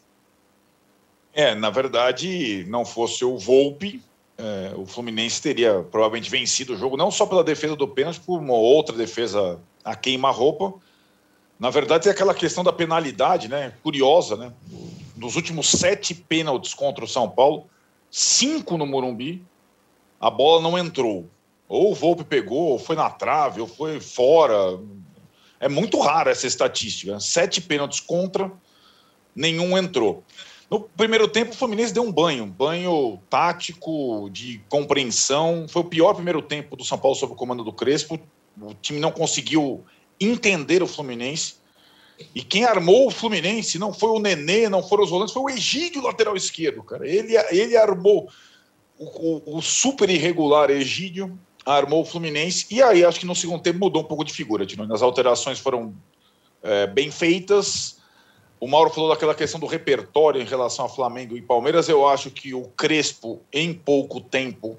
É, 1.32 1.54
na 1.54 1.70
verdade, 1.70 2.64
não 2.68 2.84
fosse 2.84 3.24
o 3.24 3.38
Volpe, 3.38 4.02
é, 4.38 4.74
o 4.76 4.84
Fluminense 4.84 5.40
teria 5.40 5.82
provavelmente 5.90 6.30
vencido 6.30 6.74
o 6.74 6.76
jogo, 6.76 6.96
não 6.96 7.10
só 7.10 7.24
pela 7.24 7.42
defesa 7.42 7.74
do 7.74 7.88
pênalti, 7.88 8.20
por 8.20 8.38
uma 8.38 8.54
outra 8.54 8.94
defesa 8.94 9.58
a 9.82 9.94
queima-roupa. 9.94 10.74
Na 11.58 11.70
verdade, 11.70 12.04
tem 12.04 12.12
aquela 12.12 12.34
questão 12.34 12.62
da 12.62 12.72
penalidade, 12.72 13.48
né? 13.48 13.72
Curiosa, 13.82 14.36
né? 14.36 14.52
Dos 15.14 15.36
últimos 15.36 15.68
sete 15.68 16.14
pênaltis 16.14 16.74
contra 16.74 17.04
o 17.04 17.08
São 17.08 17.30
Paulo, 17.30 17.66
cinco 18.10 18.76
no 18.76 18.86
Morumbi, 18.86 19.42
a 20.20 20.30
bola 20.30 20.60
não 20.60 20.76
entrou. 20.76 21.26
Ou 21.68 21.90
o 21.90 21.94
Volpe 21.94 22.24
pegou, 22.24 22.70
ou 22.70 22.78
foi 22.78 22.96
na 22.96 23.10
trave, 23.10 23.60
ou 23.60 23.66
foi 23.66 24.00
fora. 24.00 24.78
É 25.58 25.68
muito 25.68 25.98
rara 26.00 26.30
essa 26.30 26.46
estatística. 26.46 27.18
Sete 27.18 27.60
pênaltis 27.60 28.00
contra, 28.00 28.52
nenhum 29.34 29.76
entrou. 29.76 30.22
No 30.70 30.80
primeiro 30.80 31.28
tempo, 31.28 31.52
o 31.52 31.56
Fluminense 31.56 31.92
deu 31.92 32.02
um 32.02 32.10
banho, 32.10 32.46
banho 32.46 33.20
tático, 33.30 34.28
de 34.30 34.60
compreensão. 34.68 35.66
Foi 35.68 35.82
o 35.82 35.86
pior 35.86 36.14
primeiro 36.14 36.42
tempo 36.42 36.76
do 36.76 36.84
São 36.84 36.98
Paulo 36.98 37.16
sob 37.16 37.32
o 37.32 37.36
comando 37.36 37.62
do 37.62 37.72
Crespo. 37.72 38.18
O 38.60 38.74
time 38.74 38.98
não 38.98 39.12
conseguiu 39.12 39.84
entender 40.20 40.82
o 40.82 40.86
Fluminense. 40.86 41.54
E 42.34 42.42
quem 42.42 42.64
armou 42.64 43.06
o 43.06 43.10
Fluminense 43.10 43.78
não 43.78 43.92
foi 43.92 44.10
o 44.10 44.18
Nenê, 44.18 44.68
não 44.68 44.82
foram 44.82 45.04
os 45.04 45.10
volantes, 45.10 45.34
foi 45.34 45.42
o 45.42 45.50
Egídio, 45.50 46.02
lateral 46.02 46.34
esquerdo, 46.34 46.82
cara. 46.82 47.06
Ele, 47.06 47.36
ele 47.50 47.76
armou 47.76 48.28
o, 48.98 49.04
o, 49.04 49.58
o 49.58 49.62
super 49.62 50.08
irregular 50.08 50.70
Egídio, 50.70 51.38
armou 51.66 52.02
o 52.02 52.04
Fluminense. 52.04 52.66
E 52.70 52.80
aí, 52.80 53.04
acho 53.04 53.18
que 53.18 53.26
no 53.26 53.34
segundo 53.34 53.60
tempo 53.60 53.80
mudou 53.80 54.02
um 54.02 54.06
pouco 54.06 54.24
de 54.24 54.32
figura. 54.32 54.64
Tino. 54.64 54.92
As 54.94 55.02
alterações 55.02 55.58
foram 55.58 55.92
é, 56.62 56.86
bem 56.86 57.10
feitas. 57.10 57.98
o 58.60 58.68
Mauro 58.68 58.90
falou 58.90 59.10
daquela 59.10 59.34
questão 59.34 59.58
do 59.58 59.66
repertório 59.66 60.40
em 60.40 60.44
relação 60.44 60.84
a 60.84 60.88
Flamengo 60.88 61.36
e 61.36 61.42
Palmeiras. 61.42 61.88
Eu 61.88 62.06
acho 62.06 62.30
que 62.30 62.54
o 62.54 62.68
Crespo, 62.68 63.42
em 63.52 63.74
pouco 63.74 64.20
tempo, 64.20 64.78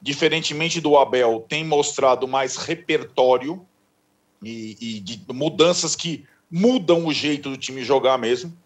diferentemente 0.00 0.80
do 0.80 0.96
Abel, 0.96 1.44
tem 1.46 1.62
mostrado 1.62 2.26
mais 2.26 2.56
repertório 2.56 3.64
e, 4.42 4.76
e 4.80 5.00
de 5.00 5.22
mudanças 5.32 5.94
que 5.94 6.24
mudam 6.50 7.06
o 7.06 7.12
jeito 7.12 7.50
do 7.50 7.56
time 7.58 7.84
jogar 7.84 8.18
mesmo. 8.18 8.56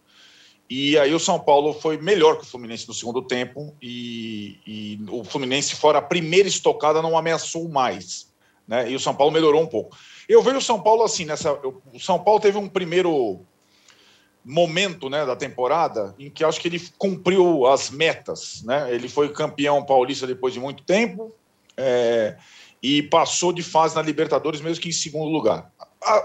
E 0.68 0.98
aí 0.98 1.14
o 1.14 1.20
São 1.20 1.38
Paulo 1.38 1.74
foi 1.74 1.98
melhor 1.98 2.38
que 2.38 2.44
o 2.44 2.46
Fluminense 2.46 2.88
no 2.88 2.94
segundo 2.94 3.22
tempo 3.22 3.74
e, 3.82 4.58
e, 4.66 5.00
o 5.10 5.22
Fluminense, 5.22 5.74
fora 5.74 5.98
a 5.98 6.02
primeira 6.02 6.48
estocada, 6.48 7.02
não 7.02 7.18
ameaçou 7.18 7.68
mais. 7.68 8.32
Né? 8.66 8.90
E 8.90 8.94
o 8.94 9.00
São 9.00 9.14
Paulo 9.14 9.32
melhorou 9.32 9.62
um 9.62 9.66
pouco. 9.66 9.96
Eu 10.28 10.42
vejo 10.42 10.58
o 10.58 10.62
São 10.62 10.80
Paulo 10.80 11.02
assim, 11.02 11.26
nessa. 11.26 11.52
O 11.52 12.00
São 12.00 12.18
Paulo 12.18 12.40
teve 12.40 12.56
um 12.56 12.68
primeiro 12.68 13.44
momento 14.42 15.08
né, 15.08 15.24
da 15.24 15.36
temporada 15.36 16.14
em 16.18 16.30
que 16.30 16.44
acho 16.44 16.60
que 16.60 16.68
ele 16.68 16.82
cumpriu 16.96 17.66
as 17.66 17.90
metas. 17.90 18.62
Né? 18.62 18.94
Ele 18.94 19.08
foi 19.08 19.28
campeão 19.30 19.84
paulista 19.84 20.26
depois 20.26 20.54
de 20.54 20.60
muito 20.60 20.82
tempo 20.82 21.34
é, 21.76 22.36
e 22.82 23.02
passou 23.02 23.52
de 23.52 23.62
fase 23.62 23.94
na 23.94 24.02
Libertadores, 24.02 24.62
mesmo 24.62 24.82
que 24.82 24.88
em 24.88 24.92
segundo 24.92 25.30
lugar. 25.30 25.70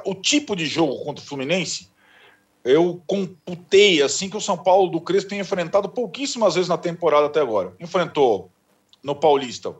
o 0.05 0.15
tipo 0.15 0.55
de 0.55 0.65
jogo 0.65 1.03
contra 1.03 1.23
o 1.23 1.27
Fluminense 1.27 1.88
eu 2.69 3.01
computei 3.07 3.99
assim 4.01 4.29
que 4.29 4.37
o 4.37 4.41
São 4.41 4.55
Paulo 4.55 4.91
do 4.91 5.01
Crespo 5.01 5.31
tem 5.31 5.39
enfrentado 5.39 5.89
pouquíssimas 5.89 6.53
vezes 6.53 6.69
na 6.69 6.77
temporada 6.77 7.25
até 7.25 7.41
agora. 7.41 7.73
Enfrentou 7.79 8.51
no 9.01 9.15
Paulista 9.15 9.75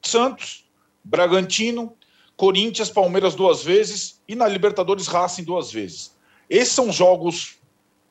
Santos, 0.00 0.64
Bragantino, 1.04 1.92
Corinthians, 2.34 2.88
Palmeiras 2.88 3.34
duas 3.34 3.62
vezes 3.62 4.20
e 4.26 4.34
na 4.34 4.48
Libertadores 4.48 5.06
Racing 5.06 5.44
duas 5.44 5.70
vezes. 5.70 6.16
Esses 6.48 6.72
são 6.72 6.90
jogos 6.90 7.58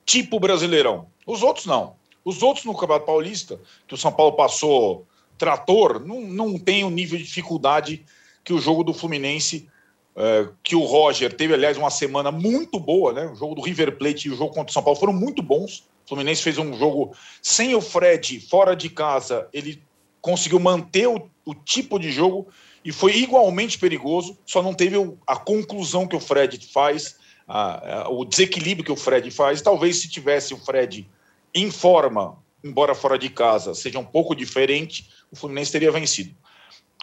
tipo 0.05 0.39
Brasileirão. 0.39 1.07
Os 1.25 1.41
outros 1.41 1.65
não. 1.65 1.95
Os 2.23 2.43
outros 2.43 2.63
no 2.63 2.75
Campeonato 2.75 3.07
Paulista, 3.07 3.59
que 3.87 3.95
o 3.95 3.97
São 3.97 4.11
Paulo 4.11 4.33
passou 4.33 5.07
trator, 5.35 5.99
não, 6.05 6.21
não 6.21 6.59
tem 6.59 6.83
o 6.83 6.91
nível 6.91 7.17
de 7.17 7.23
dificuldade 7.23 8.05
que 8.43 8.53
o 8.53 8.59
jogo 8.59 8.83
do 8.83 8.93
Fluminense 8.93 9.67
é, 10.15 10.49
que 10.63 10.75
o 10.75 10.83
Roger 10.83 11.33
teve, 11.33 11.53
aliás, 11.53 11.77
uma 11.77 11.89
semana 11.89 12.31
muito 12.31 12.79
boa, 12.79 13.13
né? 13.13 13.27
O 13.27 13.35
jogo 13.35 13.55
do 13.55 13.61
River 13.61 13.97
Plate 13.97 14.27
e 14.27 14.31
o 14.31 14.35
jogo 14.35 14.53
contra 14.53 14.69
o 14.69 14.73
São 14.73 14.83
Paulo 14.83 14.99
foram 14.99 15.13
muito 15.13 15.41
bons. 15.41 15.85
O 16.05 16.09
Fluminense 16.09 16.43
fez 16.43 16.57
um 16.57 16.77
jogo 16.77 17.15
sem 17.41 17.73
o 17.75 17.81
Fred 17.81 18.39
fora 18.41 18.75
de 18.75 18.89
casa, 18.89 19.47
ele 19.53 19.81
conseguiu 20.19 20.59
manter 20.59 21.07
o, 21.07 21.29
o 21.45 21.55
tipo 21.55 21.97
de 21.97 22.11
jogo 22.11 22.47
e 22.83 22.91
foi 22.91 23.15
igualmente 23.17 23.77
perigoso, 23.77 24.37
só 24.45 24.61
não 24.61 24.73
teve 24.73 24.95
a 25.25 25.37
conclusão 25.37 26.07
que 26.07 26.15
o 26.15 26.19
Fred 26.19 26.59
faz, 26.71 27.15
a, 27.47 28.01
a, 28.01 28.09
o 28.09 28.25
desequilíbrio 28.25 28.83
que 28.83 28.91
o 28.91 28.95
Fred 28.95 29.29
faz. 29.31 29.61
Talvez 29.61 29.97
se 29.97 30.09
tivesse 30.09 30.53
o 30.53 30.57
Fred 30.57 31.07
em 31.53 31.69
forma, 31.71 32.37
embora 32.63 32.95
fora 32.95 33.17
de 33.17 33.29
casa, 33.29 33.73
seja 33.73 33.99
um 33.99 34.05
pouco 34.05 34.35
diferente, 34.35 35.09
o 35.31 35.35
Fluminense 35.35 35.71
teria 35.71 35.91
vencido. 35.91 36.35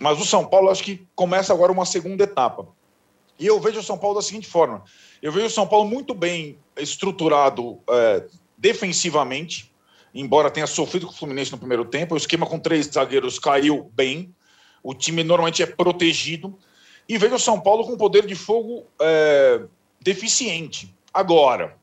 Mas 0.00 0.20
o 0.20 0.24
São 0.24 0.44
Paulo 0.44 0.70
acho 0.70 0.82
que 0.82 1.06
começa 1.14 1.52
agora 1.52 1.72
uma 1.72 1.84
segunda 1.84 2.24
etapa. 2.24 2.66
E 3.38 3.46
eu 3.46 3.60
vejo 3.60 3.78
o 3.78 3.82
São 3.82 3.96
Paulo 3.96 4.16
da 4.16 4.22
seguinte 4.22 4.48
forma: 4.48 4.82
eu 5.22 5.30
vejo 5.30 5.46
o 5.46 5.50
São 5.50 5.66
Paulo 5.66 5.88
muito 5.88 6.14
bem 6.14 6.58
estruturado 6.76 7.78
é, 7.88 8.26
defensivamente, 8.56 9.72
embora 10.14 10.50
tenha 10.50 10.66
sofrido 10.66 11.06
com 11.06 11.12
o 11.12 11.16
Fluminense 11.16 11.52
no 11.52 11.58
primeiro 11.58 11.84
tempo. 11.84 12.14
O 12.14 12.18
esquema 12.18 12.46
com 12.46 12.58
três 12.58 12.86
zagueiros 12.86 13.38
caiu 13.38 13.90
bem, 13.94 14.34
o 14.82 14.94
time 14.94 15.22
normalmente 15.22 15.62
é 15.62 15.66
protegido. 15.66 16.58
E 17.08 17.16
vejo 17.16 17.36
o 17.36 17.40
São 17.40 17.58
Paulo 17.58 17.84
com 17.86 17.96
poder 17.96 18.26
de 18.26 18.34
fogo 18.34 18.84
é, 19.00 19.62
deficiente. 20.00 20.94
Agora, 21.12 21.76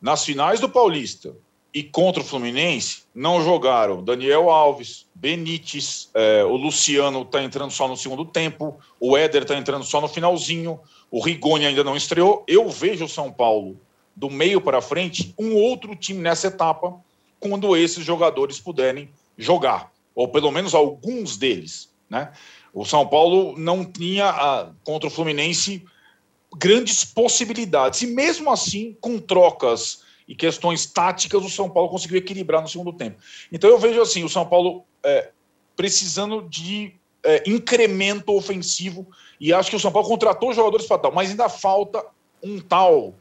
nas 0.00 0.24
finais 0.24 0.60
do 0.60 0.68
Paulista, 0.68 1.34
e 1.72 1.82
contra 1.82 2.22
o 2.22 2.24
Fluminense 2.24 3.02
não 3.14 3.42
jogaram 3.42 4.02
Daniel 4.02 4.50
Alves, 4.50 5.06
Benítez, 5.14 6.10
é, 6.14 6.42
o 6.44 6.56
Luciano 6.56 7.22
está 7.22 7.42
entrando 7.42 7.70
só 7.70 7.86
no 7.86 7.96
segundo 7.96 8.24
tempo, 8.24 8.78
o 8.98 9.16
Éder 9.16 9.42
está 9.42 9.56
entrando 9.56 9.84
só 9.84 10.00
no 10.00 10.08
finalzinho, 10.08 10.80
o 11.10 11.20
Rigoni 11.20 11.66
ainda 11.66 11.84
não 11.84 11.96
estreou. 11.96 12.44
Eu 12.46 12.68
vejo 12.68 13.04
o 13.04 13.08
São 13.08 13.32
Paulo 13.32 13.78
do 14.14 14.30
meio 14.30 14.60
para 14.60 14.80
frente 14.80 15.34
um 15.38 15.54
outro 15.54 15.94
time 15.94 16.20
nessa 16.20 16.48
etapa 16.48 16.98
quando 17.38 17.76
esses 17.76 18.04
jogadores 18.04 18.58
puderem 18.58 19.10
jogar, 19.36 19.92
ou 20.14 20.28
pelo 20.28 20.50
menos 20.50 20.74
alguns 20.74 21.36
deles. 21.36 21.90
Né? 22.08 22.32
O 22.72 22.84
São 22.84 23.06
Paulo 23.06 23.54
não 23.56 23.84
tinha 23.84 24.28
a, 24.28 24.70
contra 24.84 25.08
o 25.08 25.10
Fluminense 25.10 25.84
grandes 26.56 27.04
possibilidades, 27.04 28.02
e 28.02 28.06
mesmo 28.06 28.50
assim, 28.50 28.96
com 29.00 29.18
trocas 29.18 30.02
e 30.28 30.34
questões 30.34 30.84
táticas, 30.84 31.42
o 31.42 31.48
São 31.48 31.70
Paulo 31.70 31.88
conseguiu 31.88 32.18
equilibrar 32.18 32.60
no 32.60 32.68
segundo 32.68 32.92
tempo. 32.92 33.16
Então 33.50 33.70
eu 33.70 33.78
vejo 33.78 34.00
assim, 34.02 34.22
o 34.22 34.28
São 34.28 34.44
Paulo 34.44 34.84
é, 35.02 35.30
precisando 35.74 36.42
de 36.42 36.94
é, 37.24 37.42
incremento 37.46 38.36
ofensivo, 38.36 39.08
e 39.40 39.52
acho 39.52 39.70
que 39.70 39.76
o 39.76 39.80
São 39.80 39.90
Paulo 39.90 40.06
contratou 40.06 40.52
jogadores 40.52 40.86
para 40.86 40.98
tal, 40.98 41.12
mas 41.12 41.30
ainda 41.30 41.48
falta 41.48 42.04
um 42.42 42.60
tal 42.60 43.14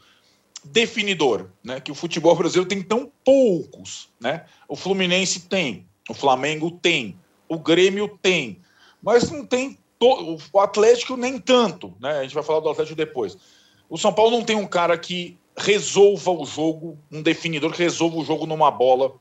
definidor, 0.63 1.49
né? 1.63 1.79
Que 1.79 1.91
o 1.91 1.95
futebol 1.95 2.35
brasileiro 2.35 2.67
tem 2.67 2.81
tão 2.81 3.11
poucos, 3.23 4.09
né? 4.19 4.45
O 4.67 4.75
Fluminense 4.75 5.41
tem, 5.41 5.87
o 6.09 6.13
Flamengo 6.13 6.71
tem, 6.71 7.17
o 7.47 7.57
Grêmio 7.57 8.19
tem, 8.21 8.59
mas 9.01 9.31
não 9.31 9.45
tem 9.45 9.77
o 9.99 10.59
Atlético 10.59 11.15
nem 11.15 11.39
tanto, 11.39 11.95
né? 11.99 12.19
A 12.19 12.23
gente 12.23 12.35
vai 12.35 12.43
falar 12.43 12.59
do 12.59 12.69
Atlético 12.69 12.95
depois. 12.95 13.37
O 13.89 13.97
São 13.97 14.13
Paulo 14.13 14.31
não 14.31 14.43
tem 14.43 14.55
um 14.55 14.67
cara 14.67 14.97
que 14.97 15.37
resolva 15.57 16.31
o 16.31 16.45
jogo, 16.45 16.99
um 17.11 17.21
definidor 17.21 17.71
que 17.71 17.81
resolva 17.81 18.17
o 18.17 18.23
jogo 18.23 18.45
numa 18.45 18.69
bola 18.69 19.13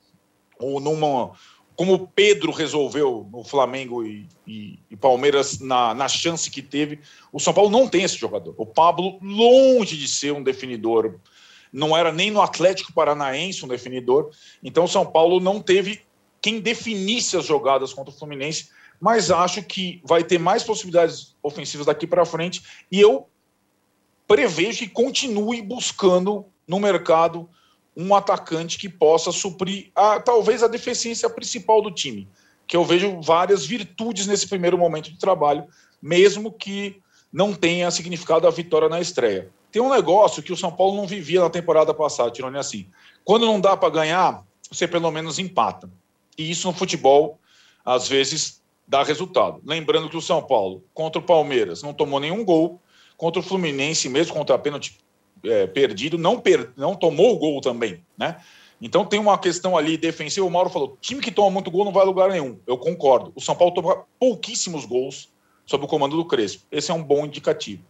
ou 0.58 0.78
numa. 0.80 1.32
Como 1.74 1.94
o 1.94 2.06
Pedro 2.06 2.52
resolveu 2.52 3.28
no 3.30 3.44
Flamengo 3.44 4.04
e, 4.04 4.26
e, 4.46 4.78
e 4.90 4.96
Palmeiras 4.96 5.58
na, 5.60 5.92
na 5.92 6.08
chance 6.08 6.50
que 6.50 6.62
teve, 6.62 7.00
o 7.32 7.38
São 7.38 7.52
Paulo 7.52 7.70
não 7.70 7.86
tem 7.88 8.02
esse 8.02 8.16
jogador. 8.16 8.54
O 8.56 8.64
Pablo, 8.64 9.18
longe 9.20 9.96
de 9.96 10.08
ser 10.08 10.32
um 10.32 10.42
definidor, 10.42 11.18
não 11.72 11.94
era 11.96 12.12
nem 12.12 12.30
no 12.30 12.40
Atlético 12.40 12.92
Paranaense 12.92 13.64
um 13.64 13.68
definidor. 13.68 14.30
Então, 14.62 14.84
o 14.84 14.88
São 14.88 15.04
Paulo 15.04 15.38
não 15.38 15.60
teve 15.60 16.00
quem 16.40 16.60
definisse 16.60 17.36
as 17.36 17.44
jogadas 17.44 17.92
contra 17.92 18.14
o 18.14 18.16
Fluminense, 18.16 18.70
mas 19.00 19.30
acho 19.30 19.62
que 19.62 20.00
vai 20.04 20.24
ter 20.24 20.38
mais 20.38 20.62
possibilidades 20.62 21.36
ofensivas 21.42 21.86
daqui 21.86 22.06
para 22.06 22.24
frente. 22.24 22.62
E 22.90 23.00
eu 23.00 23.28
prevejo 24.26 24.80
que 24.80 24.88
continue 24.88 25.62
buscando 25.62 26.46
no 26.66 26.80
mercado 26.80 27.48
um 27.96 28.14
atacante 28.14 28.78
que 28.78 28.88
possa 28.88 29.32
suprir 29.32 29.90
a, 29.94 30.20
talvez 30.20 30.62
a 30.62 30.68
deficiência 30.68 31.30
principal 31.30 31.80
do 31.80 31.90
time, 31.90 32.28
que 32.66 32.76
eu 32.76 32.84
vejo 32.84 33.20
várias 33.22 33.64
virtudes 33.64 34.26
nesse 34.26 34.46
primeiro 34.46 34.76
momento 34.76 35.10
de 35.10 35.18
trabalho, 35.18 35.66
mesmo 36.02 36.52
que 36.52 37.00
não 37.32 37.54
tenha 37.54 37.90
significado 37.90 38.46
a 38.46 38.50
vitória 38.50 38.88
na 38.88 39.00
estreia. 39.00 39.50
Tem 39.72 39.80
um 39.80 39.90
negócio 39.90 40.42
que 40.42 40.52
o 40.52 40.56
São 40.56 40.70
Paulo 40.70 40.96
não 40.96 41.06
vivia 41.06 41.40
na 41.40 41.50
temporada 41.50 41.92
passada, 41.94 42.30
Tirone, 42.30 42.58
assim. 42.58 42.86
Quando 43.24 43.46
não 43.46 43.60
dá 43.60 43.76
para 43.76 43.90
ganhar, 43.90 44.42
você 44.70 44.86
pelo 44.86 45.10
menos 45.10 45.38
empata. 45.38 45.90
E 46.36 46.50
isso 46.50 46.68
no 46.68 46.74
futebol, 46.74 47.38
às 47.84 48.08
vezes, 48.08 48.62
dá 48.86 49.02
resultado. 49.02 49.60
Lembrando 49.64 50.08
que 50.08 50.16
o 50.16 50.22
São 50.22 50.42
Paulo, 50.42 50.84
contra 50.94 51.20
o 51.20 51.24
Palmeiras, 51.24 51.82
não 51.82 51.92
tomou 51.92 52.20
nenhum 52.20 52.44
gol, 52.44 52.80
Contra 53.16 53.40
o 53.40 53.42
Fluminense, 53.42 54.08
mesmo 54.08 54.34
contra 54.34 54.54
a 54.54 54.58
pênalti 54.58 54.98
é, 55.44 55.66
perdido, 55.66 56.18
não, 56.18 56.38
per, 56.38 56.70
não 56.76 56.94
tomou 56.94 57.34
o 57.34 57.38
gol 57.38 57.60
também, 57.60 58.04
né? 58.16 58.36
Então 58.80 59.04
tem 59.06 59.18
uma 59.18 59.38
questão 59.38 59.76
ali 59.76 59.96
defensiva. 59.96 60.46
O 60.46 60.50
Mauro 60.50 60.70
falou: 60.70 60.98
time 61.00 61.20
que 61.20 61.30
toma 61.30 61.50
muito 61.50 61.70
gol 61.70 61.84
não 61.84 61.92
vai 61.92 62.02
a 62.02 62.06
lugar 62.06 62.30
nenhum. 62.30 62.58
Eu 62.66 62.76
concordo. 62.76 63.32
O 63.34 63.40
São 63.40 63.54
Paulo 63.54 63.74
toma 63.74 64.04
pouquíssimos 64.18 64.84
gols 64.84 65.30
sob 65.64 65.84
o 65.84 65.88
comando 65.88 66.16
do 66.16 66.24
Crespo. 66.24 66.64
Esse 66.70 66.90
é 66.90 66.94
um 66.94 67.02
bom 67.02 67.24
indicativo. 67.24 67.82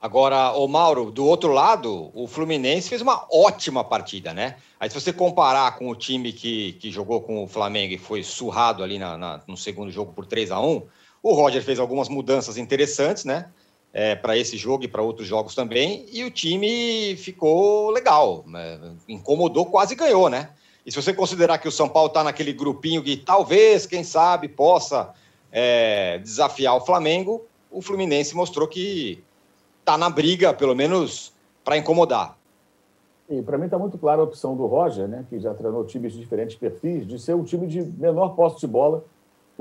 Agora, 0.00 0.52
o 0.54 0.66
Mauro, 0.66 1.12
do 1.12 1.24
outro 1.24 1.52
lado, 1.52 2.10
o 2.12 2.26
Fluminense 2.26 2.88
fez 2.88 3.00
uma 3.00 3.24
ótima 3.30 3.84
partida, 3.84 4.34
né? 4.34 4.56
Aí, 4.80 4.90
se 4.90 5.00
você 5.00 5.12
comparar 5.12 5.78
com 5.78 5.88
o 5.88 5.94
time 5.94 6.32
que, 6.32 6.72
que 6.72 6.90
jogou 6.90 7.22
com 7.22 7.44
o 7.44 7.46
Flamengo 7.46 7.94
e 7.94 7.98
foi 7.98 8.24
surrado 8.24 8.82
ali 8.82 8.98
na, 8.98 9.16
na 9.16 9.40
no 9.46 9.56
segundo 9.56 9.92
jogo 9.92 10.12
por 10.12 10.26
3 10.26 10.50
a 10.50 10.60
1 10.60 10.82
o 11.22 11.32
Roger 11.32 11.62
fez 11.62 11.78
algumas 11.78 12.08
mudanças 12.08 12.56
interessantes, 12.56 13.24
né? 13.24 13.48
É, 13.94 14.14
para 14.14 14.36
esse 14.38 14.56
jogo 14.56 14.84
e 14.84 14.88
para 14.88 15.02
outros 15.02 15.28
jogos 15.28 15.54
também, 15.54 16.06
e 16.10 16.24
o 16.24 16.30
time 16.30 17.14
ficou 17.18 17.90
legal, 17.90 18.42
né? 18.46 18.80
incomodou, 19.06 19.66
quase 19.66 19.94
ganhou, 19.94 20.30
né? 20.30 20.48
E 20.86 20.90
se 20.90 21.00
você 21.00 21.12
considerar 21.12 21.58
que 21.58 21.68
o 21.68 21.72
São 21.72 21.90
Paulo 21.90 22.08
está 22.08 22.24
naquele 22.24 22.54
grupinho 22.54 23.02
que 23.02 23.18
talvez, 23.18 23.84
quem 23.84 24.02
sabe, 24.02 24.48
possa 24.48 25.12
é, 25.52 26.18
desafiar 26.20 26.74
o 26.74 26.80
Flamengo, 26.80 27.44
o 27.70 27.82
Fluminense 27.82 28.34
mostrou 28.34 28.66
que 28.66 29.22
está 29.80 29.98
na 29.98 30.08
briga, 30.08 30.54
pelo 30.54 30.74
menos 30.74 31.30
para 31.62 31.76
incomodar. 31.76 32.38
E 33.28 33.42
para 33.42 33.58
mim 33.58 33.66
está 33.66 33.78
muito 33.78 33.98
clara 33.98 34.22
a 34.22 34.24
opção 34.24 34.56
do 34.56 34.66
Roger, 34.66 35.06
né, 35.06 35.26
que 35.28 35.38
já 35.38 35.52
treinou 35.52 35.84
times 35.84 36.14
de 36.14 36.18
diferentes 36.18 36.56
perfis, 36.56 37.06
de 37.06 37.18
ser 37.18 37.34
um 37.34 37.44
time 37.44 37.66
de 37.66 37.82
menor 37.82 38.30
posse 38.30 38.58
de 38.58 38.66
bola 38.66 39.04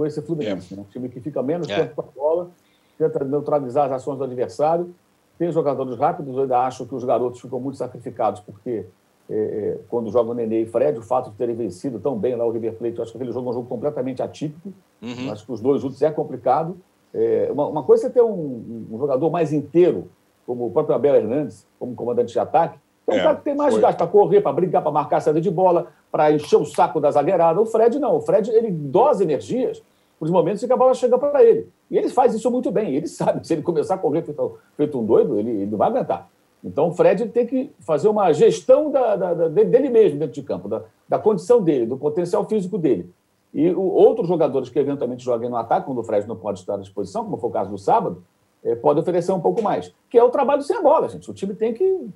com 0.01 0.05
esse 0.07 0.21
Fluminense. 0.21 0.73
É. 0.73 0.77
Né? 0.77 0.83
Um 0.83 0.91
time 0.91 1.09
que 1.09 1.19
fica 1.19 1.43
menos 1.43 1.69
é. 1.69 1.75
tempo 1.75 1.95
com 1.95 2.01
a 2.01 2.05
bola, 2.15 2.49
tenta 2.97 3.23
neutralizar 3.23 3.85
as 3.85 3.91
ações 3.93 4.17
do 4.17 4.23
adversário. 4.23 4.93
tem 5.37 5.51
jogadores 5.51 5.97
rápidos, 5.97 6.35
eu 6.35 6.41
ainda 6.41 6.59
acho 6.61 6.87
que 6.87 6.95
os 6.95 7.03
garotos 7.03 7.39
ficam 7.39 7.59
muito 7.59 7.77
sacrificados, 7.77 8.41
porque 8.41 8.85
é, 9.29 9.35
é, 9.35 9.77
quando 9.89 10.11
jogam 10.11 10.33
Nenê 10.33 10.63
e 10.63 10.65
Fred, 10.65 10.97
o 10.97 11.03
fato 11.03 11.29
de 11.29 11.35
terem 11.35 11.55
vencido 11.55 11.99
tão 11.99 12.17
bem 12.17 12.35
lá 12.35 12.45
o 12.45 12.51
River 12.51 12.73
Plate, 12.73 12.97
eu 12.97 13.03
acho 13.03 13.11
que 13.11 13.17
aquele 13.19 13.31
jogo 13.31 13.47
é 13.47 13.51
um 13.51 13.53
jogo 13.53 13.67
completamente 13.67 14.23
atípico. 14.23 14.73
Uhum. 15.01 15.31
Acho 15.31 15.45
que 15.45 15.51
os 15.51 15.61
dois 15.61 15.81
juntos 15.81 16.01
é 16.01 16.09
complicado. 16.09 16.77
É, 17.13 17.49
uma, 17.51 17.67
uma, 17.67 17.83
coisa 17.83 18.07
é 18.07 18.09
ter 18.09 18.21
um, 18.21 18.87
um, 18.91 18.97
jogador 18.97 19.29
mais 19.29 19.53
inteiro, 19.53 20.09
como 20.45 20.65
o 20.65 20.71
próprio 20.71 20.95
Abel 20.95 21.15
Hernandes, 21.15 21.67
como 21.77 21.93
comandante 21.93 22.33
de 22.33 22.39
ataque, 22.39 22.79
é 23.07 23.13
um 23.13 23.17
é, 23.17 23.23
cara 23.23 23.35
que 23.35 23.43
tem 23.43 23.55
mais 23.55 23.73
foi. 23.73 23.81
gás 23.81 23.95
para 23.95 24.07
correr, 24.07 24.41
para 24.41 24.53
brigar, 24.53 24.81
para 24.81 24.91
marcar 24.91 25.17
a 25.17 25.21
saída 25.21 25.41
de 25.41 25.51
bola, 25.51 25.87
para 26.11 26.31
encher 26.31 26.57
o 26.57 26.65
saco 26.65 26.99
da 26.99 27.11
zagueirada. 27.11 27.59
O 27.59 27.65
Fred 27.65 27.99
não. 27.99 28.15
O 28.15 28.21
Fred 28.21 28.49
ele 28.51 28.71
dosa 28.71 29.23
energias 29.23 29.81
os 30.21 30.29
momentos 30.29 30.61
em 30.61 30.67
que 30.67 30.73
a 30.73 30.77
bola 30.77 30.93
chega 30.93 31.17
para 31.17 31.43
ele. 31.43 31.67
E 31.89 31.97
ele 31.97 32.07
faz 32.07 32.33
isso 32.33 32.49
muito 32.51 32.71
bem. 32.71 32.95
Ele 32.95 33.07
sabe 33.09 33.45
se 33.45 33.53
ele 33.53 33.63
começar 33.63 33.95
a 33.95 33.97
correr 33.97 34.21
feito, 34.21 34.57
feito 34.77 34.99
um 34.99 35.05
doido, 35.05 35.37
ele, 35.39 35.49
ele 35.49 35.71
não 35.71 35.77
vai 35.77 35.89
aguentar. 35.89 36.29
Então, 36.63 36.89
o 36.89 36.91
Fred 36.91 37.27
tem 37.29 37.47
que 37.47 37.71
fazer 37.79 38.07
uma 38.07 38.31
gestão 38.31 38.91
da, 38.91 39.15
da, 39.15 39.33
da, 39.33 39.47
dele 39.47 39.89
mesmo 39.89 40.19
dentro 40.19 40.35
de 40.35 40.43
campo, 40.43 40.69
da, 40.69 40.83
da 41.09 41.17
condição 41.17 41.59
dele, 41.59 41.87
do 41.87 41.97
potencial 41.97 42.47
físico 42.47 42.77
dele. 42.77 43.11
E 43.51 43.71
o, 43.71 43.81
outros 43.81 44.27
jogadores 44.27 44.69
que 44.69 44.77
eventualmente 44.77 45.23
joguem 45.23 45.49
no 45.49 45.57
ataque, 45.57 45.87
quando 45.87 45.97
o 45.97 46.03
Fred 46.03 46.27
não 46.27 46.35
pode 46.35 46.59
estar 46.59 46.75
à 46.75 46.77
disposição, 46.77 47.23
como 47.23 47.37
foi 47.37 47.49
o 47.49 47.53
caso 47.53 47.71
do 47.71 47.79
sábado, 47.79 48.23
é, 48.63 48.75
pode 48.75 48.99
oferecer 48.99 49.31
um 49.31 49.39
pouco 49.39 49.61
mais, 49.61 49.91
que 50.07 50.19
é 50.19 50.23
o 50.23 50.29
trabalho 50.29 50.61
sem 50.61 50.77
a 50.77 50.81
bola, 50.81 51.09
gente. 51.09 51.29
O 51.29 51.33
time 51.33 51.55
tem 51.55 51.73
que. 51.73 52.07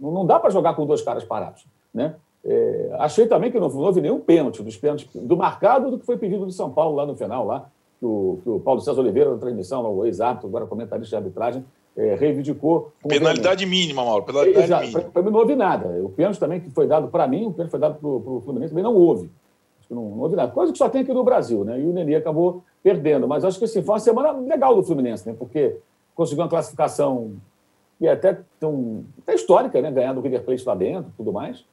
Não 0.00 0.26
dá 0.26 0.40
para 0.40 0.50
jogar 0.50 0.74
com 0.74 0.84
dois 0.84 1.00
caras 1.00 1.22
parados. 1.22 1.64
Né? 1.94 2.16
É, 2.44 2.90
achei 2.98 3.26
também 3.26 3.52
que 3.52 3.60
não, 3.60 3.68
não 3.68 3.80
houve 3.80 4.00
nenhum 4.00 4.18
pênalti 4.18 4.62
dos 4.62 4.76
pênaltis 4.76 5.08
do 5.14 5.36
marcado 5.36 5.90
do 5.90 5.98
que 5.98 6.04
foi 6.04 6.16
pedido 6.16 6.44
do 6.44 6.52
São 6.52 6.70
Paulo 6.70 6.96
lá 6.96 7.06
no 7.06 7.16
final, 7.16 7.46
lá, 7.46 7.70
que 8.00 8.06
o, 8.06 8.40
que 8.42 8.48
o 8.48 8.58
Paulo 8.58 8.80
César 8.80 9.00
Oliveira, 9.00 9.30
na 9.30 9.38
transmissão, 9.38 9.88
o 9.94 10.04
ex-árbitro, 10.04 10.48
agora 10.48 10.66
comentarista 10.66 11.10
de 11.10 11.16
arbitragem, 11.16 11.64
é, 11.96 12.14
reivindicou. 12.14 12.92
Penalidade 13.06 13.64
mínima, 13.66 14.04
Mauro. 14.04 14.24
Penalidade 14.24 14.64
Exato, 14.64 14.86
mínima. 14.86 15.02
Para 15.02 15.22
mim 15.22 15.30
não 15.30 15.38
houve 15.38 15.54
nada. 15.54 15.88
O 16.02 16.08
pênalti 16.08 16.40
também 16.40 16.60
que 16.60 16.70
foi 16.70 16.86
dado 16.86 17.08
para 17.08 17.28
mim, 17.28 17.46
o 17.46 17.52
pênalti 17.52 17.70
foi 17.70 17.80
dado 17.80 17.98
para 17.98 18.08
o 18.08 18.40
Fluminense, 18.44 18.70
também 18.70 18.84
não 18.84 18.94
houve. 18.94 19.30
Acho 19.78 19.88
que 19.88 19.94
não, 19.94 20.02
não, 20.02 20.20
houve 20.20 20.34
nada. 20.34 20.50
Coisa 20.50 20.72
que 20.72 20.78
só 20.78 20.88
tem 20.88 21.02
aqui 21.02 21.12
no 21.12 21.22
Brasil, 21.22 21.64
né? 21.64 21.78
E 21.80 21.84
o 21.84 21.92
Nenê 21.92 22.16
acabou 22.16 22.64
perdendo. 22.82 23.28
Mas 23.28 23.44
acho 23.44 23.58
que 23.58 23.66
assim, 23.66 23.82
foi 23.82 23.94
uma 23.94 24.00
semana 24.00 24.32
legal 24.32 24.74
do 24.74 24.82
Fluminense, 24.82 25.28
né? 25.28 25.36
Porque 25.38 25.76
conseguiu 26.14 26.42
uma 26.42 26.50
classificação 26.50 27.34
que 27.98 28.06
é 28.06 28.12
até, 28.12 28.40
tão, 28.58 29.04
até 29.22 29.34
histórica, 29.34 29.80
né? 29.80 29.92
Ganhando 29.92 30.18
o 30.18 30.22
River 30.22 30.42
Plate 30.42 30.66
lá 30.66 30.74
dentro 30.74 31.12
tudo 31.16 31.32
mais. 31.32 31.64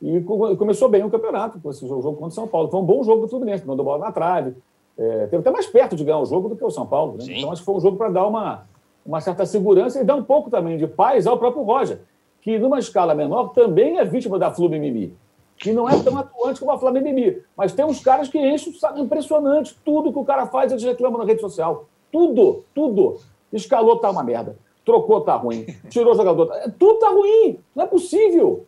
E 0.00 0.20
começou 0.20 0.88
bem 0.88 1.02
o 1.04 1.10
campeonato 1.10 1.58
com 1.60 1.70
esse 1.70 1.86
jogo 1.86 2.12
contra 2.12 2.28
o 2.28 2.30
São 2.30 2.46
Paulo. 2.46 2.68
Foi 2.68 2.80
um 2.80 2.84
bom 2.84 3.02
jogo 3.02 3.22
do 3.22 3.28
Fluminense, 3.28 3.66
mandou 3.66 3.84
bola 3.84 4.06
na 4.06 4.12
trave. 4.12 4.54
É, 4.96 5.26
teve 5.26 5.38
até 5.38 5.50
mais 5.50 5.66
perto 5.66 5.96
de 5.96 6.04
ganhar 6.04 6.18
o 6.18 6.24
jogo 6.24 6.48
do 6.48 6.56
que 6.56 6.64
o 6.64 6.70
São 6.70 6.86
Paulo. 6.86 7.16
Né? 7.18 7.24
Então 7.28 7.50
acho 7.50 7.62
que 7.62 7.66
foi 7.66 7.74
um 7.74 7.80
jogo 7.80 7.96
para 7.96 8.08
dar 8.08 8.26
uma, 8.26 8.64
uma 9.04 9.20
certa 9.20 9.44
segurança 9.44 10.00
e 10.00 10.04
dar 10.04 10.14
um 10.14 10.22
pouco 10.22 10.50
também 10.50 10.76
de 10.78 10.86
paz 10.86 11.26
ao 11.26 11.38
próprio 11.38 11.62
Roger, 11.62 12.00
que 12.40 12.58
numa 12.58 12.78
escala 12.78 13.14
menor 13.14 13.48
também 13.48 13.98
é 13.98 14.04
vítima 14.04 14.38
da 14.38 14.52
Flu 14.52 14.68
Mimimi, 14.68 15.16
que 15.56 15.72
não 15.72 15.88
é 15.88 16.00
tão 16.00 16.16
atuante 16.16 16.60
como 16.60 16.70
a 16.70 16.78
Flamengo 16.78 17.06
Mimimi, 17.06 17.42
mas 17.56 17.72
tem 17.72 17.84
uns 17.84 18.00
caras 18.00 18.28
que 18.28 18.38
enchem 18.38 18.72
saco 18.74 19.00
impressionante. 19.00 19.76
Tudo 19.84 20.12
que 20.12 20.18
o 20.18 20.24
cara 20.24 20.46
faz, 20.46 20.70
eles 20.70 20.84
reclamam 20.84 21.18
na 21.18 21.24
rede 21.24 21.40
social. 21.40 21.86
Tudo, 22.12 22.64
tudo. 22.74 23.16
Escalou, 23.52 23.96
tá 23.96 24.10
uma 24.10 24.22
merda. 24.22 24.56
Trocou, 24.84 25.20
tá 25.20 25.34
ruim. 25.34 25.66
Tirou 25.90 26.12
o 26.12 26.16
jogador. 26.16 26.46
Tá, 26.46 26.72
tudo 26.78 26.98
tá 26.98 27.08
ruim. 27.10 27.58
Não 27.74 27.84
é 27.84 27.86
possível. 27.86 28.64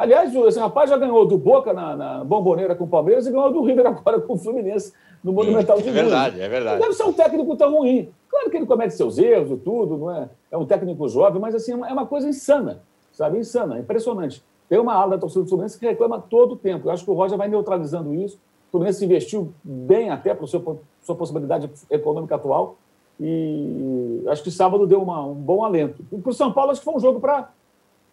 Aliás, 0.00 0.34
esse 0.34 0.58
rapaz 0.58 0.88
já 0.88 0.96
ganhou 0.96 1.26
do 1.26 1.36
Boca 1.36 1.74
na, 1.74 1.94
na 1.94 2.24
Bomboneira 2.24 2.74
com 2.74 2.84
o 2.84 2.88
Palmeiras 2.88 3.26
e 3.26 3.30
ganhou 3.30 3.52
do 3.52 3.62
River 3.62 3.86
agora 3.86 4.18
com 4.18 4.32
o 4.32 4.38
Fluminense 4.38 4.94
no 5.22 5.30
Monumental 5.30 5.78
de 5.78 5.90
É 5.90 5.92
verdade, 5.92 6.40
é 6.40 6.48
verdade. 6.48 6.76
Não 6.76 6.86
deve 6.86 6.94
ser 6.94 7.02
um 7.02 7.12
técnico 7.12 7.54
tão 7.54 7.70
ruim. 7.76 8.08
Claro 8.26 8.48
que 8.48 8.56
ele 8.56 8.64
comete 8.64 8.94
seus 8.94 9.18
erros 9.18 9.50
e 9.50 9.56
tudo, 9.58 9.98
não 9.98 10.10
é? 10.10 10.30
É 10.50 10.56
um 10.56 10.64
técnico 10.64 11.06
jovem, 11.06 11.38
mas 11.38 11.54
assim, 11.54 11.72
é 11.72 11.92
uma 11.92 12.06
coisa 12.06 12.26
insana, 12.26 12.80
sabe? 13.12 13.36
Insana, 13.40 13.78
impressionante. 13.78 14.42
Tem 14.70 14.78
uma 14.78 14.94
ala 14.94 15.16
da 15.16 15.18
torcida 15.18 15.42
do 15.42 15.48
Fluminense 15.50 15.78
que 15.78 15.84
reclama 15.84 16.18
todo 16.18 16.52
o 16.52 16.56
tempo. 16.56 16.88
Eu 16.88 16.92
acho 16.92 17.04
que 17.04 17.10
o 17.10 17.14
Roger 17.14 17.36
vai 17.36 17.48
neutralizando 17.48 18.14
isso. 18.14 18.38
O 18.68 18.70
Fluminense 18.70 19.04
investiu 19.04 19.52
bem 19.62 20.08
até 20.08 20.32
para 20.32 20.46
a 20.46 20.48
sua 20.48 21.14
possibilidade 21.14 21.70
econômica 21.90 22.36
atual. 22.36 22.78
E 23.20 24.22
acho 24.28 24.42
que 24.42 24.50
sábado 24.50 24.86
deu 24.86 25.02
uma, 25.02 25.22
um 25.26 25.34
bom 25.34 25.62
alento. 25.62 26.02
E 26.10 26.16
para 26.16 26.30
o 26.30 26.32
São 26.32 26.50
Paulo, 26.50 26.70
acho 26.70 26.80
que 26.80 26.86
foi 26.86 26.94
um 26.94 27.00
jogo 27.00 27.20
para 27.20 27.50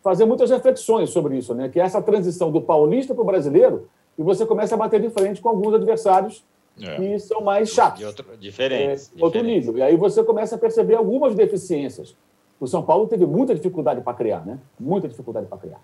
fazer 0.08 0.24
muitas 0.24 0.50
reflexões 0.50 1.10
sobre 1.10 1.38
isso, 1.38 1.54
né? 1.54 1.68
que 1.68 1.82
é 1.82 1.84
essa 1.84 2.02
transição 2.02 2.50
do 2.50 2.62
paulista 2.62 3.14
para 3.14 3.22
o 3.22 3.26
brasileiro, 3.26 3.90
e 4.18 4.24
você 4.24 4.46
começa 4.46 4.74
a 4.74 4.78
bater 4.78 5.02
de 5.02 5.10
frente 5.10 5.42
com 5.42 5.50
alguns 5.50 5.74
adversários 5.74 6.46
é. 6.82 6.96
que 6.96 7.20
são 7.20 7.42
mais 7.42 7.72
chatos. 7.72 8.00
De 8.00 8.06
outro, 8.06 8.26
diferentes. 8.40 9.12
É, 9.14 9.22
outro 9.22 9.44
nível. 9.44 9.78
E 9.78 9.82
aí 9.82 9.98
você 9.98 10.24
começa 10.24 10.56
a 10.56 10.58
perceber 10.58 10.96
algumas 10.96 11.36
deficiências. 11.36 12.16
O 12.58 12.66
São 12.66 12.82
Paulo 12.82 13.06
teve 13.06 13.26
muita 13.26 13.54
dificuldade 13.54 14.00
para 14.00 14.14
criar, 14.14 14.46
né? 14.46 14.58
Muita 14.80 15.10
dificuldade 15.10 15.46
para 15.46 15.58
criar. 15.58 15.82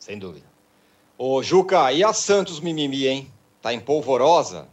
Sem 0.00 0.18
dúvida. 0.18 0.46
Ô, 1.16 1.40
Juca, 1.40 1.92
e 1.92 2.02
a 2.02 2.12
Santos 2.12 2.58
Mimimi, 2.58 3.06
hein? 3.06 3.28
Tá 3.62 3.72
em 3.72 3.78
polvorosa? 3.78 4.66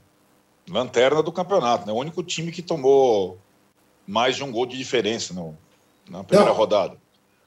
Lanterna 0.68 1.22
do 1.22 1.32
campeonato, 1.32 1.86
né? 1.86 1.94
O 1.94 1.98
único 1.98 2.24
time 2.24 2.52
que 2.52 2.64
tomou 2.64 3.38
mais 4.08 4.36
de 4.36 4.44
um 4.44 4.52
gol 4.52 4.66
de 4.66 4.76
diferença 4.76 5.36
no, 5.36 5.56
na 6.10 6.24
primeira 6.24 6.50
Não, 6.50 6.58
rodada. 6.58 6.98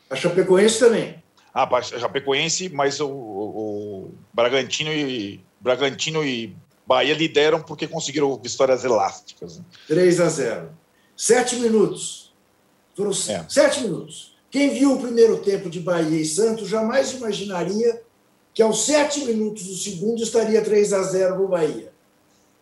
A 0.08 0.14
Chapecoense 0.14 0.78
também. 0.78 1.23
Ah, 1.54 1.68
Chapecoense, 1.80 2.68
mas 2.68 2.98
o, 2.98 3.08
o, 3.08 4.10
Bragantino 4.32 4.92
e 4.92 5.40
Bragantino 5.60 6.24
e 6.24 6.56
Bahia 6.84 7.14
lideram 7.14 7.62
porque 7.62 7.86
conseguiram 7.86 8.36
vitórias 8.36 8.84
elásticas. 8.84 9.60
3 9.86 10.20
a 10.20 10.28
0. 10.28 10.68
Sete 11.16 11.56
minutos. 11.56 12.34
Foram 12.96 13.12
é. 13.12 13.46
sete 13.48 13.82
minutos. 13.82 14.36
Quem 14.50 14.70
viu 14.70 14.94
o 14.94 15.00
primeiro 15.00 15.38
tempo 15.38 15.70
de 15.70 15.80
Bahia 15.80 16.20
e 16.20 16.24
Santos 16.24 16.68
jamais 16.68 17.12
imaginaria 17.12 18.02
que 18.52 18.62
aos 18.62 18.84
sete 18.84 19.24
minutos 19.24 19.64
do 19.64 19.76
segundo 19.76 20.22
estaria 20.22 20.62
3 20.62 20.92
a 20.92 21.02
0 21.02 21.34
para 21.34 21.42
o 21.42 21.48
Bahia. 21.48 21.92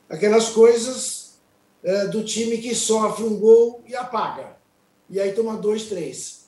Aquelas 0.09 0.51
coisas 0.51 1.39
é, 1.83 2.07
do 2.07 2.23
time 2.25 2.59
que 2.59 2.75
sofre 2.75 3.25
um 3.25 3.39
gol 3.39 3.83
e 3.87 3.95
apaga. 3.95 4.57
E 5.11 5.21
aí 5.21 5.33
toma 5.33 5.57
dois, 5.57 5.85
três. 5.85 6.42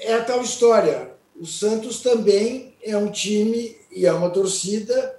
É 0.00 0.14
a 0.14 0.24
tal 0.24 0.42
história. 0.42 1.12
O 1.38 1.46
Santos 1.46 2.00
também 2.00 2.74
é 2.82 2.96
um 2.96 3.10
time 3.10 3.76
e 3.90 4.06
é 4.06 4.12
uma 4.12 4.30
torcida 4.30 5.18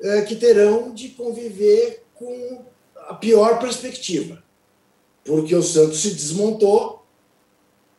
é, 0.00 0.22
que 0.22 0.36
terão 0.36 0.92
de 0.92 1.10
conviver 1.10 2.04
com 2.14 2.64
a 3.08 3.14
pior 3.14 3.58
perspectiva, 3.58 4.42
porque 5.24 5.54
o 5.54 5.62
Santos 5.62 6.02
se 6.02 6.10
desmontou, 6.10 7.04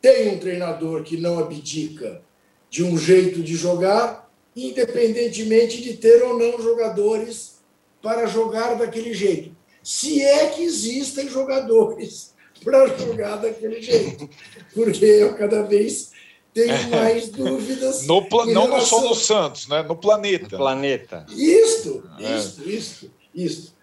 tem 0.01 0.35
um 0.35 0.39
treinador 0.39 1.03
que 1.03 1.17
não 1.17 1.39
abdica 1.39 2.21
de 2.69 2.83
um 2.83 2.97
jeito 2.97 3.41
de 3.41 3.55
jogar, 3.55 4.31
independentemente 4.55 5.81
de 5.81 5.95
ter 5.95 6.21
ou 6.23 6.37
não 6.37 6.61
jogadores 6.61 7.59
para 8.01 8.27
jogar 8.27 8.75
daquele 8.75 9.13
jeito. 9.13 9.55
Se 9.83 10.21
é 10.21 10.47
que 10.49 10.61
existem 10.63 11.27
jogadores 11.27 12.33
para 12.63 12.87
jogar 12.97 13.37
daquele 13.37 13.81
jeito, 13.81 14.29
porque 14.73 15.05
eu 15.05 15.35
cada 15.35 15.63
vez 15.63 16.11
tenho 16.53 16.71
é. 16.71 16.87
mais 16.87 17.29
dúvidas. 17.29 18.05
No 18.05 18.27
pla... 18.27 18.45
Não 18.45 18.67
relação... 18.67 19.01
só 19.01 19.09
no 19.09 19.15
Santos, 19.15 19.67
né? 19.67 19.83
no 19.83 19.95
planeta. 19.95 20.49
No 20.51 20.57
planeta. 20.57 21.25
Isto, 21.29 22.03
é. 22.19 22.37
isto, 22.37 22.69
isto, 22.69 23.11
isto. 23.33 23.73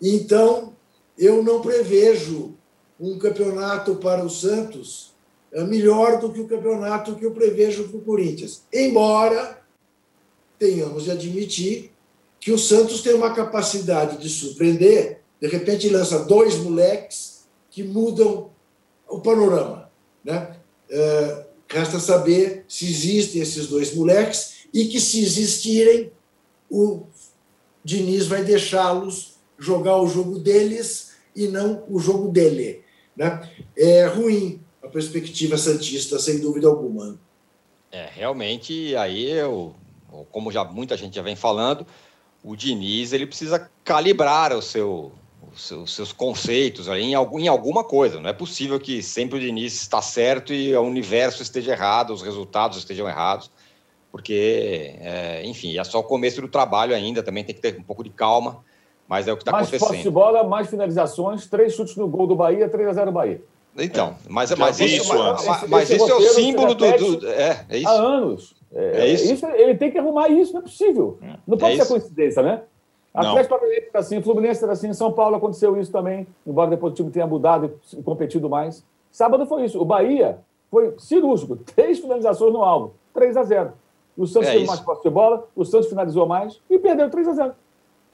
Então, 0.00 0.74
eu 1.16 1.42
não 1.42 1.60
prevejo 1.60 2.54
um 2.98 3.18
campeonato 3.18 3.96
para 3.96 4.24
o 4.24 4.30
Santos 4.30 5.12
é, 5.52 5.62
melhor 5.64 6.18
do 6.18 6.32
que 6.32 6.40
o 6.40 6.48
campeonato 6.48 7.14
que 7.14 7.24
eu 7.24 7.32
prevejo 7.32 7.88
para 7.88 7.98
o 7.98 8.02
Corinthians. 8.02 8.62
Embora 8.72 9.60
tenhamos 10.58 11.04
de 11.04 11.10
admitir 11.10 11.92
que 12.40 12.52
o 12.52 12.58
Santos 12.58 13.02
tem 13.02 13.14
uma 13.14 13.34
capacidade 13.34 14.16
de 14.16 14.28
surpreender, 14.28 15.20
de 15.40 15.48
repente 15.48 15.88
lança 15.88 16.20
dois 16.20 16.56
moleques 16.56 17.31
que 17.72 17.82
mudam 17.82 18.50
o 19.08 19.20
panorama. 19.20 19.90
Né? 20.22 20.56
É, 20.88 21.46
Resta 21.68 21.98
saber 21.98 22.66
se 22.68 22.84
existem 22.84 23.40
esses 23.40 23.66
dois 23.66 23.94
moleques 23.94 24.66
e 24.74 24.84
que, 24.84 25.00
se 25.00 25.22
existirem, 25.22 26.12
o 26.70 27.06
Diniz 27.82 28.26
vai 28.26 28.44
deixá-los 28.44 29.38
jogar 29.58 29.96
o 29.96 30.06
jogo 30.06 30.38
deles 30.38 31.12
e 31.34 31.48
não 31.48 31.82
o 31.88 31.98
jogo 31.98 32.28
dele. 32.28 32.84
Né? 33.16 33.50
É 33.74 34.04
ruim 34.04 34.60
a 34.82 34.88
perspectiva 34.88 35.56
santista, 35.56 36.18
sem 36.18 36.40
dúvida 36.40 36.68
alguma. 36.68 37.18
É, 37.90 38.06
realmente, 38.12 38.94
aí 38.96 39.30
eu, 39.30 39.74
como 40.30 40.52
já 40.52 40.64
muita 40.64 40.94
gente 40.94 41.16
já 41.16 41.22
vem 41.22 41.36
falando, 41.36 41.86
o 42.44 42.54
Diniz 42.54 43.14
ele 43.14 43.26
precisa 43.26 43.70
calibrar 43.82 44.52
o 44.52 44.60
seu, 44.60 45.12
os 45.54 45.94
seus 45.94 46.12
conceitos 46.12 46.88
aí 46.88 47.02
em, 47.02 47.14
algum, 47.14 47.38
em 47.38 47.48
alguma 47.48 47.84
coisa. 47.84 48.20
Não 48.20 48.28
é 48.28 48.32
possível 48.32 48.80
que 48.80 49.02
sempre 49.02 49.38
o 49.38 49.40
Diniz 49.40 49.74
está 49.74 50.00
certo 50.00 50.52
e 50.52 50.74
o 50.74 50.82
universo 50.82 51.42
esteja 51.42 51.72
errado, 51.72 52.12
os 52.12 52.22
resultados 52.22 52.78
estejam 52.78 53.08
errados, 53.08 53.50
porque, 54.10 54.94
é, 55.00 55.42
enfim, 55.44 55.78
é 55.78 55.84
só 55.84 56.00
o 56.00 56.04
começo 56.04 56.40
do 56.40 56.48
trabalho 56.48 56.94
ainda, 56.94 57.22
também 57.22 57.44
tem 57.44 57.54
que 57.54 57.60
ter 57.60 57.78
um 57.78 57.82
pouco 57.82 58.02
de 58.02 58.10
calma, 58.10 58.64
mas 59.06 59.28
é 59.28 59.32
o 59.32 59.36
que 59.36 59.42
está 59.42 59.52
acontecendo. 59.52 59.80
Mais 59.80 59.90
posse 59.92 60.02
de 60.02 60.10
bola, 60.10 60.44
mais 60.44 60.68
finalizações, 60.68 61.46
três 61.46 61.74
chutes 61.74 61.96
no 61.96 62.08
gol 62.08 62.26
do 62.26 62.34
Bahia, 62.34 62.68
3 62.68 62.88
a 62.88 62.92
0 62.92 63.12
Bahia. 63.12 63.42
Então, 63.76 64.16
mas, 64.28 64.50
mas 64.54 64.80
isso, 64.80 65.16
mas, 65.16 65.46
mas, 65.46 65.68
mas 65.68 65.90
isso 65.90 66.10
é 66.10 66.14
o 66.14 66.20
símbolo 66.20 66.74
do, 66.74 67.16
do, 67.16 67.28
É, 67.28 67.64
é 67.70 67.78
isso. 67.78 67.88
Há 67.88 67.92
anos. 67.92 68.54
É, 68.70 69.00
é 69.00 69.08
isso. 69.08 69.32
isso. 69.32 69.46
Ele 69.46 69.74
tem 69.76 69.90
que 69.90 69.98
arrumar 69.98 70.28
isso, 70.28 70.52
não 70.52 70.60
é 70.60 70.62
possível. 70.62 71.18
Não 71.46 71.56
pode 71.56 71.76
ser 71.76 71.82
isso. 71.82 71.90
coincidência, 71.90 72.42
né? 72.42 72.62
Atlético 73.14 73.54
Paranaense 73.54 73.88
era 73.88 73.98
assim, 74.00 74.22
Fluminense 74.22 74.64
era 74.64 74.72
assim, 74.72 74.88
em 74.88 74.94
São 74.94 75.12
Paulo 75.12 75.36
aconteceu 75.36 75.78
isso 75.78 75.92
também, 75.92 76.26
embora 76.46 76.70
depois 76.70 76.92
o 76.92 76.96
time 76.96 77.10
tenha 77.10 77.26
mudado 77.26 77.78
e 77.92 78.02
competido 78.02 78.48
mais. 78.48 78.84
Sábado 79.10 79.46
foi 79.46 79.64
isso. 79.64 79.80
O 79.80 79.84
Bahia 79.84 80.38
foi 80.70 80.94
cirúrgico, 80.98 81.56
três 81.76 81.98
finalizações 81.98 82.52
no 82.52 82.62
alvo, 82.62 82.94
3 83.12 83.36
a 83.36 83.42
0 83.42 83.72
O 84.16 84.26
Santos 84.26 84.48
é 84.48 84.52
teve 84.52 84.66
mais 84.66 84.80
posse 84.80 85.02
de 85.02 85.10
bola, 85.10 85.46
o 85.54 85.64
Santos 85.64 85.88
finalizou 85.88 86.26
mais 86.26 86.58
e 86.70 86.78
perdeu 86.78 87.10
3 87.10 87.28
a 87.28 87.32
0 87.32 87.54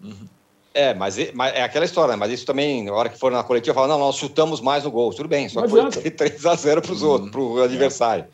uhum. 0.03 0.29
É, 0.75 0.95
mas, 0.95 1.17
mas, 1.33 1.55
é 1.55 1.63
aquela 1.63 1.85
história, 1.85 2.13
né? 2.13 2.17
mas 2.17 2.31
isso 2.31 2.47
também, 2.47 2.85
na 2.85 2.93
hora 2.93 3.09
que 3.09 3.19
for 3.19 3.33
na 3.33 3.43
coletiva, 3.43 3.75
fala, 3.75 3.89
não, 3.89 3.99
nós 3.99 4.17
chutamos 4.17 4.61
mais 4.61 4.85
no 4.85 4.93
gol. 4.93 5.13
Tudo 5.13 5.29
bem, 5.29 5.49
só 5.49 5.63
que 5.63 5.69
foi 5.69 6.11
3 6.11 6.45
a 6.47 6.55
0 6.55 6.83
para 6.83 6.93
os 6.93 7.03
uhum. 7.03 7.09
outros, 7.09 7.31
para 7.33 7.41
o 7.41 7.63
adversário. 7.63 8.27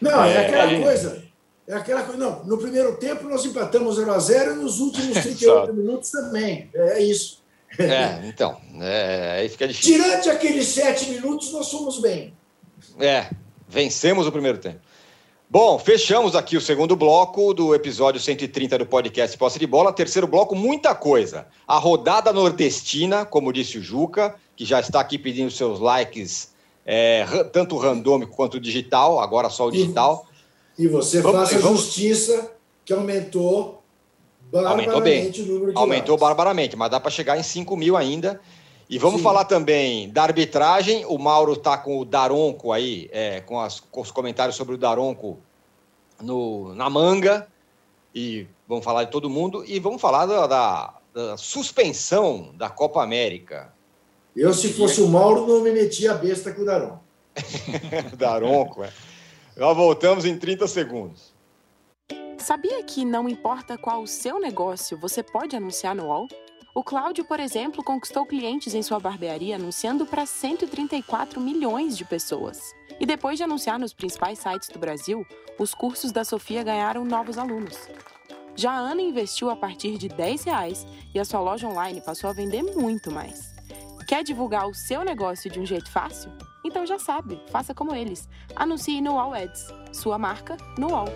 Não, 0.00 0.24
é, 0.24 0.32
é 0.32 0.46
aquela 0.46 0.72
é, 0.72 0.82
coisa. 0.82 1.29
É 1.70 1.74
aquela 1.74 2.02
coisa. 2.02 2.18
Não, 2.18 2.44
no 2.44 2.58
primeiro 2.58 2.96
tempo 2.96 3.28
nós 3.28 3.44
empatamos 3.44 3.94
0 3.94 4.12
a 4.12 4.18
0 4.18 4.52
e 4.52 4.54
nos 4.56 4.80
últimos 4.80 5.18
38 5.22 5.72
minutos 5.72 6.10
também. 6.10 6.68
É 6.74 7.00
isso. 7.00 7.40
É, 7.78 8.26
então. 8.26 8.60
É, 8.80 9.38
aí 9.38 9.48
fica 9.48 9.68
difícil. 9.68 10.02
Tirante 10.02 10.28
aqueles 10.28 10.66
sete 10.66 11.08
minutos, 11.08 11.52
nós 11.52 11.70
fomos 11.70 12.00
bem. 12.00 12.34
É, 12.98 13.30
vencemos 13.68 14.26
o 14.26 14.32
primeiro 14.32 14.58
tempo. 14.58 14.80
Bom, 15.48 15.78
fechamos 15.78 16.34
aqui 16.34 16.56
o 16.56 16.60
segundo 16.60 16.96
bloco 16.96 17.54
do 17.54 17.72
episódio 17.72 18.20
130 18.20 18.78
do 18.78 18.86
podcast 18.86 19.38
Posse 19.38 19.58
de 19.58 19.66
Bola. 19.66 19.92
Terceiro 19.92 20.26
bloco, 20.26 20.56
muita 20.56 20.92
coisa. 20.92 21.46
A 21.68 21.78
rodada 21.78 22.32
nordestina, 22.32 23.24
como 23.24 23.52
disse 23.52 23.78
o 23.78 23.82
Juca, 23.82 24.34
que 24.56 24.64
já 24.64 24.80
está 24.80 25.00
aqui 25.00 25.18
pedindo 25.18 25.50
seus 25.52 25.78
likes, 25.78 26.52
é, 26.84 27.24
tanto 27.52 27.76
randômico 27.76 28.34
quanto 28.34 28.58
digital, 28.58 29.20
agora 29.20 29.48
só 29.48 29.68
o 29.68 29.70
digital. 29.70 30.26
E 30.80 30.88
você 30.88 31.20
vamos, 31.20 31.40
faça 31.40 31.58
vamos... 31.58 31.82
justiça 31.82 32.52
que 32.86 32.92
aumentou 32.94 33.82
barbaramente 34.50 34.88
aumentou 34.88 35.02
bem. 35.02 35.30
o 35.30 35.46
número 35.52 35.72
de 35.72 35.78
Aumentou 35.78 36.16
barbaramente, 36.16 36.74
mas 36.74 36.90
dá 36.90 36.98
para 36.98 37.10
chegar 37.10 37.38
em 37.38 37.42
5 37.42 37.76
mil 37.76 37.98
ainda. 37.98 38.40
E 38.88 38.98
vamos 38.98 39.18
Sim. 39.18 39.24
falar 39.24 39.44
também 39.44 40.08
da 40.08 40.22
arbitragem. 40.22 41.04
O 41.04 41.18
Mauro 41.18 41.52
está 41.52 41.76
com 41.76 41.98
o 41.98 42.04
Daronco 42.06 42.72
aí, 42.72 43.10
é, 43.12 43.42
com, 43.42 43.60
as, 43.60 43.78
com, 43.78 44.00
os 44.00 44.10
comentários 44.10 44.56
sobre 44.56 44.74
o 44.74 44.78
Daronco 44.78 45.38
no, 46.18 46.74
na 46.74 46.88
manga. 46.88 47.46
E 48.14 48.46
vamos 48.66 48.82
falar 48.82 49.04
de 49.04 49.10
todo 49.10 49.28
mundo. 49.28 49.62
E 49.66 49.78
vamos 49.78 50.00
falar 50.00 50.24
da, 50.24 50.46
da, 50.46 50.94
da 51.12 51.36
suspensão 51.36 52.54
da 52.56 52.70
Copa 52.70 53.02
América. 53.02 53.70
Eu, 54.34 54.54
se 54.54 54.72
fosse 54.72 55.02
o 55.02 55.08
Mauro, 55.08 55.46
não 55.46 55.60
me 55.60 55.72
metia 55.72 56.12
a 56.12 56.14
besta 56.14 56.54
com 56.54 56.62
o 56.62 56.64
Daronco. 56.64 57.00
Daronco, 58.16 58.82
é. 58.82 58.90
Nós 59.60 59.76
voltamos 59.76 60.24
em 60.24 60.38
30 60.38 60.66
segundos. 60.66 61.34
Sabia 62.38 62.82
que 62.82 63.04
não 63.04 63.28
importa 63.28 63.76
qual 63.76 64.00
o 64.00 64.06
seu 64.06 64.40
negócio, 64.40 64.96
você 64.96 65.22
pode 65.22 65.54
anunciar 65.54 65.94
no 65.94 66.06
UOL? 66.06 66.26
O 66.74 66.82
Cláudio, 66.82 67.26
por 67.26 67.38
exemplo, 67.38 67.84
conquistou 67.84 68.24
clientes 68.24 68.74
em 68.74 68.82
sua 68.82 68.98
barbearia 68.98 69.56
anunciando 69.56 70.06
para 70.06 70.24
134 70.24 71.38
milhões 71.38 71.94
de 71.94 72.06
pessoas. 72.06 72.72
E 72.98 73.04
depois 73.04 73.36
de 73.36 73.44
anunciar 73.44 73.78
nos 73.78 73.92
principais 73.92 74.38
sites 74.38 74.70
do 74.70 74.78
Brasil, 74.78 75.26
os 75.58 75.74
cursos 75.74 76.10
da 76.10 76.24
Sofia 76.24 76.62
ganharam 76.62 77.04
novos 77.04 77.36
alunos. 77.36 77.76
Já 78.56 78.72
a 78.72 78.78
Ana 78.78 79.02
investiu 79.02 79.50
a 79.50 79.56
partir 79.56 79.98
de 79.98 80.08
10 80.08 80.44
reais 80.44 80.86
e 81.14 81.20
a 81.20 81.24
sua 81.26 81.40
loja 81.40 81.68
online 81.68 82.00
passou 82.00 82.30
a 82.30 82.32
vender 82.32 82.62
muito 82.62 83.12
mais. 83.12 83.52
Quer 84.08 84.24
divulgar 84.24 84.66
o 84.66 84.74
seu 84.74 85.04
negócio 85.04 85.50
de 85.50 85.60
um 85.60 85.66
jeito 85.66 85.90
fácil? 85.90 86.32
Então 86.64 86.86
já 86.86 86.98
sabe, 86.98 87.40
faça 87.50 87.74
como 87.74 87.94
eles. 87.94 88.28
Anuncie 88.54 89.00
no 89.00 89.18
All 89.18 89.32
Ads. 89.32 89.72
Sua 89.92 90.18
marca 90.18 90.56
no 90.78 90.94
All. 90.94 91.08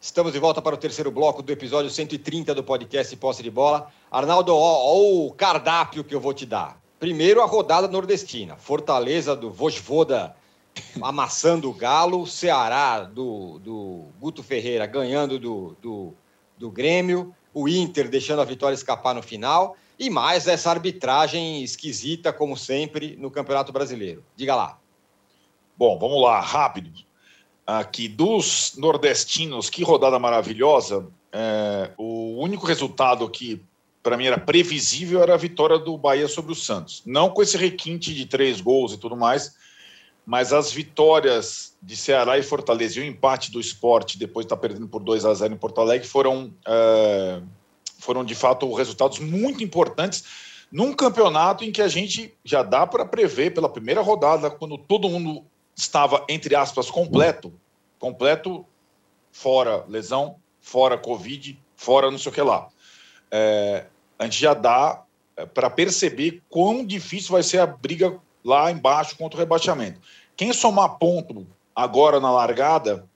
Estamos 0.00 0.32
de 0.32 0.38
volta 0.38 0.60
para 0.60 0.74
o 0.74 0.78
terceiro 0.78 1.10
bloco 1.10 1.42
do 1.42 1.50
episódio 1.50 1.90
130 1.90 2.54
do 2.54 2.62
podcast 2.62 3.16
Posse 3.16 3.42
de 3.42 3.50
Bola. 3.50 3.88
Arnaldo, 4.10 4.54
ó, 4.54 4.94
o 4.96 5.32
cardápio 5.32 6.04
que 6.04 6.14
eu 6.14 6.20
vou 6.20 6.34
te 6.34 6.44
dar. 6.44 6.78
Primeiro, 7.00 7.40
a 7.40 7.46
rodada 7.46 7.88
nordestina. 7.88 8.56
Fortaleza 8.56 9.34
do 9.34 9.50
Vojvoda 9.50 10.36
amassando 11.00 11.70
o 11.70 11.72
Galo. 11.72 12.26
Ceará 12.26 13.02
do, 13.02 13.58
do 13.60 14.06
Guto 14.20 14.42
Ferreira 14.42 14.86
ganhando 14.86 15.38
do, 15.38 15.76
do, 15.80 16.14
do 16.58 16.70
Grêmio. 16.70 17.34
O 17.54 17.68
Inter 17.68 18.08
deixando 18.08 18.42
a 18.42 18.44
vitória 18.44 18.74
escapar 18.74 19.14
no 19.14 19.22
final. 19.22 19.76
E 19.98 20.10
mais 20.10 20.46
essa 20.46 20.70
arbitragem 20.70 21.62
esquisita, 21.62 22.32
como 22.32 22.56
sempre, 22.56 23.16
no 23.16 23.30
Campeonato 23.30 23.72
Brasileiro. 23.72 24.24
Diga 24.36 24.54
lá. 24.54 24.78
Bom, 25.76 25.98
vamos 25.98 26.20
lá, 26.22 26.40
rápido. 26.40 26.90
Aqui, 27.66 28.08
dos 28.08 28.74
nordestinos, 28.76 29.70
que 29.70 29.82
rodada 29.82 30.18
maravilhosa. 30.18 31.06
É, 31.32 31.90
o 31.96 32.40
único 32.40 32.66
resultado 32.66 33.28
que, 33.28 33.62
para 34.02 34.16
mim, 34.16 34.26
era 34.26 34.38
previsível 34.38 35.22
era 35.22 35.34
a 35.34 35.38
vitória 35.38 35.78
do 35.78 35.96
Bahia 35.96 36.28
sobre 36.28 36.52
o 36.52 36.56
Santos. 36.56 37.02
Não 37.06 37.30
com 37.30 37.42
esse 37.42 37.56
requinte 37.56 38.14
de 38.14 38.26
três 38.26 38.60
gols 38.60 38.92
e 38.92 38.98
tudo 38.98 39.16
mais, 39.16 39.56
mas 40.26 40.52
as 40.52 40.72
vitórias 40.72 41.76
de 41.82 41.96
Ceará 41.96 42.38
e 42.38 42.42
Fortaleza 42.42 42.98
e 42.98 43.02
o 43.02 43.06
empate 43.06 43.50
do 43.50 43.60
esporte, 43.60 44.18
depois 44.18 44.44
de 44.44 44.46
estar 44.46 44.56
tá 44.56 44.60
perdendo 44.60 44.88
por 44.88 45.02
2 45.02 45.24
a 45.24 45.34
0 45.34 45.54
em 45.54 45.58
Porto 45.58 45.80
Alegre, 45.80 46.06
foram. 46.06 46.52
É, 46.66 47.40
foram 47.98 48.24
de 48.24 48.34
fato 48.34 48.72
resultados 48.74 49.18
muito 49.18 49.62
importantes 49.62 50.24
num 50.70 50.92
campeonato 50.92 51.64
em 51.64 51.70
que 51.70 51.82
a 51.82 51.88
gente 51.88 52.36
já 52.44 52.62
dá 52.62 52.86
para 52.86 53.04
prever 53.04 53.54
pela 53.54 53.68
primeira 53.68 54.00
rodada, 54.00 54.50
quando 54.50 54.76
todo 54.76 55.08
mundo 55.08 55.44
estava, 55.76 56.24
entre 56.28 56.54
aspas, 56.54 56.90
completo 56.90 57.52
completo, 58.04 58.66
fora 59.32 59.82
lesão, 59.88 60.36
fora 60.60 60.98
Covid, 60.98 61.58
fora 61.74 62.10
não 62.10 62.18
sei 62.18 62.30
o 62.30 62.34
que 62.34 62.42
lá. 62.42 62.68
É, 63.30 63.86
a 64.18 64.24
gente 64.24 64.38
já 64.38 64.52
dá 64.52 65.02
é, 65.34 65.46
para 65.46 65.70
perceber 65.70 66.42
quão 66.50 66.84
difícil 66.84 67.32
vai 67.32 67.42
ser 67.42 67.60
a 67.60 67.66
briga 67.66 68.20
lá 68.44 68.70
embaixo 68.70 69.16
contra 69.16 69.38
o 69.38 69.40
rebaixamento. 69.40 70.02
Quem 70.36 70.52
somar 70.52 70.98
ponto 70.98 71.46
agora 71.74 72.20
na 72.20 72.30
largada 72.30 73.08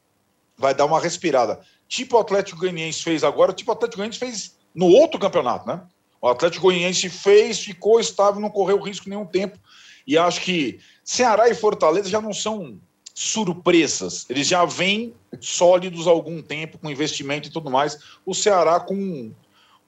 vai 0.57 0.75
dar 0.75 0.87
uma 0.87 0.99
respirada. 0.99 1.61
Tipo 1.87 2.17
o 2.17 2.21
Atlético 2.21 2.61
Goianiense 2.61 3.03
fez 3.03 3.23
agora, 3.23 3.53
tipo 3.53 3.71
o 3.71 3.75
Atlético 3.75 3.99
Goianiense 3.99 4.19
fez 4.19 4.58
no 4.79 4.87
outro 4.87 5.19
campeonato, 5.19 5.67
né? 5.67 5.83
O 6.23 6.29
Atlético 6.29 6.63
Goianiense 6.63 7.09
fez, 7.09 7.59
ficou 7.59 7.99
estável, 7.99 8.41
não 8.41 8.49
correu 8.49 8.81
risco 8.81 9.09
nenhum 9.09 9.27
tempo. 9.27 9.59
E 10.07 10.17
acho 10.17 10.41
que 10.41 10.79
Ceará 11.03 11.49
e 11.49 11.55
Fortaleza 11.55 12.09
já 12.09 12.21
não 12.21 12.33
são 12.33 12.79
surpresas. 13.13 14.25
Eles 14.31 14.47
já 14.47 14.65
vêm 14.65 15.15
sólidos 15.41 16.07
há 16.07 16.11
algum 16.11 16.41
tempo, 16.41 16.79
com 16.79 16.89
investimento 16.89 17.49
e 17.49 17.51
tudo 17.51 17.69
mais. 17.69 17.99
O 18.25 18.33
Ceará 18.33 18.79
com 18.79 19.33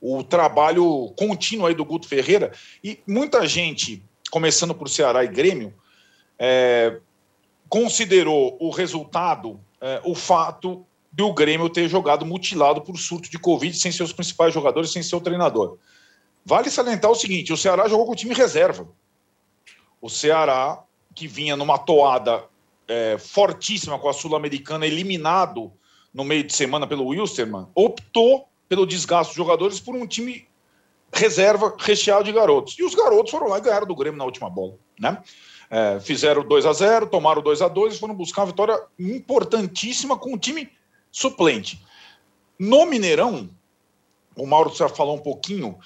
o 0.01 0.25
trabalho 0.25 1.15
contínuo 1.17 1.69
aí 1.69 1.75
do 1.75 1.85
Guto 1.85 2.09
Ferreira. 2.09 2.51
E 2.83 2.99
muita 3.07 3.47
gente, 3.47 4.03
começando 4.29 4.75
por 4.75 4.89
Ceará 4.89 5.23
e 5.23 5.29
Grêmio, 5.29 5.73
é, 6.37 6.99
considerou 7.69 8.57
o 8.59 8.71
resultado 8.71 9.61
é, 9.81 10.01
o 10.05 10.17
fato 10.17 10.85
de 11.13 11.23
o 11.23 11.33
Grêmio 11.33 11.69
ter 11.69 11.89
jogado 11.89 12.25
mutilado 12.25 12.81
por 12.81 12.97
surto 12.97 13.31
de 13.31 13.39
Covid 13.39 13.77
sem 13.77 13.91
seus 13.91 14.13
principais 14.13 14.55
jogadores, 14.55 14.93
sem 14.93 15.03
seu 15.03 15.21
treinador. 15.21 15.79
Vale 16.45 16.71
salientar 16.71 17.11
o 17.11 17.15
seguinte: 17.15 17.53
o 17.53 17.57
Ceará 17.57 17.89
jogou 17.89 18.07
com 18.07 18.13
o 18.13 18.17
time 18.17 18.35
reserva. 18.35 18.89
O 20.01 20.09
Ceará, 20.09 20.83
que 21.15 21.27
vinha 21.27 21.57
numa 21.57 21.79
toada 21.79 22.45
é, 22.89 23.19
fortíssima 23.19 23.99
com 23.99 24.09
a 24.09 24.13
Sul-Americana, 24.13 24.87
eliminado 24.87 25.73
no 26.13 26.25
meio 26.25 26.45
de 26.45 26.55
semana 26.55 26.87
pelo 26.87 27.07
Wilstermann, 27.07 27.69
optou 27.75 28.49
pelo 28.69 28.87
desgaste 28.87 29.31
dos 29.31 29.37
jogadores 29.37 29.81
por 29.81 29.95
um 29.95 30.07
time 30.07 30.49
reserva 31.13 31.75
recheado 31.79 32.25
de 32.25 32.33
garotos. 32.33 32.77
E 32.79 32.85
os 32.85 32.95
garotos 32.95 33.31
foram 33.31 33.49
lá 33.49 33.59
e 33.59 33.61
ganharam 33.61 33.87
do 33.87 33.97
Grêmio 33.97 34.19
na 34.19 34.25
última 34.25 34.49
bola. 34.49 34.75
Né? 34.99 35.21
É, 35.69 36.01
fizeram 36.01 36.47
2 36.47 36.67
a 36.67 36.73
0 36.73 37.07
tomaram 37.07 37.43
2 37.43 37.63
a 37.63 37.69
2 37.69 37.95
e 37.95 37.99
foram 37.99 38.15
buscar 38.15 38.43
uma 38.43 38.49
vitória 38.49 38.81
importantíssima 38.99 40.17
com 40.17 40.35
o 40.35 40.39
time 40.39 40.71
suplente. 41.11 41.81
No 42.59 42.87
Mineirão, 42.87 43.51
o 44.37 44.47
Mauro 44.47 44.75
já 44.75 44.89
falou 44.89 45.17
um 45.17 45.21
pouquinho, 45.21 45.79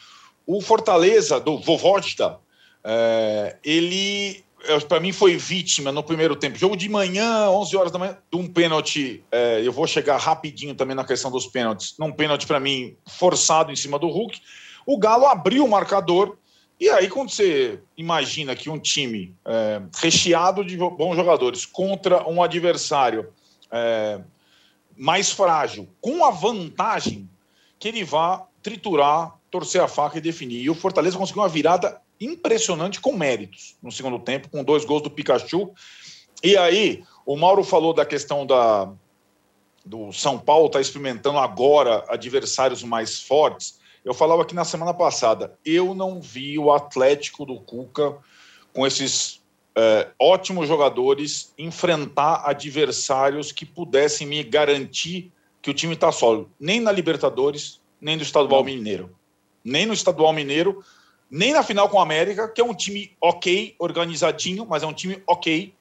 o 0.47 0.61
Fortaleza, 0.61 1.41
do 1.41 1.59
Vovodsta, 1.59 2.39
é, 2.85 3.57
ele, 3.65 4.45
para 4.89 5.01
mim, 5.01 5.11
foi 5.11 5.37
vítima 5.37 5.91
no 5.91 6.03
primeiro 6.03 6.37
tempo. 6.37 6.59
Jogo 6.59 6.77
de 6.77 6.89
manhã, 6.89 7.49
11 7.49 7.77
horas 7.77 7.93
da 7.93 7.99
manhã, 7.99 8.19
de 8.31 8.39
um 8.39 8.47
pênalti. 8.47 9.25
É, 9.33 9.63
eu 9.65 9.73
vou 9.73 9.87
chegar 9.87 10.19
rapidinho 10.19 10.75
também 10.75 10.95
na 10.95 11.05
questão 11.05 11.31
dos 11.31 11.47
pênaltis. 11.47 11.95
Num 11.99 12.13
pênalti, 12.13 12.47
para 12.47 12.61
mim, 12.61 12.97
forçado 13.07 13.73
em 13.73 13.77
cima 13.77 13.99
do 13.99 14.09
Hulk. 14.09 14.39
O 14.87 14.99
Galo 14.99 15.27
abriu 15.27 15.65
o 15.65 15.71
marcador. 15.71 16.37
E 16.79 16.91
aí, 16.91 17.09
quando 17.09 17.31
você 17.31 17.81
imagina 17.97 18.55
que 18.55 18.69
um 18.69 18.79
time 18.79 19.35
é, 19.47 19.81
recheado 19.97 20.63
de 20.63 20.77
bons 20.77 21.17
jogadores 21.17 21.65
contra 21.65 22.29
um 22.29 22.43
adversário 22.43 23.33
é, 23.71 24.21
mais 24.97 25.31
frágil, 25.31 25.89
com 26.01 26.25
a 26.25 26.31
vantagem 26.31 27.29
que 27.79 27.89
ele 27.89 28.05
vá 28.05 28.47
triturar, 28.63 29.37
torcer 29.51 29.81
a 29.81 29.89
faca 29.89 30.19
e 30.19 30.21
definir. 30.21 30.63
E 30.63 30.71
o 30.71 30.75
Fortaleza 30.75 31.19
conseguiu 31.19 31.43
uma 31.43 31.49
virada 31.49 32.01
impressionante 32.21 33.01
com 33.01 33.13
méritos 33.13 33.77
no 33.83 33.93
segundo 33.93 34.19
tempo, 34.19 34.49
com 34.49 34.65
dois 34.65 34.85
gols 34.85 35.03
do 35.03 35.11
Pikachu. 35.11 35.73
E 36.43 36.57
aí, 36.57 37.05
o 37.27 37.37
Mauro 37.37 37.63
falou 37.63 37.93
da 37.93 38.07
questão 38.07 38.47
da, 38.47 38.91
do 39.85 40.13
São 40.13 40.39
Paulo 40.39 40.67
está 40.67 40.81
experimentando 40.81 41.39
agora 41.39 42.05
adversários 42.09 42.83
mais 42.83 43.21
fortes. 43.21 43.79
Eu 44.05 44.15
falava 44.15 44.43
aqui 44.43 44.55
na 44.55 44.65
semana 44.65 44.95
passada, 44.95 45.59
eu 45.65 45.95
não 45.95 46.21
vi 46.21 46.59
o 46.59 46.73
Atlético 46.73 47.45
do 47.45 47.61
Cuca 47.61 48.17
com 48.73 48.87
esses 48.87 49.43
é, 49.77 50.09
ótimos 50.21 50.69
jogadores 50.69 51.53
enfrentar 51.59 52.43
adversários 52.45 53.51
que 53.51 53.67
pudessem 53.67 54.27
me 54.27 54.43
garantir 54.43 55.33
que 55.61 55.71
o 55.71 55.75
time 55.75 55.95
está 55.95 56.13
sólido. 56.13 56.51
Nem 56.61 56.81
na 56.81 56.93
Libertadores, 56.93 57.81
nem 58.01 58.17
no 58.17 58.23
Estadual 58.23 58.61
não. 58.61 58.67
Mineiro. 58.67 59.11
Nem 59.65 59.87
no 59.87 59.95
Estadual 59.95 60.33
Mineiro, 60.33 60.85
nem 61.31 61.53
na 61.53 61.63
final 61.63 61.89
com 61.89 61.97
o 61.97 62.01
América, 62.01 62.49
que 62.49 62.61
é 62.61 62.65
um 62.65 62.75
time 62.75 63.13
ok, 63.21 63.75
organizadinho, 63.79 64.67
mas 64.67 64.83
é 64.83 64.87
um 64.87 64.93
time 64.93 65.23
ok. 65.27 65.75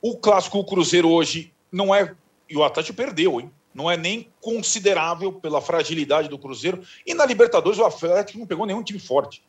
O 0.00 0.16
clássico 0.16 0.58
o 0.58 0.64
Cruzeiro 0.64 1.08
hoje 1.08 1.52
não 1.70 1.94
é. 1.94 2.14
E 2.48 2.56
o 2.56 2.62
Atlético 2.62 2.96
perdeu, 2.96 3.40
hein? 3.40 3.50
Não 3.74 3.90
é 3.90 3.96
nem 3.96 4.28
considerável 4.40 5.32
pela 5.32 5.62
fragilidade 5.62 6.28
do 6.28 6.38
Cruzeiro. 6.38 6.82
E 7.06 7.14
na 7.14 7.24
Libertadores 7.24 7.78
o 7.78 7.84
Atlético 7.84 8.38
não 8.38 8.46
pegou 8.46 8.66
nenhum 8.66 8.82
time 8.82 9.00
forte. 9.00 9.42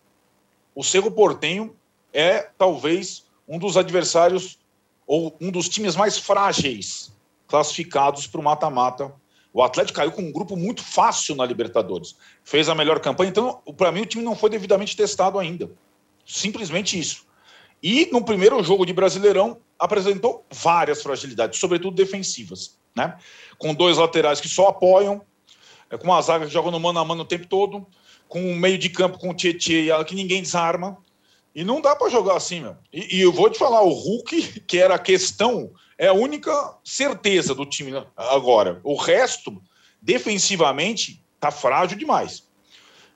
O 0.74 0.84
Cerro 0.84 1.12
Portenho 1.12 1.76
é 2.14 2.50
talvez 2.58 3.26
um 3.48 3.58
dos 3.60 3.78
adversários 3.78 4.58
ou 5.06 5.36
um 5.40 5.52
dos 5.52 5.68
times 5.70 5.96
mais 5.96 6.18
frágeis 6.18 7.12
classificados 7.48 8.26
para 8.26 8.42
o 8.42 8.44
mata-mata. 8.44 9.14
O 9.54 9.62
Atlético 9.62 9.98
caiu 9.98 10.12
com 10.12 10.24
um 10.24 10.32
grupo 10.32 10.56
muito 10.56 10.82
fácil 10.82 11.36
na 11.36 11.46
Libertadores. 11.46 12.16
Fez 12.44 12.68
a 12.68 12.74
melhor 12.74 13.00
campanha. 13.00 13.30
Então, 13.30 13.62
para 13.78 13.92
mim, 13.92 14.02
o 14.02 14.06
time 14.06 14.24
não 14.24 14.36
foi 14.36 14.50
devidamente 14.50 14.98
testado 14.98 15.38
ainda. 15.38 15.70
Simplesmente 16.26 16.98
isso. 16.98 17.26
E 17.82 18.10
no 18.12 18.24
primeiro 18.24 18.64
jogo 18.64 18.86
de 18.86 18.94
Brasileirão, 18.94 19.58
apresentou 19.78 20.46
várias 20.50 21.04
fragilidades, 21.04 21.60
sobretudo 21.60 21.96
defensivas. 21.96 22.80
Né? 22.96 23.16
Com 23.58 23.74
dois 23.74 23.98
laterais 23.98 24.40
que 24.40 24.48
só 24.48 24.70
apoiam, 24.70 25.22
é, 25.90 25.98
com 25.98 26.06
uma 26.06 26.22
zaga 26.22 26.46
que 26.46 26.54
joga 26.54 26.72
no 26.72 26.80
mano 26.80 27.00
a 27.00 27.06
mano 27.06 27.24
o 27.24 27.26
tempo 27.26 27.46
todo, 27.46 27.86
com 28.28 28.42
um 28.42 28.56
meio 28.56 28.78
de 28.78 28.90
campo 28.90 29.20
com 29.20 29.30
o 29.30 29.34
Tietchan 29.34 30.04
que 30.06 30.16
ninguém 30.16 30.42
desarma. 30.42 30.98
E 31.56 31.64
não 31.64 31.82
dá 31.82 31.96
para 31.96 32.10
jogar 32.10 32.36
assim, 32.36 32.62
meu. 32.62 32.76
E, 32.92 33.18
e, 33.18 33.22
eu 33.22 33.32
vou 33.32 33.50
te 33.50 33.60
falar, 33.60 33.82
o 33.84 33.94
Hulk, 33.94 34.62
que 34.62 34.80
era 34.80 34.96
a 34.96 35.00
questão, 35.00 35.72
é 35.98 36.08
a 36.08 36.14
única 36.14 36.52
certeza 36.84 37.54
do 37.54 37.66
time 37.66 37.92
agora. 38.18 38.80
O 38.84 38.96
resto, 38.96 39.62
defensivamente, 40.02 41.24
tá 41.40 41.52
frágil 41.52 41.98
demais. 41.98 42.44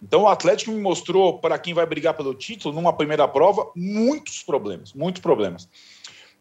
Então 0.01 0.23
o 0.23 0.27
Atlético 0.27 0.71
me 0.71 0.79
mostrou, 0.79 1.39
para 1.39 1.57
quem 1.57 1.73
vai 1.73 1.85
brigar 1.85 2.13
pelo 2.13 2.35
título, 2.35 2.75
numa 2.75 2.93
primeira 2.93 3.27
prova, 3.27 3.71
muitos 3.75 4.43
problemas, 4.43 4.93
muitos 4.93 5.21
problemas. 5.21 5.67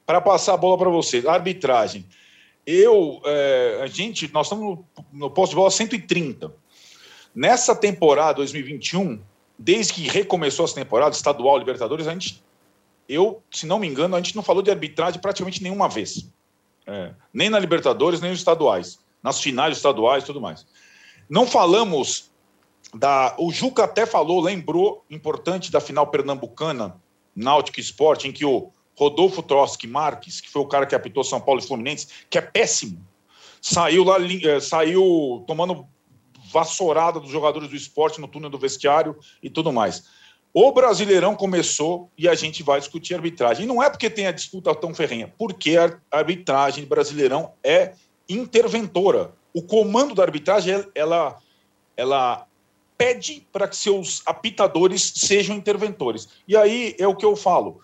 Para 0.05 0.21
passar 0.21 0.55
a 0.55 0.59
bola 0.59 0.77
para 0.77 0.91
vocês, 0.91 1.25
arbitragem. 1.25 2.07
Eu, 2.67 3.23
é, 3.25 3.81
a 3.83 3.87
gente, 3.87 4.31
nós 4.33 4.47
estamos 4.47 4.65
no, 4.65 4.87
no 5.13 5.31
posto 5.31 5.53
de 5.53 5.57
bola 5.57 5.71
130. 5.71 6.53
Nessa 7.35 7.75
temporada 7.75 8.35
2021, 8.35 9.21
desde 9.59 9.93
que 9.93 10.09
recomeçou 10.09 10.65
essa 10.65 10.75
temporada, 10.75 11.15
estadual, 11.15 11.59
Libertadores, 11.59 12.07
a 12.07 12.13
gente, 12.13 12.43
eu, 13.09 13.43
se 13.51 13.67
não 13.67 13.79
me 13.79 13.87
engano, 13.87 14.15
a 14.15 14.21
gente 14.21 14.37
não 14.37 14.43
falou 14.43 14.63
de 14.63 14.71
arbitragem 14.71 15.21
praticamente 15.21 15.63
nenhuma 15.63 15.89
vez. 15.89 16.29
É, 16.87 17.13
nem 17.33 17.51
na 17.51 17.59
Libertadores, 17.59 18.21
nem 18.21 18.31
nos 18.31 18.41
estaduais. 18.41 18.99
Nas 19.23 19.41
finais 19.41 19.77
estaduais 19.77 20.25
tudo 20.25 20.41
mais. 20.41 20.67
Não 21.29 21.47
falamos 21.47 22.31
da. 22.95 23.35
O 23.39 23.51
Juca 23.51 23.85
até 23.85 24.07
falou, 24.07 24.41
lembrou, 24.41 25.05
importante 25.11 25.73
da 25.73 25.81
final 25.81 26.07
pernambucana, 26.07 27.01
Náutico 27.35 27.81
Esporte, 27.81 28.29
em 28.29 28.33
que 28.33 28.45
o 28.45 28.71
Rodolfo 28.97 29.43
Trotsky 29.43 29.87
Marques, 29.87 30.41
que 30.41 30.51
foi 30.51 30.63
o 30.63 30.67
cara 30.67 30.87
que 30.87 30.95
apitou 30.95 31.25
São 31.25 31.41
Paulo 31.41 31.61
e 31.61 31.67
Fluminense, 31.67 32.09
que 32.31 32.39
é 32.39 32.41
péssimo, 32.41 33.05
saiu 33.61 34.05
lá, 34.05 34.17
é, 34.21 34.61
saiu 34.61 35.45
tomando 35.47 35.87
vassourada 36.53 37.21
dos 37.21 37.31
jogadores 37.31 37.69
do 37.69 37.77
esporte 37.77 38.21
no 38.21 38.29
túnel 38.29 38.51
do 38.51 38.59
vestiário 38.59 39.17
e 39.43 39.51
tudo 39.51 39.73
mais. 39.73 40.05
O 40.53 40.73
Brasileirão 40.73 41.35
começou 41.35 42.11
e 42.17 42.27
a 42.29 42.35
gente 42.35 42.63
vai 42.63 42.81
discutir 42.81 43.15
arbitragem. 43.15 43.65
E 43.65 43.69
não 43.69 43.83
é 43.83 43.91
porque 43.91 44.09
tem 44.09 44.27
a 44.27 44.33
disputa 44.33 44.75
tão 44.75 44.95
ferrenha, 44.95 45.33
porque 45.37 45.77
a 45.77 45.99
arbitragem 46.11 46.87
Brasileirão 46.87 47.53
é 47.63 47.93
interventora. 48.29 49.33
O 49.53 49.63
comando 49.63 50.15
da 50.15 50.23
arbitragem, 50.23 50.85
ela, 50.95 51.39
ela 51.95 52.47
pede 52.97 53.47
para 53.53 53.69
que 53.69 53.77
seus 53.77 54.23
apitadores 54.25 55.13
sejam 55.17 55.55
interventores. 55.55 56.29
E 56.49 56.57
aí 56.57 56.97
é 56.99 57.07
o 57.07 57.15
que 57.15 57.27
eu 57.27 57.37
falo 57.37 57.81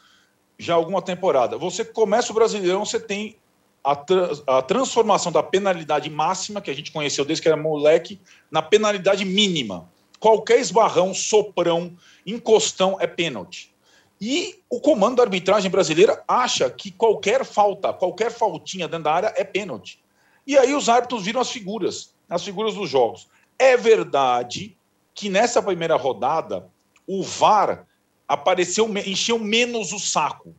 já 0.58 0.74
há 0.74 0.76
alguma 0.76 1.02
temporada. 1.02 1.58
Você 1.58 1.84
começa 1.84 2.30
o 2.30 2.34
Brasileirão, 2.34 2.84
você 2.84 3.00
tem 3.00 3.36
a, 3.84 3.96
tra 3.96 4.30
a, 4.46 4.62
transformação 4.62 5.32
da 5.32 5.42
penalidade 5.42 6.08
máxima, 6.08 6.60
que 6.60 6.70
a 6.70 6.74
gente 6.74 6.92
conheceu 6.92 7.24
desde 7.24 7.42
que 7.42 7.48
era 7.48 7.56
moleque, 7.56 8.20
na 8.50 8.62
penalidade 8.62 9.24
mínima. 9.24 9.90
Qualquer 10.20 10.60
esbarrão, 10.60 11.12
soprão, 11.12 11.96
encostão 12.24 12.96
é 13.00 13.06
pênalti. 13.06 13.72
E 14.20 14.60
o 14.70 14.80
comando 14.80 15.16
da 15.16 15.24
arbitragem 15.24 15.68
brasileira 15.68 16.22
acha 16.28 16.70
que 16.70 16.92
qualquer 16.92 17.44
falta, 17.44 17.92
qualquer 17.92 18.30
faltinha 18.30 18.86
dentro 18.86 19.04
da 19.04 19.12
área 19.12 19.34
é 19.36 19.42
pênalti. 19.42 19.98
E 20.46 20.56
aí 20.56 20.74
os 20.74 20.88
árbitros 20.88 21.24
viram 21.24 21.40
as 21.40 21.50
figuras, 21.50 22.14
as 22.30 22.44
figuras 22.44 22.74
dos 22.74 22.88
jogos. 22.88 23.28
É 23.58 23.76
verdade 23.76 24.76
que 25.12 25.28
nessa 25.28 25.60
primeira 25.60 25.96
rodada 25.96 26.68
o 27.04 27.22
VAR 27.22 27.84
apareceu, 28.28 28.88
encheu 29.04 29.40
menos 29.40 29.92
o 29.92 29.98
saco 29.98 30.54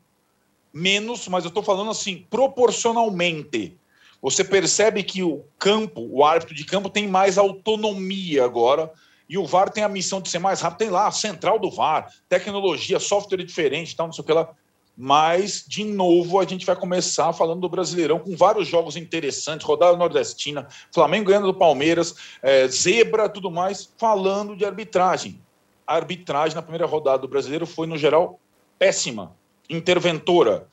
menos, 0.74 1.28
mas 1.28 1.44
eu 1.44 1.50
estou 1.50 1.62
falando 1.62 1.92
assim, 1.92 2.26
proporcionalmente. 2.30 3.78
Você 4.22 4.44
percebe 4.44 5.04
que 5.04 5.22
o 5.22 5.44
campo, 5.60 6.08
o 6.10 6.24
árbitro 6.24 6.56
de 6.56 6.66
campo, 6.66 6.90
tem 6.90 7.08
mais 7.08 7.38
autonomia 7.38 8.44
agora. 8.44 8.92
E 9.30 9.38
o 9.38 9.46
VAR 9.46 9.70
tem 9.70 9.84
a 9.84 9.90
missão 9.90 10.22
de 10.22 10.30
ser 10.30 10.40
mais 10.40 10.62
rápido. 10.62 10.80
Tem 10.80 10.90
lá 10.90 11.08
a 11.08 11.12
central 11.12 11.60
do 11.60 11.70
VAR, 11.70 12.12
tecnologia, 12.28 13.00
software 13.00 13.44
diferente, 13.44 13.96
tal, 13.96 14.08
não 14.08 14.14
sei 14.14 14.22
o 14.22 14.26
que 14.26 14.34
lá. 14.34 14.50
Mas, 14.96 15.66
de 15.68 15.84
novo, 15.84 16.40
a 16.40 16.46
gente 16.46 16.66
vai 16.66 16.76
começar 16.76 17.34
falando 17.34 17.62
do 17.62 17.70
Brasileirão 17.70 18.20
com 18.20 18.36
vários 18.36 18.68
jogos 18.68 18.96
interessantes, 18.96 19.66
rodada 19.66 19.98
nordestina, 19.98 20.68
Flamengo 20.92 21.30
ganhando 21.30 21.48
do 21.48 21.54
Palmeiras, 21.54 22.16
é, 22.42 22.68
zebra, 22.68 23.28
tudo 23.28 23.50
mais, 23.50 23.92
falando 23.98 24.56
de 24.56 24.64
arbitragem. 24.64 25.42
A 25.86 25.96
arbitragem 25.96 26.56
na 26.56 26.62
primeira 26.62 26.86
rodada 26.86 27.20
do 27.20 27.28
Brasileiro 27.28 27.66
foi, 27.66 27.88
no 27.88 27.98
geral, 27.98 28.40
péssima 28.78 29.36
interventora. 29.70 30.68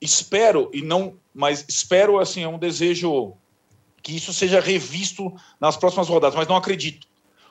Espero 0.00 0.70
e 0.72 0.82
não, 0.82 1.14
mas 1.34 1.64
espero 1.68 2.18
assim, 2.18 2.42
é 2.42 2.48
um 2.48 2.58
desejo 2.58 3.34
que 4.02 4.14
isso 4.14 4.32
seja 4.32 4.60
revisto 4.60 5.34
nas 5.60 5.76
próximas 5.76 6.08
rodadas, 6.08 6.36
mas 6.36 6.46
não 6.46 6.56
acredito. 6.56 7.06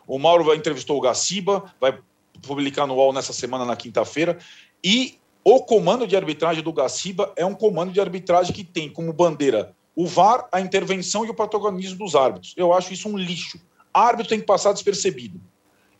O 0.07 0.19
Mauro 0.19 0.43
vai 0.43 0.55
entrevistou 0.55 0.97
o 0.97 1.01
Gaciba, 1.01 1.73
vai 1.81 1.97
publicar 2.41 2.85
no 2.85 2.95
UOL 2.95 3.11
nessa 3.11 3.33
semana 3.33 3.65
na 3.65 3.75
quinta-feira 3.75 4.37
e 4.83 5.17
o 5.43 5.61
comando 5.61 6.07
de 6.07 6.15
arbitragem 6.15 6.63
do 6.63 6.73
Gaciba 6.73 7.33
é 7.35 7.45
um 7.45 7.53
comando 7.53 7.91
de 7.91 7.99
arbitragem 7.99 8.53
que 8.53 8.63
tem 8.63 8.89
como 8.89 9.11
bandeira 9.11 9.75
o 9.95 10.05
VAR, 10.05 10.47
a 10.51 10.59
intervenção 10.59 11.25
e 11.25 11.29
o 11.29 11.33
protagonismo 11.33 11.97
dos 11.99 12.15
árbitros. 12.15 12.53
Eu 12.57 12.73
acho 12.73 12.93
isso 12.93 13.07
um 13.07 13.17
lixo. 13.17 13.59
Árbitro 13.93 14.29
tem 14.29 14.39
que 14.39 14.45
passar 14.45 14.73
despercebido. 14.73 15.39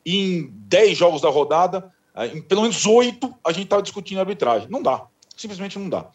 em 0.05 0.51
10 0.67 0.97
jogos 0.97 1.21
da 1.21 1.29
rodada, 1.29 1.91
em 2.17 2.41
pelo 2.41 2.61
menos 2.61 2.85
oito, 2.85 3.33
a 3.43 3.51
gente 3.51 3.65
estava 3.65 3.81
discutindo 3.81 4.19
arbitragem. 4.19 4.69
Não 4.69 4.81
dá. 4.81 5.05
Simplesmente 5.35 5.77
não 5.77 5.89
dá. 5.89 6.07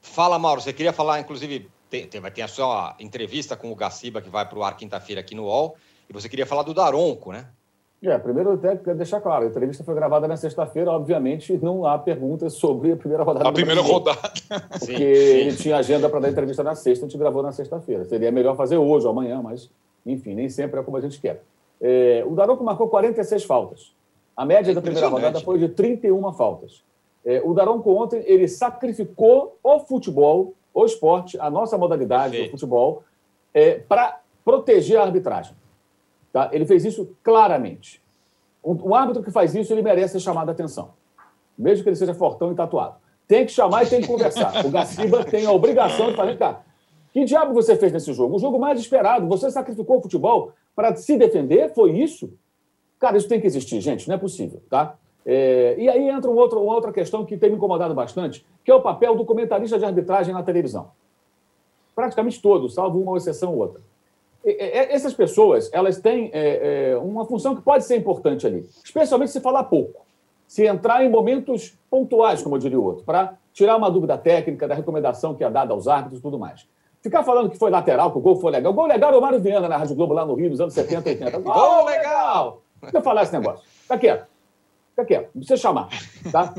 Fala, 0.00 0.38
Mauro. 0.38 0.60
Você 0.60 0.72
queria 0.72 0.92
falar, 0.92 1.20
inclusive, 1.20 1.68
tem, 1.90 2.06
tem, 2.06 2.20
vai 2.20 2.30
ter 2.30 2.42
a 2.42 2.48
sua 2.48 2.94
entrevista 2.98 3.56
com 3.56 3.70
o 3.70 3.74
Gaciba, 3.74 4.20
que 4.20 4.30
vai 4.30 4.46
para 4.48 4.58
o 4.58 4.62
ar 4.62 4.76
quinta-feira 4.76 5.20
aqui 5.20 5.34
no 5.34 5.44
UOL. 5.44 5.76
E 6.08 6.12
você 6.12 6.28
queria 6.28 6.46
falar 6.46 6.62
do 6.62 6.72
Daronco, 6.72 7.32
né? 7.32 7.46
É, 8.02 8.16
primeiro 8.16 8.52
até 8.52 8.76
quero 8.76 8.96
deixar 8.96 9.20
claro, 9.20 9.44
a 9.44 9.48
entrevista 9.48 9.82
foi 9.82 9.92
gravada 9.92 10.28
na 10.28 10.36
sexta-feira, 10.36 10.88
obviamente 10.88 11.58
não 11.60 11.84
há 11.84 11.98
perguntas 11.98 12.52
sobre 12.52 12.92
a 12.92 12.96
primeira 12.96 13.24
rodada. 13.24 13.48
A 13.48 13.52
primeira 13.52 13.80
rodada. 13.80 14.32
Porque 14.70 14.86
sim, 14.86 14.96
sim. 14.96 15.02
ele 15.02 15.56
tinha 15.56 15.76
agenda 15.76 16.08
para 16.08 16.20
dar 16.20 16.28
entrevista 16.28 16.62
na 16.62 16.76
sexta, 16.76 17.04
a 17.04 17.08
gente 17.08 17.18
gravou 17.18 17.42
na 17.42 17.50
sexta-feira. 17.50 18.04
Seria 18.04 18.30
melhor 18.30 18.56
fazer 18.56 18.76
hoje 18.76 19.04
ou 19.04 19.10
amanhã, 19.10 19.42
mas, 19.42 19.68
enfim, 20.06 20.34
nem 20.34 20.48
sempre 20.48 20.78
é 20.78 20.82
como 20.84 20.96
a 20.96 21.00
gente 21.00 21.20
quer. 21.20 21.42
É, 21.80 22.22
o 22.24 22.36
Daronco 22.36 22.62
marcou 22.62 22.88
46 22.88 23.42
faltas. 23.42 23.92
A 24.38 24.46
média 24.46 24.70
é 24.70 24.74
da 24.74 24.80
primeira 24.80 25.08
rodada 25.08 25.40
foi 25.40 25.58
de 25.58 25.68
31 25.68 26.32
faltas. 26.32 26.84
É, 27.24 27.42
o 27.44 27.52
Daronco 27.52 27.90
ontem 27.90 28.22
ele 28.24 28.46
sacrificou 28.46 29.58
o 29.64 29.80
futebol, 29.80 30.54
o 30.72 30.84
esporte, 30.84 31.36
a 31.40 31.50
nossa 31.50 31.76
modalidade 31.76 32.30
Perfeito. 32.30 32.46
do 32.46 32.50
futebol, 32.52 33.02
é, 33.52 33.80
para 33.80 34.20
proteger 34.44 35.00
a 35.00 35.02
arbitragem. 35.02 35.56
Tá? 36.32 36.50
Ele 36.52 36.64
fez 36.64 36.84
isso 36.84 37.16
claramente. 37.20 38.00
Um, 38.64 38.90
um, 38.90 38.94
árbitro 38.94 39.24
que 39.24 39.32
faz 39.32 39.56
isso, 39.56 39.72
ele 39.72 39.82
merece 39.82 40.12
ser 40.12 40.20
chamado 40.20 40.50
a 40.50 40.52
atenção, 40.52 40.90
mesmo 41.58 41.82
que 41.82 41.88
ele 41.88 41.96
seja 41.96 42.14
fortão 42.14 42.52
e 42.52 42.54
tatuado. 42.54 42.94
Tem 43.26 43.44
que 43.44 43.50
chamar 43.50 43.82
e 43.82 43.88
tem 43.88 44.02
que 44.02 44.06
conversar. 44.06 44.64
O 44.64 44.70
Gaciba 44.70 45.24
tem 45.24 45.46
a 45.46 45.50
obrigação 45.50 46.10
de 46.10 46.16
fazer, 46.16 46.38
cara, 46.38 46.60
que 47.12 47.24
diabo 47.24 47.52
você 47.52 47.74
fez 47.74 47.92
nesse 47.92 48.12
jogo? 48.12 48.36
O 48.36 48.38
jogo 48.38 48.56
mais 48.56 48.78
esperado. 48.78 49.26
Você 49.26 49.50
sacrificou 49.50 49.98
o 49.98 50.02
futebol 50.02 50.52
para 50.76 50.94
se 50.94 51.18
defender? 51.18 51.74
Foi 51.74 51.90
isso? 51.90 52.30
Cara, 52.98 53.16
isso 53.16 53.28
tem 53.28 53.40
que 53.40 53.46
existir, 53.46 53.80
gente, 53.80 54.08
não 54.08 54.16
é 54.16 54.18
possível, 54.18 54.60
tá? 54.68 54.96
É, 55.24 55.76
e 55.78 55.88
aí 55.88 56.08
entra 56.08 56.30
um 56.30 56.34
outro, 56.34 56.60
uma 56.60 56.74
outra 56.74 56.90
questão 56.90 57.24
que 57.24 57.36
tem 57.36 57.50
me 57.50 57.56
incomodado 57.56 57.94
bastante, 57.94 58.44
que 58.64 58.70
é 58.70 58.74
o 58.74 58.80
papel 58.80 59.14
do 59.14 59.24
comentarista 59.24 59.78
de 59.78 59.84
arbitragem 59.84 60.32
na 60.32 60.42
televisão. 60.42 60.90
Praticamente 61.94 62.40
todos, 62.40 62.74
salvo 62.74 63.00
uma 63.00 63.16
exceção 63.16 63.52
ou 63.52 63.58
outra. 63.58 63.80
E, 64.44 64.56
essas 64.90 65.12
pessoas, 65.12 65.68
elas 65.72 65.98
têm 65.98 66.30
é, 66.32 66.92
é, 66.92 66.96
uma 66.96 67.26
função 67.26 67.54
que 67.54 67.60
pode 67.60 67.84
ser 67.84 67.96
importante 67.96 68.46
ali, 68.46 68.68
especialmente 68.82 69.30
se 69.30 69.40
falar 69.40 69.64
pouco, 69.64 70.06
se 70.46 70.66
entrar 70.66 71.04
em 71.04 71.10
momentos 71.10 71.76
pontuais, 71.90 72.42
como 72.42 72.56
eu 72.56 72.60
diria 72.60 72.80
o 72.80 72.84
outro, 72.84 73.04
para 73.04 73.34
tirar 73.52 73.76
uma 73.76 73.90
dúvida 73.90 74.16
técnica 74.16 74.66
da 74.66 74.74
recomendação 74.74 75.34
que 75.34 75.44
é 75.44 75.50
dada 75.50 75.74
aos 75.74 75.86
árbitros 75.86 76.20
e 76.20 76.22
tudo 76.22 76.38
mais. 76.38 76.66
Ficar 77.02 77.22
falando 77.22 77.50
que 77.50 77.58
foi 77.58 77.70
lateral, 77.70 78.10
que 78.10 78.18
o 78.18 78.20
gol 78.20 78.36
foi 78.36 78.50
legal. 78.50 78.72
O 78.72 78.74
gol 78.74 78.86
legal 78.86 79.12
é 79.12 79.16
o 79.18 79.20
Mário 79.20 79.40
Viana 79.40 79.68
na 79.68 79.76
Rádio 79.76 79.94
Globo, 79.94 80.14
lá 80.14 80.24
no 80.24 80.34
Rio, 80.34 80.50
nos 80.50 80.60
anos 80.60 80.74
70, 80.74 81.10
80. 81.10 81.38
Gol 81.40 81.84
legal! 81.84 82.62
Deixa 82.82 82.98
eu 82.98 83.02
falar 83.02 83.22
esse 83.22 83.32
negócio. 83.32 83.64
Tá 83.86 83.98
quieto. 83.98 84.26
Fica 84.98 85.04
quieto, 85.04 85.30
não 85.34 85.40
precisa 85.40 85.56
chamar. 85.56 85.88
Tá? 86.32 86.52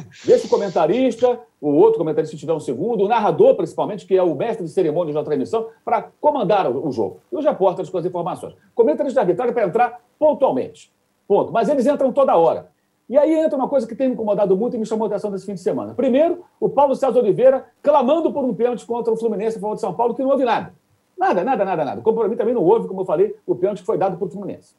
O 0.46 0.48
comentarista, 0.48 1.40
o 1.60 1.72
outro 1.72 1.98
comentarista, 1.98 2.36
se 2.36 2.40
tiver 2.40 2.54
um 2.54 2.60
segundo, 2.60 3.04
o 3.04 3.08
narrador, 3.08 3.56
principalmente, 3.56 4.06
que 4.06 4.16
é 4.16 4.24
o 4.24 4.34
mestre 4.34 4.66
de 4.66 4.72
cerimônias 4.72 5.14
da 5.14 5.24
transmissão, 5.24 5.68
para 5.84 6.10
comandar 6.22 6.70
o, 6.72 6.90
jogo. 6.92 7.20
E 7.32 7.36
os 7.36 7.44
repórteres 7.44 7.90
com 7.90 7.98
as 7.98 8.06
informações. 8.06 8.56
Comentarista 8.74 9.16
de 9.16 9.20
arbitragem 9.20 9.54
para 9.54 9.66
entrar 9.66 10.02
pontualmente. 10.18 10.92
Ponto. 11.28 11.52
Mas 11.52 11.68
eles 11.68 11.86
entram 11.86 12.14
toda 12.14 12.36
hora. 12.38 12.70
E 13.10 13.18
aí 13.18 13.34
entra 13.34 13.58
uma 13.58 13.68
coisa 13.68 13.86
que 13.86 13.96
tem 13.96 14.08
me 14.08 14.14
incomodado 14.14 14.56
muito 14.56 14.76
e 14.76 14.80
me 14.80 14.86
chamou 14.86 15.06
a 15.06 15.08
atenção 15.08 15.32
nesse 15.32 15.46
fim 15.46 15.56
de 15.56 15.62
semana. 15.62 15.94
Primeiro, 15.94 16.46
o 16.60 16.70
Paulo 16.70 16.96
César 16.96 17.20
Oliveira 17.20 17.66
clamando 17.82 18.32
por 18.32 18.46
um 18.46 18.54
pênalti 18.54 18.86
contra 18.86 19.12
o 19.12 19.18
Fluminense 19.18 19.58
a 19.58 19.60
favor 19.60 19.76
de 19.76 19.82
São 19.82 19.94
Paulo, 19.94 20.14
que 20.14 20.22
não 20.22 20.30
houve 20.30 20.46
nada. 20.46 20.74
Nada, 21.18 21.44
nada, 21.44 21.66
nada, 21.66 21.84
nada. 21.84 22.02
Como 22.02 22.18
para 22.18 22.30
mim 22.30 22.38
também 22.38 22.54
não 22.54 22.64
houve, 22.64 22.88
como 22.88 23.02
eu 23.02 23.06
falei, 23.06 23.36
o 23.46 23.56
pênalti 23.56 23.80
que 23.80 23.86
foi 23.86 23.98
dado 23.98 24.16
por 24.18 24.30
Fluminense. 24.30 24.76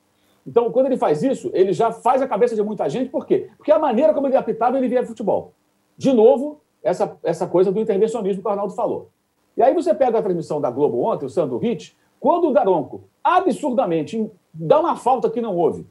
Então, 0.50 0.68
quando 0.72 0.86
ele 0.86 0.96
faz 0.96 1.22
isso, 1.22 1.48
ele 1.54 1.72
já 1.72 1.92
faz 1.92 2.20
a 2.20 2.26
cabeça 2.26 2.56
de 2.56 2.62
muita 2.62 2.88
gente. 2.88 3.08
Por 3.08 3.24
quê? 3.24 3.50
Porque 3.56 3.70
a 3.70 3.78
maneira 3.78 4.12
como 4.12 4.26
ele 4.26 4.36
apitava, 4.36 4.76
ele 4.76 4.88
via 4.88 5.06
futebol. 5.06 5.52
De 5.96 6.12
novo, 6.12 6.60
essa, 6.82 7.16
essa 7.22 7.46
coisa 7.46 7.70
do 7.70 7.78
intervencionismo 7.78 8.42
que 8.42 8.48
o 8.48 8.50
Arnaldo 8.50 8.74
falou. 8.74 9.10
E 9.56 9.62
aí 9.62 9.72
você 9.72 9.94
pega 9.94 10.18
a 10.18 10.22
transmissão 10.22 10.60
da 10.60 10.68
Globo 10.68 11.04
ontem, 11.04 11.24
o 11.24 11.30
Sandro 11.30 11.56
Hit, 11.58 11.96
quando 12.18 12.48
o 12.48 12.52
Daronco 12.52 13.04
absurdamente 13.22 14.28
dá 14.52 14.80
uma 14.80 14.96
falta 14.96 15.30
que 15.30 15.40
não 15.40 15.56
houve 15.56 15.86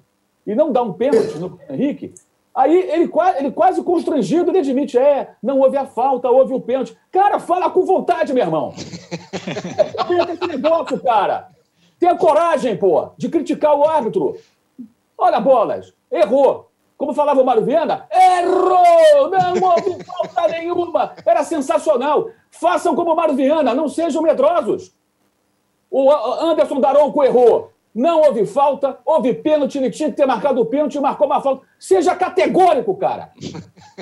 e 0.45 0.53
não 0.53 0.73
dá 0.73 0.83
um 0.83 0.91
pênalti 0.91 1.39
no 1.39 1.57
Henrique, 1.69 2.13
aí 2.53 2.75
ele, 2.75 3.09
ele 3.37 3.51
quase 3.51 3.81
constrangido, 3.81 4.51
ele 4.51 4.59
admite, 4.59 4.97
é, 4.97 5.35
não 5.41 5.59
houve 5.59 5.77
a 5.77 5.85
falta, 5.85 6.29
houve 6.29 6.53
o 6.53 6.59
pênalti. 6.59 6.97
Cara, 7.09 7.39
fala 7.39 7.69
com 7.69 7.85
vontade, 7.85 8.33
meu 8.33 8.43
irmão. 8.43 8.73
esse 8.75 10.47
negócio, 10.47 10.99
cara. 11.01 11.47
Tenha 11.99 12.15
coragem, 12.15 12.77
pô, 12.77 13.09
de 13.17 13.27
criticar 13.27 13.75
o 13.75 13.85
árbitro. 13.85 14.37
Olha, 15.17 15.39
bolas, 15.39 15.93
errou. 16.09 16.69
Como 16.97 17.13
falava 17.13 17.41
o 17.41 17.45
Mário 17.45 17.63
Viana, 17.63 18.07
errou! 18.11 19.29
Não 19.29 19.69
houve 19.69 20.03
falta 20.03 20.47
nenhuma. 20.49 21.13
Era 21.25 21.43
sensacional. 21.43 22.29
Façam 22.51 22.95
como 22.95 23.13
o 23.13 23.15
Mário 23.15 23.35
Viana, 23.35 23.73
não 23.73 23.87
sejam 23.87 24.21
medrosos. 24.21 24.93
O 25.89 26.11
Anderson 26.11 26.79
Daronco 26.79 27.23
errou. 27.23 27.71
Não 27.93 28.21
houve 28.21 28.45
falta, 28.45 28.99
houve 29.03 29.33
pênalti, 29.33 29.77
ele 29.77 29.89
tinha 29.89 30.09
que 30.09 30.15
ter 30.15 30.25
marcado 30.25 30.61
o 30.61 30.65
pênalti 30.65 30.95
e 30.95 30.99
marcou 31.01 31.25
uma 31.25 31.41
falta. 31.41 31.65
Seja 31.79 32.15
categórico, 32.15 32.95
cara. 32.95 33.31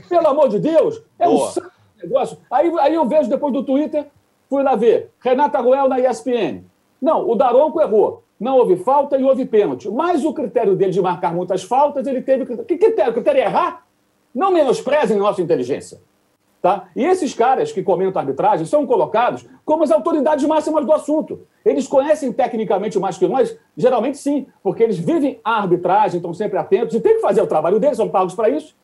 Pelo 0.10 0.28
amor 0.28 0.50
de 0.50 0.60
Deus. 0.60 1.02
É 1.18 1.26
Boa. 1.26 1.50
um 1.50 2.04
negócio. 2.04 2.38
Aí, 2.52 2.72
aí 2.80 2.94
eu 2.94 3.08
vejo 3.08 3.30
depois 3.30 3.54
do 3.54 3.64
Twitter, 3.64 4.08
fui 4.50 4.62
lá 4.62 4.76
ver. 4.76 5.12
Renata 5.20 5.60
Ruel 5.60 5.88
na 5.88 6.00
ESPN. 6.00 6.64
Não, 7.02 7.30
o 7.30 7.36
Daronco 7.36 7.82
errou. 7.82 8.24
Não 8.40 8.58
houve 8.58 8.78
falta 8.78 9.18
e 9.18 9.24
houve 9.24 9.46
pênalti. 9.46 9.90
Mas 9.90 10.24
o 10.24 10.34
critério 10.34 10.76
dele 10.76 10.92
de 10.92 11.02
marcar 11.02 11.34
muitas 11.34 11.64
faltas, 11.64 12.06
ele 12.06 12.22
teve. 12.22 12.46
Que 12.46 12.78
critério? 12.78 13.12
O 13.12 13.14
critério 13.14 13.42
é 13.42 13.46
errar? 13.46 13.86
Não 14.34 14.52
menosprezem 14.52 15.18
nossa 15.18 15.42
inteligência. 15.42 16.00
Tá? 16.62 16.90
E 16.96 17.04
esses 17.04 17.34
caras 17.34 17.72
que 17.72 17.84
comentam 17.84 18.20
a 18.20 18.24
arbitragem 18.24 18.66
são 18.66 18.86
colocados 18.86 19.48
como 19.64 19.84
as 19.84 19.92
autoridades 19.92 20.46
máximas 20.46 20.86
do 20.86 20.92
assunto. 20.92 21.42
Eles 21.64 21.88
conhecem 21.88 22.32
tecnicamente 22.34 23.00
mais 23.00 23.18
que 23.18 23.28
nós? 23.28 23.58
Geralmente 23.76 24.18
sim, 24.18 24.48
porque 24.64 24.84
eles 24.84 24.98
vivem 24.98 25.40
a 25.44 25.58
arbitragem, 25.58 26.18
estão 26.18 26.34
sempre 26.34 26.58
atentos 26.58 26.96
e 26.96 27.00
têm 27.00 27.16
que 27.16 27.22
fazer 27.22 27.42
o 27.42 27.48
trabalho 27.48 27.80
deles, 27.80 27.98
são 27.98 28.10
pagos 28.10 28.34
para 28.34 28.50
isso. 28.50 28.76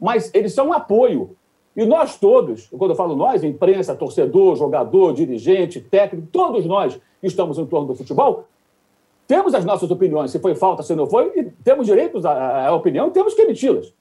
Mas 0.00 0.30
eles 0.34 0.54
são 0.54 0.68
um 0.68 0.72
apoio. 0.72 1.36
E 1.76 1.84
nós 1.84 2.18
todos, 2.18 2.68
quando 2.76 2.90
eu 2.90 2.96
falo 2.96 3.14
nós, 3.14 3.44
imprensa, 3.44 3.94
torcedor, 3.94 4.56
jogador, 4.56 5.12
dirigente, 5.12 5.80
técnico, 5.80 6.28
todos 6.32 6.66
nós 6.66 7.00
que 7.20 7.26
estamos 7.26 7.58
em 7.58 7.66
torno 7.66 7.86
do 7.86 7.94
futebol, 7.94 8.44
temos 9.26 9.54
as 9.54 9.64
nossas 9.64 9.90
opiniões, 9.90 10.32
se 10.32 10.40
foi 10.40 10.56
falta, 10.56 10.82
se 10.82 10.94
não 10.94 11.06
foi, 11.06 11.32
e 11.36 11.44
temos 11.62 11.86
direitos 11.86 12.24
à, 12.24 12.66
à 12.66 12.74
opinião 12.74 13.06
e 13.06 13.10
temos 13.12 13.34
que 13.34 13.42
emiti-las. 13.42 13.94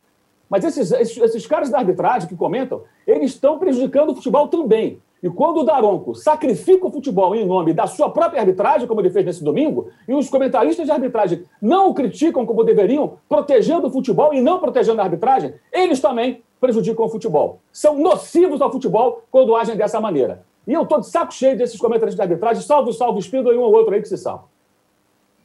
Mas 0.49 0.63
esses, 0.63 0.91
esses, 0.91 1.17
esses, 1.17 1.45
caras 1.45 1.69
da 1.69 1.77
arbitragem 1.77 2.27
que 2.27 2.35
comentam, 2.35 2.81
eles 3.05 3.31
estão 3.31 3.59
prejudicando 3.59 4.09
o 4.09 4.15
futebol 4.15 4.47
também. 4.47 4.99
E 5.21 5.29
quando 5.29 5.59
o 5.59 5.63
Daronco 5.63 6.15
sacrifica 6.15 6.87
o 6.87 6.91
futebol 6.91 7.35
em 7.35 7.45
nome 7.45 7.73
da 7.73 7.87
sua 7.87 8.09
própria 8.09 8.39
arbitragem, 8.39 8.87
como 8.87 9.01
ele 9.01 9.09
fez 9.09 9.25
nesse 9.25 9.43
domingo, 9.43 9.89
e 10.07 10.13
os 10.13 10.29
comentaristas 10.29 10.85
de 10.85 10.91
arbitragem 10.91 11.43
não 11.61 11.89
o 11.89 11.93
criticam 11.93 12.45
como 12.45 12.63
deveriam, 12.63 13.17
protegendo 13.27 13.87
o 13.87 13.91
futebol 13.91 14.33
e 14.33 14.41
não 14.41 14.59
protegendo 14.59 15.01
a 15.01 15.03
arbitragem, 15.03 15.53
eles 15.73 15.99
também 15.99 16.41
prejudicam 16.59 17.05
o 17.05 17.09
futebol. 17.09 17.59
São 17.71 17.97
nocivos 17.97 18.61
ao 18.61 18.71
futebol 18.71 19.23
quando 19.29 19.55
agem 19.55 19.75
dessa 19.75 19.99
maneira. 19.99 20.43
E 20.65 20.73
eu 20.73 20.83
estou 20.83 20.99
de 20.99 21.07
saco 21.07 21.33
cheio 21.33 21.57
desses 21.57 21.79
comentários 21.79 22.15
de 22.15 22.21
arbitragem, 22.21 22.61
salvo, 22.63 22.93
salvo 22.93 23.19
Espírito 23.19 23.51
e 23.51 23.57
um 23.57 23.61
ou 23.61 23.73
outro 23.73 23.93
aí 23.93 24.01
que 24.01 24.07
se 24.07 24.17
salva. 24.17 24.43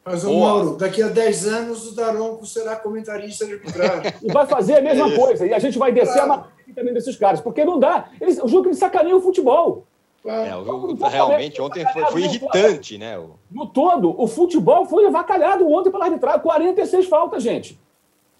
Mas, 0.04 0.22
o 0.22 0.38
Mauro, 0.38 0.76
daqui 0.76 1.02
a 1.02 1.08
10 1.08 1.46
anos 1.46 1.90
o 1.90 1.94
Daronco 1.96 2.44
será 2.44 2.76
comentarista 2.76 3.46
de 3.46 3.54
arbitragem. 3.54 4.12
E 4.22 4.30
vai 4.30 4.46
fazer 4.46 4.76
a 4.76 4.80
mesma 4.82 5.08
é. 5.08 5.16
coisa. 5.16 5.46
E 5.46 5.54
a 5.54 5.58
gente 5.58 5.78
vai 5.78 5.92
descer 5.92 6.22
claro. 6.22 6.32
a 6.32 6.36
matéria 6.36 6.74
também 6.74 6.92
desses 6.92 7.16
caras. 7.16 7.40
Porque 7.40 7.64
não 7.64 7.78
dá. 7.78 8.10
Eles, 8.20 8.38
o 8.38 8.46
jogo 8.46 8.64
que 8.64 8.68
eles 8.68 8.78
sacaneiam 8.78 9.18
o 9.18 9.22
futebol. 9.22 9.86
É, 10.26 10.54
o, 10.56 10.94
realmente, 11.06 11.60
ontem 11.60 11.86
foi, 11.92 12.04
foi 12.06 12.22
irritante, 12.22 12.96
né? 12.96 13.22
No 13.50 13.66
todo, 13.66 14.18
o 14.18 14.26
futebol 14.26 14.86
foi 14.86 15.06
avacalhado 15.06 15.70
ontem 15.70 15.90
pela 15.90 16.06
arbitragem. 16.06 16.40
46 16.40 17.06
faltas, 17.06 17.42
gente. 17.42 17.78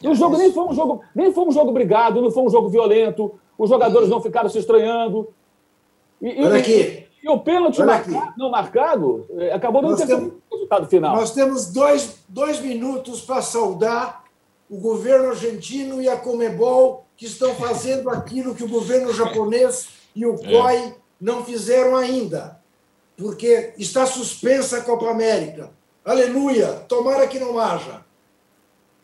E 0.02 0.08
o 0.08 0.12
é 0.12 0.14
jogo 0.14 0.36
nem 0.36 0.52
foi 0.52 0.64
um 0.64 0.72
jogo, 0.72 1.02
nem 1.14 1.32
foi 1.32 1.44
um 1.44 1.50
jogo 1.52 1.72
brigado, 1.72 2.20
não 2.20 2.30
foi 2.30 2.42
um 2.42 2.50
jogo 2.50 2.68
violento. 2.68 3.38
Os 3.56 3.70
jogadores 3.70 4.08
não 4.08 4.20
ficaram 4.20 4.48
se 4.48 4.58
estranhando. 4.58 5.28
E, 6.20 6.42
Olha 6.42 6.58
aqui. 6.58 7.06
E, 7.22 7.28
o 7.28 7.38
pênalti 7.38 7.82
marcado, 7.82 8.34
não 8.36 8.50
marcado 8.50 9.26
eh, 9.38 9.52
acabou 9.52 9.80
não 9.80 9.96
tendo 9.96 10.26
o 10.26 10.30
resultado 10.64 10.88
final. 10.88 11.16
Nós 11.16 11.32
temos 11.32 11.66
dois, 11.66 12.16
dois 12.28 12.60
minutos 12.60 13.20
para 13.20 13.42
saudar 13.42 14.24
o 14.68 14.78
governo 14.78 15.28
argentino 15.28 16.00
e 16.00 16.08
a 16.08 16.16
Comebol, 16.16 17.06
que 17.16 17.26
estão 17.26 17.54
fazendo 17.56 18.10
aquilo 18.10 18.54
que 18.54 18.64
o 18.64 18.68
governo 18.68 19.12
japonês 19.12 19.88
e 20.14 20.24
o 20.26 20.36
COI 20.36 20.76
é. 20.76 20.94
não 21.20 21.44
fizeram 21.44 21.96
ainda, 21.96 22.60
porque 23.16 23.74
está 23.78 24.06
suspensa 24.06 24.78
a 24.78 24.82
Copa 24.82 25.10
América. 25.10 25.70
Aleluia! 26.04 26.68
Tomara 26.88 27.26
que 27.26 27.38
não 27.38 27.58
haja. 27.58 28.04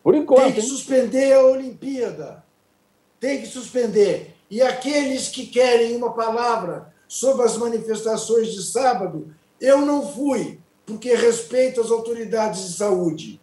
Por 0.03 0.15
enquanto. 0.15 0.45
Tem 0.45 0.53
que 0.53 0.63
suspender 0.63 1.33
a 1.33 1.45
Olimpíada. 1.45 2.45
Tem 3.19 3.41
que 3.41 3.47
suspender. 3.47 4.35
E 4.51 4.61
aqueles 4.61 5.29
que 5.29 5.47
querem 5.47 5.97
uma 5.97 6.13
palavra 6.13 6.93
sobre 7.07 7.45
as 7.45 7.57
manifestações 7.57 8.53
de 8.53 8.63
sábado, 8.63 9.35
eu 9.61 9.85
não 9.85 10.07
fui, 10.07 10.59
porque 10.91 11.15
respeito 11.15 11.81
as 11.81 11.91
autoridades 11.93 12.67
de 12.67 12.73
saúde. 12.73 13.41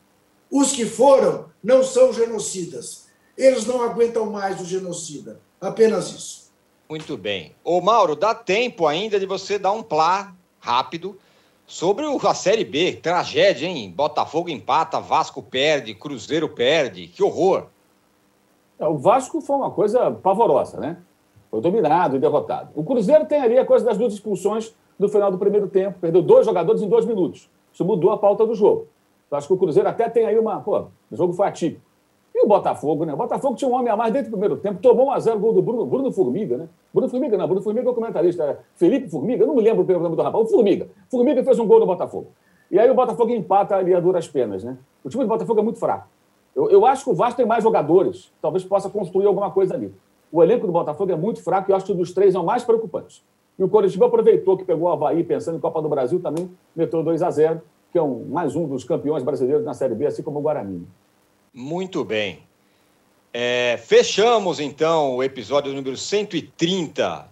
Os 0.51 0.73
que 0.73 0.85
foram 0.85 1.45
não 1.63 1.81
são 1.81 2.11
genocidas. 2.11 3.07
Eles 3.37 3.65
não 3.65 3.81
aguentam 3.81 4.25
mais 4.25 4.59
o 4.59 4.65
genocida. 4.65 5.39
Apenas 5.61 6.11
isso. 6.11 6.51
Muito 6.89 7.15
bem. 7.15 7.55
Ô, 7.63 7.79
Mauro, 7.79 8.17
dá 8.17 8.35
tempo 8.35 8.85
ainda 8.85 9.17
de 9.17 9.25
você 9.25 9.57
dar 9.57 9.71
um 9.71 9.81
plá 9.81 10.35
rápido 10.59 11.17
sobre 11.65 12.05
a 12.05 12.33
Série 12.33 12.65
B. 12.65 12.93
Tragédia, 12.93 13.65
hein? 13.65 13.93
Botafogo 13.95 14.49
empata, 14.49 14.99
Vasco 14.99 15.41
perde, 15.41 15.93
Cruzeiro 15.93 16.49
perde. 16.49 17.07
Que 17.07 17.23
horror. 17.23 17.67
É, 18.77 18.85
o 18.85 18.97
Vasco 18.97 19.39
foi 19.39 19.55
uma 19.55 19.71
coisa 19.71 20.11
pavorosa, 20.11 20.79
né? 20.79 20.97
Foi 21.49 21.61
dominado 21.61 22.17
e 22.17 22.19
derrotado. 22.19 22.71
O 22.75 22.83
Cruzeiro 22.83 23.25
tem 23.25 23.39
ali 23.39 23.57
a 23.57 23.65
coisa 23.65 23.85
das 23.85 23.97
duas 23.97 24.13
expulsões 24.13 24.73
no 24.99 25.07
final 25.09 25.31
do 25.31 25.37
primeiro 25.37 25.67
tempo. 25.67 25.97
Perdeu 25.99 26.21
dois 26.21 26.45
jogadores 26.45 26.81
em 26.81 26.89
dois 26.89 27.05
minutos. 27.05 27.49
Isso 27.71 27.85
mudou 27.85 28.11
a 28.11 28.17
pauta 28.17 28.45
do 28.45 28.55
jogo. 28.55 28.87
Eu 29.29 29.37
acho 29.37 29.47
que 29.47 29.53
o 29.53 29.57
Cruzeiro 29.57 29.87
até 29.87 30.09
tem 30.09 30.25
aí 30.25 30.37
uma. 30.37 30.59
Pô, 30.61 30.85
o 31.11 31.15
jogo 31.15 31.33
foi 31.33 31.47
atípico. 31.47 31.85
E 32.33 32.45
o 32.45 32.47
Botafogo, 32.47 33.03
né? 33.03 33.13
O 33.13 33.17
Botafogo 33.17 33.55
tinha 33.55 33.69
um 33.69 33.73
homem 33.73 33.91
a 33.91 33.95
mais 33.95 34.13
dentro 34.13 34.29
do 34.29 34.33
primeiro 34.33 34.57
tempo, 34.57 34.79
tomou 34.79 35.07
um 35.07 35.11
a 35.11 35.19
0 35.19 35.39
gol 35.39 35.53
do 35.53 35.61
Bruno, 35.61 35.85
Bruno 35.85 36.11
Formiga, 36.11 36.55
né? 36.55 36.69
Bruno 36.93 37.09
Formiga, 37.09 37.35
não, 37.35 37.47
Bruno 37.47 37.61
Formiga 37.61 37.87
é 37.87 37.91
o 37.91 37.95
comentarista. 37.95 38.43
É 38.43 38.57
Felipe 38.75 39.09
Formiga, 39.09 39.45
não 39.45 39.55
me 39.55 39.61
lembro 39.61 39.83
o 39.83 39.99
nome 39.99 40.15
do 40.15 40.21
rapaz. 40.21 40.45
O 40.45 40.47
Formiga. 40.47 40.87
Formiga 41.09 41.43
fez 41.43 41.57
um 41.57 41.65
gol 41.65 41.79
no 41.79 41.85
Botafogo. 41.87 42.27
E 42.69 42.77
aí 42.77 42.89
o 42.89 42.93
Botafogo 42.93 43.31
empata 43.31 43.75
ali 43.75 43.93
a 43.93 43.99
duras 43.99 44.27
penas, 44.27 44.63
né? 44.63 44.77
O 45.03 45.09
time 45.09 45.23
do 45.23 45.27
Botafogo 45.27 45.59
é 45.59 45.63
muito 45.63 45.79
fraco. 45.79 46.07
Eu, 46.55 46.69
eu 46.69 46.85
acho 46.85 47.05
que 47.05 47.09
o 47.09 47.15
Vasco 47.15 47.37
tem 47.37 47.45
mais 47.45 47.63
jogadores, 47.63 48.31
talvez 48.41 48.63
possa 48.63 48.89
construir 48.89 49.25
alguma 49.25 49.49
coisa 49.49 49.73
ali. 49.73 49.93
O 50.31 50.43
elenco 50.43 50.67
do 50.67 50.73
Botafogo 50.73 51.11
é 51.11 51.15
muito 51.15 51.41
fraco 51.41 51.69
e 51.69 51.71
eu 51.71 51.75
acho 51.75 51.85
que 51.85 51.93
dos 51.93 52.11
três 52.13 52.35
é 52.35 52.39
o 52.39 52.43
mais 52.43 52.63
preocupante. 52.63 53.23
E 53.57 53.63
o 53.63 53.69
Coritiba 53.69 54.05
aproveitou 54.05 54.57
que 54.57 54.63
pegou 54.63 54.87
o 54.87 54.91
Havaí 54.91 55.23
pensando 55.23 55.57
em 55.57 55.61
Copa 55.61 55.81
do 55.81 55.89
Brasil 55.89 56.19
também, 56.19 56.49
meteu 56.75 57.01
2 57.01 57.23
a 57.23 57.31
0 57.31 57.61
que 57.91 57.97
é 57.97 58.01
um, 58.01 58.25
mais 58.25 58.55
um 58.55 58.67
dos 58.67 58.83
campeões 58.83 59.23
brasileiros 59.23 59.65
na 59.65 59.73
Série 59.73 59.95
B, 59.95 60.05
assim 60.05 60.21
como 60.21 60.39
o 60.39 60.41
Guarani. 60.41 60.85
Muito 61.53 62.03
bem. 62.03 62.43
É, 63.33 63.77
fechamos 63.77 64.59
então 64.59 65.15
o 65.15 65.23
episódio 65.23 65.73
número 65.73 65.95
130 65.95 67.29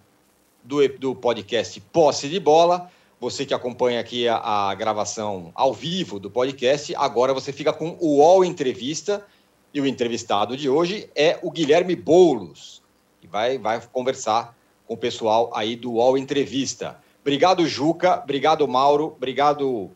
do, 0.64 0.88
do 0.98 1.14
podcast 1.14 1.80
Posse 1.80 2.28
de 2.28 2.40
Bola. 2.40 2.90
Você 3.20 3.46
que 3.46 3.54
acompanha 3.54 4.00
aqui 4.00 4.28
a, 4.28 4.36
a, 4.36 4.74
gravação 4.74 5.50
ao 5.54 5.72
vivo 5.72 6.18
do 6.18 6.30
podcast, 6.30 6.94
agora 6.96 7.32
você 7.32 7.52
fica 7.52 7.72
com 7.72 7.96
o 8.00 8.18
UOL 8.18 8.44
Entrevista. 8.44 9.24
E 9.72 9.80
o 9.80 9.86
entrevistado 9.86 10.56
de 10.56 10.70
hoje 10.70 11.10
é 11.14 11.38
o 11.42 11.50
Guilherme 11.50 11.94
Boulos, 11.94 12.82
que 13.20 13.26
vai, 13.26 13.58
vai 13.58 13.80
conversar 13.92 14.55
com 14.86 14.94
o 14.94 14.96
pessoal 14.96 15.50
aí 15.54 15.76
do 15.76 15.92
UOL 15.92 16.16
Entrevista. 16.16 16.98
Obrigado, 17.20 17.66
Juca. 17.66 18.20
Obrigado, 18.22 18.66
Mauro. 18.68 19.14
Obrigado, 19.16 19.90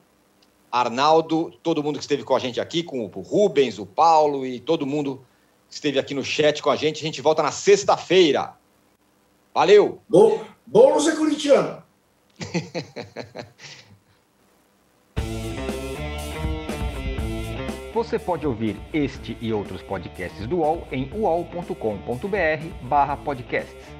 Arnaldo. 0.71 1.53
Todo 1.63 1.83
mundo 1.83 1.97
que 1.97 2.03
esteve 2.03 2.25
com 2.25 2.35
a 2.35 2.39
gente 2.39 2.61
aqui, 2.61 2.83
com 2.83 3.05
o 3.05 3.21
Rubens, 3.21 3.79
o 3.79 3.87
Paulo 3.87 4.45
e 4.45 4.59
todo 4.59 4.87
mundo 4.87 5.25
que 5.69 5.75
esteve 5.75 5.99
aqui 5.99 6.13
no 6.13 6.25
chat 6.25 6.61
com 6.61 6.71
a 6.71 6.77
gente. 6.77 6.99
A 6.99 7.07
gente 7.07 7.23
volta 7.23 7.43
na 7.43 7.53
sexta-feira. 7.53 8.55
Valeu! 9.55 10.01
Bom, 10.09 10.45
Boulos 10.67 11.07
é 11.07 11.17
corintiano. 11.17 11.83
Você 17.93 18.19
pode 18.21 18.47
ouvir 18.47 18.77
este 18.93 19.37
e 19.41 19.53
outros 19.53 19.83
podcasts 19.83 20.47
do 20.47 20.59
UOL 20.59 20.87
em 20.93 21.11
uol.com.br 21.13 21.75
barra 22.83 23.17
podcasts. 23.17 24.00